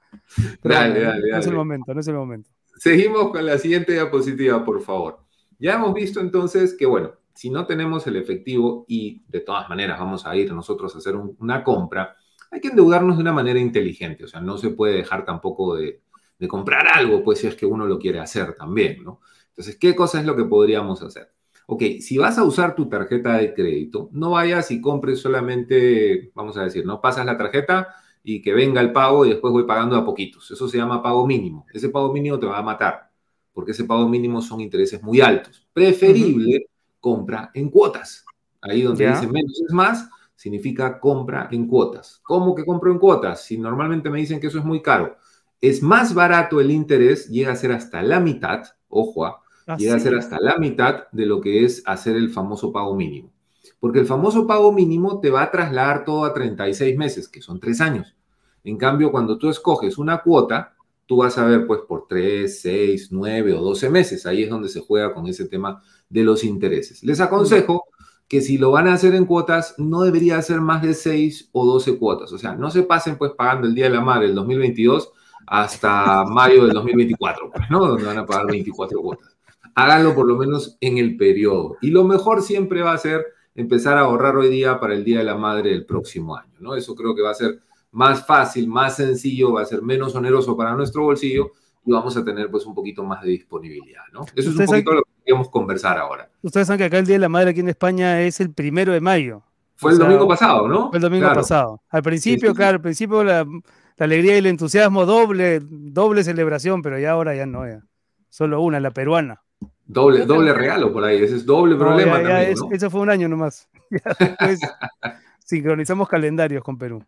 dale, 0.63 1.01
dale, 1.01 1.01
dale. 1.01 1.31
No 1.31 1.38
es 1.39 1.47
el 1.47 1.55
momento, 1.55 1.93
no 1.93 1.99
es 1.99 2.07
el 2.07 2.15
momento. 2.15 2.49
Seguimos 2.77 3.31
con 3.31 3.45
la 3.45 3.57
siguiente 3.57 3.93
diapositiva, 3.93 4.63
por 4.63 4.81
favor. 4.81 5.19
Ya 5.59 5.73
hemos 5.73 5.93
visto 5.93 6.19
entonces 6.19 6.75
que, 6.77 6.86
bueno, 6.86 7.13
si 7.36 7.49
no 7.49 7.65
tenemos 7.65 8.07
el 8.07 8.15
efectivo 8.15 8.86
y 8.88 9.21
de 9.27 9.41
todas 9.41 9.67
maneras 9.69 9.99
vamos 9.99 10.25
a 10.25 10.36
ir 10.36 10.51
nosotros 10.53 10.95
a 10.95 10.99
hacer 10.99 11.15
una 11.15 11.63
compra, 11.63 12.15
hay 12.49 12.61
que 12.61 12.69
endeudarnos 12.69 13.17
de 13.17 13.21
una 13.21 13.33
manera 13.33 13.59
inteligente. 13.59 14.23
O 14.23 14.27
sea, 14.27 14.39
no 14.39 14.57
se 14.57 14.69
puede 14.69 14.95
dejar 14.95 15.25
tampoco 15.25 15.75
de, 15.75 16.01
comprar 16.47 16.88
algo, 16.88 17.23
pues 17.23 17.39
si 17.39 17.47
es 17.47 17.55
que 17.55 17.65
uno 17.65 17.88
lo 17.88 17.97
quiere 17.97 18.19
hacer 18.19 18.55
también, 18.55 19.03
¿no? 19.03 19.19
Entonces, 19.49 19.77
¿qué 19.77 19.95
cosa 19.95 20.19
es 20.19 20.25
lo 20.25 20.36
que 20.36 20.43
podríamos 20.43 21.01
hacer? 21.01 21.31
Ok, 21.65 21.81
si 22.01 22.19
vas 22.19 22.38
a 22.38 22.43
usar 22.43 22.75
tu 22.75 22.88
tarjeta 22.88 23.38
de 23.38 23.53
crédito, 23.53 24.09
no 24.11 24.31
vayas 24.31 24.69
y 24.69 24.79
compres 24.79 25.19
solamente, 25.19 26.31
vamos 26.36 26.55
a 26.57 26.63
decir, 26.63 26.86
no 26.86 27.01
pasas 27.01 27.25
la 27.25 27.36
tarjeta 27.36 27.95
y 28.23 28.43
que 28.43 28.53
venga 28.53 28.79
el 28.79 28.91
pago 28.91 29.25
y 29.25 29.29
después 29.29 29.51
voy 29.51 29.65
pagando 29.65 29.95
a 29.95 30.05
poquitos. 30.05 30.51
Eso 30.51 30.67
se 30.67 30.77
llama 30.77 31.01
pago 31.01 31.25
mínimo. 31.25 31.65
Ese 31.73 31.89
pago 31.89 32.13
mínimo 32.13 32.38
te 32.38 32.45
va 32.45 32.59
a 32.59 32.61
matar, 32.61 33.09
porque 33.51 33.71
ese 33.71 33.86
pago 33.86 34.07
mínimo 34.07 34.41
son 34.41 34.61
intereses 34.61 35.01
muy 35.01 35.19
altos. 35.21 35.67
Preferible 35.73 36.67
compra 37.06 37.51
en 37.53 37.70
cuotas. 37.70 38.26
Ahí 38.60 38.82
donde 38.82 39.08
dice 39.08 39.28
menos 39.28 39.62
es 39.64 39.72
más, 39.72 40.10
significa 40.36 40.99
compra 40.99 41.49
en 41.51 41.68
cuotas. 41.68 42.20
¿Cómo 42.24 42.56
que 42.56 42.66
compro 42.66 42.91
en 42.91 42.97
cuotas? 42.97 43.43
Si 43.43 43.60
normalmente 43.60 44.10
me 44.10 44.18
dicen 44.18 44.39
que 44.39 44.47
eso 44.47 44.58
es 44.58 44.66
muy 44.66 44.82
caro, 44.82 45.16
es 45.62 45.84
más 45.84 46.16
barato 46.16 46.60
el 46.60 46.72
interés, 46.72 47.30
llega 47.30 47.51
a 47.51 47.56
ser 47.56 47.74
hasta 47.74 48.01
la 48.01 48.20
mitad, 48.20 48.64
ojo, 48.89 49.24
ah, 49.24 49.39
ah, 49.68 49.78
llega 49.78 49.93
a 49.93 49.99
ser 49.99 50.16
hasta 50.16 50.39
la 50.39 50.58
mitad 50.58 51.03
de 51.12 51.28
lo 51.28 51.41
que 51.41 51.64
es 51.64 51.84
hacer 51.86 52.16
el 52.16 52.32
famoso 52.32 52.72
pago 52.74 52.95
mínimo. 52.95 53.32
Porque 53.80 53.99
el 53.99 54.08
famoso 54.08 54.47
pago 54.47 54.72
mínimo 54.72 55.20
te 55.20 55.30
va 55.30 55.43
a 55.43 55.51
trasladar 55.51 56.06
todo 56.06 56.26
a 56.26 56.34
36 56.34 56.97
meses, 56.97 57.30
que 57.30 57.39
son 57.39 57.60
tres 57.60 57.82
años. 57.82 58.16
En 58.64 58.78
cambio, 58.78 59.12
cuando 59.12 59.38
tú 59.38 59.47
escoges 59.47 59.99
una 59.99 60.24
cuota, 60.24 60.74
tú 61.06 61.18
vas 61.18 61.38
a 61.38 61.45
ver 61.45 61.68
pues 61.68 61.82
por 61.88 62.08
3, 62.08 62.62
6, 62.62 63.10
9 63.12 63.53
o 63.53 63.62
12 63.62 63.91
meses. 63.91 64.26
Ahí 64.26 64.41
es 64.41 64.49
donde 64.49 64.70
se 64.70 64.80
juega 64.80 65.14
con 65.14 65.28
ese 65.28 65.45
tema 65.45 65.84
de 66.10 66.24
los 66.24 66.43
intereses. 66.43 67.03
Les 67.03 67.20
aconsejo 67.20 67.86
que 68.28 68.41
si 68.41 68.58
lo 68.58 68.72
van 68.72 68.88
a 68.88 68.93
hacer 68.93 69.14
en 69.16 69.26
cuotas, 69.26 69.76
no 69.78 70.01
debería 70.01 70.41
ser 70.41 70.62
más 70.62 70.82
de 70.82 70.93
6 70.93 71.49
o 71.51 71.66
12 71.66 71.97
cuotas. 71.97 72.32
O 72.34 72.38
sea, 72.38 72.56
no 72.56 72.72
se 72.72 72.84
pasen 72.84 73.18
pues 73.18 73.32
pagando 73.34 73.68
el 73.68 73.76
Día 73.76 73.86
de 73.86 73.91
la 73.91 74.01
Madre 74.01 74.26
el 74.28 74.36
2022 74.36 75.12
hasta 75.47 76.24
mayo 76.28 76.66
del 76.66 76.74
2024, 76.74 77.51
pues, 77.51 77.70
¿no? 77.70 77.86
Donde 77.88 78.03
van 78.03 78.18
a 78.18 78.26
pagar 78.26 78.47
24 78.47 78.99
cuotas. 78.99 79.36
Háganlo 79.76 80.16
por 80.16 80.26
lo 80.26 80.38
menos 80.38 80.78
en 80.80 80.97
el 80.97 81.18
periodo. 81.18 81.78
Y 81.82 81.91
lo 81.91 82.03
mejor 82.03 82.41
siempre 82.41 82.82
va 82.82 82.93
a 82.93 82.97
ser 82.97 83.26
empezar 83.53 83.97
a 83.97 84.01
ahorrar 84.01 84.36
hoy 84.36 84.49
día 84.49 84.80
para 84.80 84.93
el 84.93 85.03
Día 85.03 85.20
de 85.20 85.26
la 85.26 85.36
Madre 85.36 85.70
del 85.70 85.86
próximo 85.86 86.36
año, 86.36 86.53
¿no? 86.60 86.76
Eso 86.76 86.95
creo 86.95 87.16
que 87.16 87.22
va 87.22 87.32
a 87.32 87.36
ser 87.36 87.60
más 87.91 88.26
fácil, 88.26 88.68
más 88.68 88.97
sencillo, 88.97 89.53
va 89.53 89.62
a 89.62 89.66
ser 89.66 89.82
menos 89.82 90.16
oneroso 90.16 90.58
para 90.58 90.76
nuestro 90.76 91.03
bolsillo 91.03 91.51
y 91.86 91.91
vamos 91.91 92.18
a 92.18 92.26
tener 92.26 92.49
pues 92.49 92.66
un 92.66 92.74
poquito 92.74 93.03
más 93.03 93.22
de 93.22 93.30
disponibilidad, 93.30 94.03
¿no? 94.12 94.26
Eso 94.36 94.49
es 94.49 94.58
un 94.58 94.66
poquito 94.66 94.93
lo 94.93 95.03
que 95.03 95.14
queríamos 95.26 95.49
conversar 95.49 95.97
ahora. 95.97 96.30
Ustedes 96.43 96.67
saben 96.67 96.78
que 96.78 96.86
acá 96.86 96.99
el 96.99 97.05
Día 97.05 97.15
de 97.15 97.19
la 97.19 97.30
Madre 97.30 97.49
aquí 97.49 97.61
en 97.61 97.69
España 97.69 98.21
es 98.21 98.39
el 98.39 98.53
primero 98.53 98.93
de 98.93 99.01
mayo. 99.01 99.41
Fue 99.76 99.91
el 99.91 99.97
domingo 99.97 100.28
pasado, 100.28 100.67
¿no? 100.67 100.89
Fue 100.89 100.97
el 100.97 101.01
domingo 101.01 101.34
pasado. 101.34 101.82
Al 101.89 102.03
principio, 102.03 102.53
claro, 102.53 102.76
al 102.76 102.82
principio 102.82 103.23
la, 103.23 103.45
alegría 103.97 104.36
y 104.36 104.38
el 104.38 104.45
entusiasmo 104.45 105.05
doble, 105.05 105.59
doble 105.61 106.23
celebración, 106.23 106.82
pero 106.82 106.99
ya 106.99 107.11
ahora 107.11 107.36
ya 107.36 107.45
no, 107.45 107.67
ya. 107.67 107.82
Solo 108.30 108.61
una, 108.61 108.80
la 108.80 108.91
peruana. 108.91 109.41
Doble, 109.86 110.26
doble 110.26 110.53
regalo 110.53 110.93
por 110.93 111.03
ahí, 111.03 111.21
ese 111.21 111.36
es 111.36 111.45
doble 111.45 111.76
problema 111.76 112.21
también, 112.21 112.55
Eso 112.71 112.89
fue 112.89 113.01
un 113.01 113.09
año 113.09 113.28
nomás. 113.28 113.67
Después 114.19 114.59
sincronizamos 115.39 116.07
calendarios 116.07 116.63
con 116.63 116.78
Perú. 116.78 117.03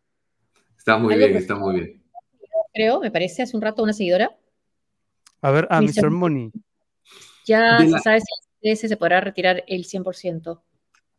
Está 0.77 0.97
muy 0.97 1.15
bien, 1.15 1.35
está 1.35 1.55
muy 1.55 1.75
bien. 1.75 2.03
Creo, 2.73 2.99
me 2.99 3.11
parece, 3.11 3.43
hace 3.43 3.55
un 3.55 3.61
rato 3.61 3.83
una 3.83 3.93
seguidora. 3.93 4.31
A 5.41 5.51
ver, 5.51 5.67
a 5.69 5.81
Mr. 5.81 6.09
Money. 6.09 6.51
Ya 7.47 7.79
se 7.79 7.99
sabe 7.99 8.19
si 8.19 8.75
CTS 8.75 8.89
se 8.89 8.97
podrá 8.97 9.21
retirar 9.21 9.63
el 9.67 9.85
100%. 9.85 10.61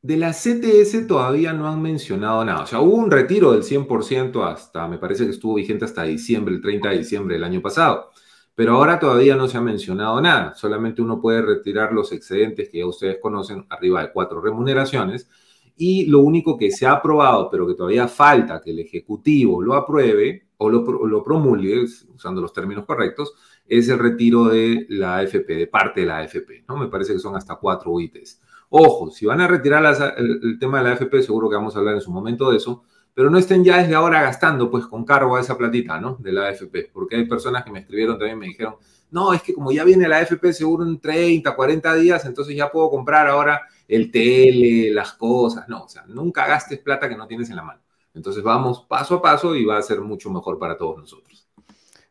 De 0.03 0.17
la 0.17 0.33
CTS 0.33 1.07
todavía 1.09 1.53
no 1.53 1.67
han 1.67 1.81
mencionado 1.83 2.45
nada. 2.45 2.63
O 2.63 2.67
sea, 2.67 2.81
hubo 2.81 2.95
un 2.95 3.11
retiro 3.11 3.53
del 3.53 3.63
100% 3.63 4.45
hasta, 4.45 4.87
me 4.87 4.99
parece 4.99 5.25
que 5.25 5.31
estuvo 5.31 5.55
vigente 5.55 5.87
hasta 5.87 6.05
diciembre, 6.05 6.55
el 6.55 6.61
30 6.61 6.91
de 6.91 6.99
diciembre 6.99 7.35
del 7.35 7.45
año 7.45 7.63
pasado. 7.63 8.11
Pero 8.55 8.77
ahora 8.77 8.99
todavía 8.99 9.37
no 9.37 9.49
se 9.49 9.57
ha 9.57 9.61
mencionado 9.61 10.21
nada. 10.21 10.55
Solamente 10.55 11.01
uno 11.01 11.21
puede 11.21 11.43
retirar 11.43 11.93
los 11.93 12.13
excedentes 12.13 12.69
que 12.69 12.79
ya 12.79 12.87
ustedes 12.87 13.19
conocen, 13.21 13.67
arriba 13.71 14.03
de 14.03 14.13
cuatro 14.13 14.41
remuneraciones 14.41 15.29
y 15.77 16.07
lo 16.07 16.21
único 16.21 16.59
que 16.59 16.71
se 16.71 16.87
ha 16.87 16.93
aprobado, 16.93 17.49
pero 17.51 17.67
que 17.67 17.75
todavía 17.75 18.09
falta 18.09 18.61
que 18.61 18.73
el 18.73 18.81
Ejecutivo 18.81 19.63
lo 19.63 19.75
apruebe 19.75 20.49
o 20.59 20.69
lo, 20.69 20.83
lo 21.07 21.23
promulgue, 21.23 21.85
usando 22.15 22.41
los 22.41 22.53
términos 22.53 22.85
correctos, 22.85 23.33
es 23.69 23.89
el 23.89 23.99
retiro 23.99 24.47
de 24.47 24.87
la 24.89 25.19
AFP, 25.19 25.55
de 25.55 25.67
parte 25.67 26.01
de 26.01 26.07
la 26.07 26.19
AFP, 26.19 26.65
¿no? 26.69 26.77
Me 26.77 26.89
parece 26.89 27.13
que 27.13 27.19
son 27.19 27.37
hasta 27.37 27.57
cuatro 27.57 27.93
UITs. 27.93 28.41
Ojo, 28.71 29.11
si 29.11 29.27
van 29.27 29.41
a 29.41 29.49
retirar 29.49 29.85
el, 30.17 30.59
tema 30.59 30.79
de 30.79 30.85
la 30.85 30.91
AFP, 30.93 31.23
seguro 31.23 31.49
que 31.49 31.57
vamos 31.57 31.75
a 31.75 31.79
hablar 31.79 31.95
en 31.95 32.01
su 32.01 32.11
momento 32.11 32.51
de 32.51 32.57
eso, 32.57 32.85
pero 33.15 33.31
no 33.31 33.39
estén 33.39 33.65
ya 33.65 33.79
desde 33.79 33.95
ahora 33.95 34.23
gastando, 34.23 34.71
pues, 34.71 34.87
con 34.87 35.05
cargo 35.05 35.37
a 35.37 35.41
esa 35.41 35.57
platita, 35.57 36.01
¿no? 36.01 36.17
De 36.21 36.33
la 36.33 36.49
AFP, 36.49 36.91
porque 36.93 37.17
hay 37.17 37.27
personas 37.27 37.65
que 37.65 37.71
me 37.71 37.81
escribieron 37.81 38.19
también, 38.19 38.39
me 38.39 38.47
dijeron, 38.47 38.77
no, 39.11 39.33
es 39.33 39.43
que 39.43 39.55
como 39.55 39.73
ya 39.73 39.85
viene 39.85 40.07
la 40.07 40.19
AFP 40.19 40.53
seguro 40.53 40.85
en 40.85 41.01
30, 41.01 41.55
40 41.57 41.95
días, 41.95 42.25
entonces 42.27 42.55
ya 42.55 42.71
puedo 42.71 42.91
comprar 42.91 43.27
ahora 43.27 43.63
el 43.87 44.11
tele, 44.11 44.93
las 44.93 45.15
cosas. 45.15 45.69
No, 45.69 45.85
o 45.85 45.89
sea, 45.89 46.05
nunca 46.07 46.47
gastes 46.47 46.79
plata 46.81 47.09
que 47.09 47.17
no 47.17 47.27
tienes 47.27 47.49
en 47.51 47.57
la 47.57 47.63
mano. 47.63 47.81
Entonces 48.15 48.43
vamos 48.43 48.85
paso 48.89 49.17
a 49.17 49.23
paso 49.23 49.55
y 49.55 49.65
va 49.65 49.79
a 49.79 49.83
ser 49.83 50.01
mucho 50.01 50.31
mejor 50.31 50.59
para 50.59 50.77
todos 50.77 50.99
nosotros. 50.99 51.48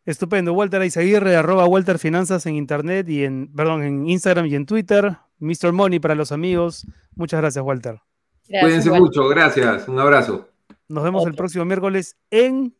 Estupendo. 0.07 0.53
Walter 0.53 0.81
Aizaguirre, 0.81 1.35
arroba 1.35 1.65
Walter 1.65 1.99
Finanzas 1.99 2.45
en 2.45 2.55
internet 2.55 3.09
y 3.09 3.25
en, 3.25 3.51
perdón, 3.53 3.83
en 3.83 4.09
Instagram 4.09 4.45
y 4.45 4.55
en 4.55 4.65
Twitter. 4.65 5.17
Mr. 5.39 5.73
Money 5.73 5.99
para 5.99 6.15
los 6.15 6.31
amigos. 6.31 6.87
Muchas 7.15 7.41
gracias, 7.41 7.63
Walter. 7.63 7.99
Cuídense 8.47 8.89
mucho, 8.89 9.27
gracias. 9.27 9.85
Un 9.89 9.99
abrazo. 9.99 10.47
Nos 10.87 11.03
vemos 11.03 11.27
el 11.27 11.35
próximo 11.35 11.65
miércoles 11.65 12.15
en. 12.31 12.73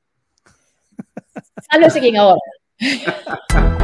Quien 1.99 2.15
ahora. 2.15 2.39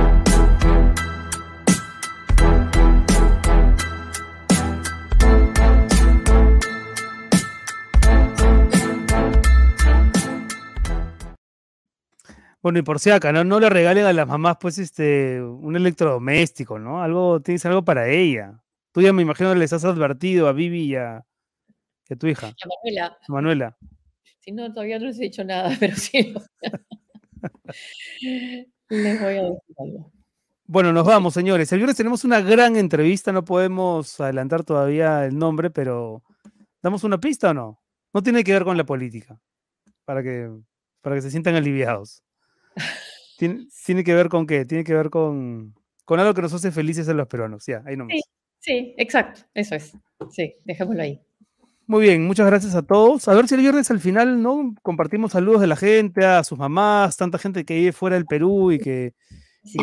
Bueno, 12.64 12.80
y 12.80 12.82
por 12.82 13.00
si 13.00 13.10
acá, 13.10 13.34
¿no? 13.34 13.44
No 13.44 13.60
le 13.60 13.70
regalen 13.70 14.06
a 14.06 14.14
las 14.14 14.26
mamás, 14.26 14.56
pues, 14.58 14.78
este, 14.78 15.42
un 15.44 15.76
electrodoméstico, 15.76 16.80
¿no? 16.80 17.04
Algo, 17.04 17.42
tienes 17.42 17.66
algo 17.66 17.84
para 17.84 18.08
ella. 18.08 18.64
Tú 18.94 19.02
ya 19.02 19.12
me 19.12 19.22
imagino 19.22 19.54
les 19.54 19.74
has 19.74 19.84
advertido 19.84 20.48
a 20.48 20.54
Vivi 20.54 20.86
y 20.86 20.96
a, 20.96 21.26
tu 22.18 22.28
hija. 22.28 22.48
A 22.48 22.68
Manuela. 22.68 23.18
A 23.28 23.32
Manuela. 23.32 23.78
Si 24.40 24.54
no, 24.54 24.72
todavía 24.72 24.98
no 24.98 25.08
les 25.08 25.20
he 25.20 25.24
dicho 25.24 25.44
nada, 25.44 25.76
pero 25.80 25.94
sí. 25.98 26.34
les 28.90 29.22
voy 29.22 29.36
a 29.36 29.44
decir 29.44 29.76
algo. 29.78 30.14
Bueno, 30.66 30.94
nos 30.94 31.06
vamos, 31.06 31.34
señores. 31.34 31.70
El 31.74 31.80
viernes 31.80 31.98
tenemos 31.98 32.24
una 32.24 32.40
gran 32.40 32.78
entrevista, 32.78 33.34
no 33.34 33.44
podemos 33.44 34.22
adelantar 34.22 34.64
todavía 34.64 35.26
el 35.26 35.38
nombre, 35.38 35.70
pero 35.70 36.24
¿damos 36.82 37.04
una 37.04 37.20
pista 37.20 37.50
o 37.50 37.54
no? 37.54 37.84
No 38.14 38.24
tiene 38.24 38.42
que 38.46 38.54
ver 38.54 38.64
con 38.64 38.78
la 38.78 38.86
política, 38.86 39.38
para 40.06 40.24
que, 40.24 40.50
para 41.02 41.18
que 41.18 41.22
se 41.24 41.30
sientan 41.30 41.56
aliviados. 41.56 42.24
Tiene, 43.86 44.04
que 44.04 44.14
ver 44.14 44.30
con 44.30 44.48
qué? 44.48 44.66
Tiene 44.66 44.84
que 44.84 44.94
ver 44.94 45.10
con, 45.10 45.76
con 46.06 46.20
algo 46.20 46.34
que 46.34 46.42
nos 46.42 46.54
hace 46.54 46.72
felices 46.72 47.10
a 47.10 47.14
los 47.14 47.28
peruanos. 47.28 47.66
Ya, 47.66 47.84
ahí 47.86 47.98
nomás. 47.98 48.16
Sí, 48.16 48.22
sí, 48.60 48.96
exacto, 48.98 49.42
eso 49.54 49.76
es. 49.76 49.98
Sí, 50.32 50.56
dejémoslo 50.64 51.02
ahí. 51.02 51.22
Muy 51.86 52.02
bien, 52.04 52.26
muchas 52.26 52.48
gracias 52.48 52.76
a 52.76 52.82
todos. 52.82 53.28
A 53.28 53.34
ver 53.34 53.48
si 53.48 53.56
el 53.56 53.62
viernes 53.62 53.92
al 53.92 54.00
final, 54.00 54.42
¿no? 54.42 54.74
Compartimos 54.82 55.34
saludos 55.34 55.60
de 55.60 55.68
la 55.68 55.76
gente, 55.76 56.26
a 56.26 56.44
sus 56.44 56.58
mamás, 56.58 57.18
tanta 57.18 57.38
gente 57.38 57.66
que 57.66 57.76
vive 57.76 57.92
fuera 57.92 58.16
del 58.16 58.26
Perú 58.26 58.72
y 58.72 58.80
que, 58.80 59.14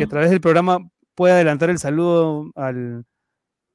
a 0.01 0.07
través 0.07 0.31
del 0.31 0.41
programa 0.41 0.79
puede 1.13 1.33
adelantar 1.33 1.69
el 1.69 1.77
saludo 1.77 2.51
a, 2.55 2.73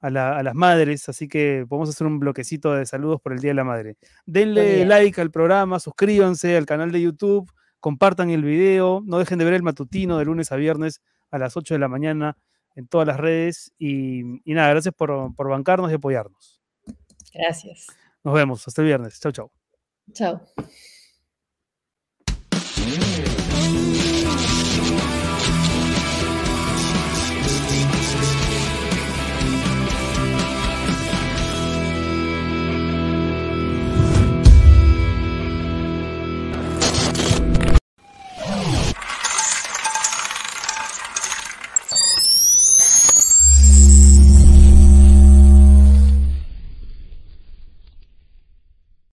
a, 0.00 0.10
las 0.10 0.54
madres. 0.54 1.08
Así 1.08 1.28
que 1.28 1.64
podemos 1.68 1.88
hacer 1.88 2.06
un 2.06 2.18
bloquecito 2.18 2.74
de 2.74 2.84
saludos 2.84 3.20
por 3.20 3.32
el 3.32 3.38
Día 3.38 3.50
de 3.50 3.54
la 3.54 3.64
Madre. 3.64 3.94
Denle 4.24 4.84
like 4.86 5.20
al 5.20 5.30
programa, 5.30 5.78
suscríbanse 5.78 6.56
al 6.56 6.66
canal 6.66 6.90
de 6.90 7.02
YouTube 7.02 7.48
compartan 7.86 8.30
el 8.30 8.42
video, 8.42 9.00
no 9.06 9.20
dejen 9.20 9.38
de 9.38 9.44
ver 9.44 9.54
el 9.54 9.62
matutino 9.62 10.18
de 10.18 10.24
lunes 10.24 10.50
a 10.50 10.56
viernes 10.56 11.02
a 11.30 11.38
las 11.38 11.56
8 11.56 11.74
de 11.74 11.78
la 11.78 11.86
mañana 11.86 12.36
en 12.74 12.88
todas 12.88 13.06
las 13.06 13.16
redes 13.16 13.72
y, 13.78 14.24
nada, 14.44 14.70
gracias 14.70 14.92
por, 14.92 15.32
por 15.36 15.48
bancarnos 15.48 15.92
y 15.92 15.94
apoyarnos. 15.94 16.60
Gracias. 17.32 17.86
Nos 18.24 18.34
vemos, 18.34 18.66
hasta 18.66 18.82
el 18.82 18.88
viernes. 18.88 19.20
Chau, 19.20 19.30
chau. 19.30 19.52
Chao. 20.12 20.40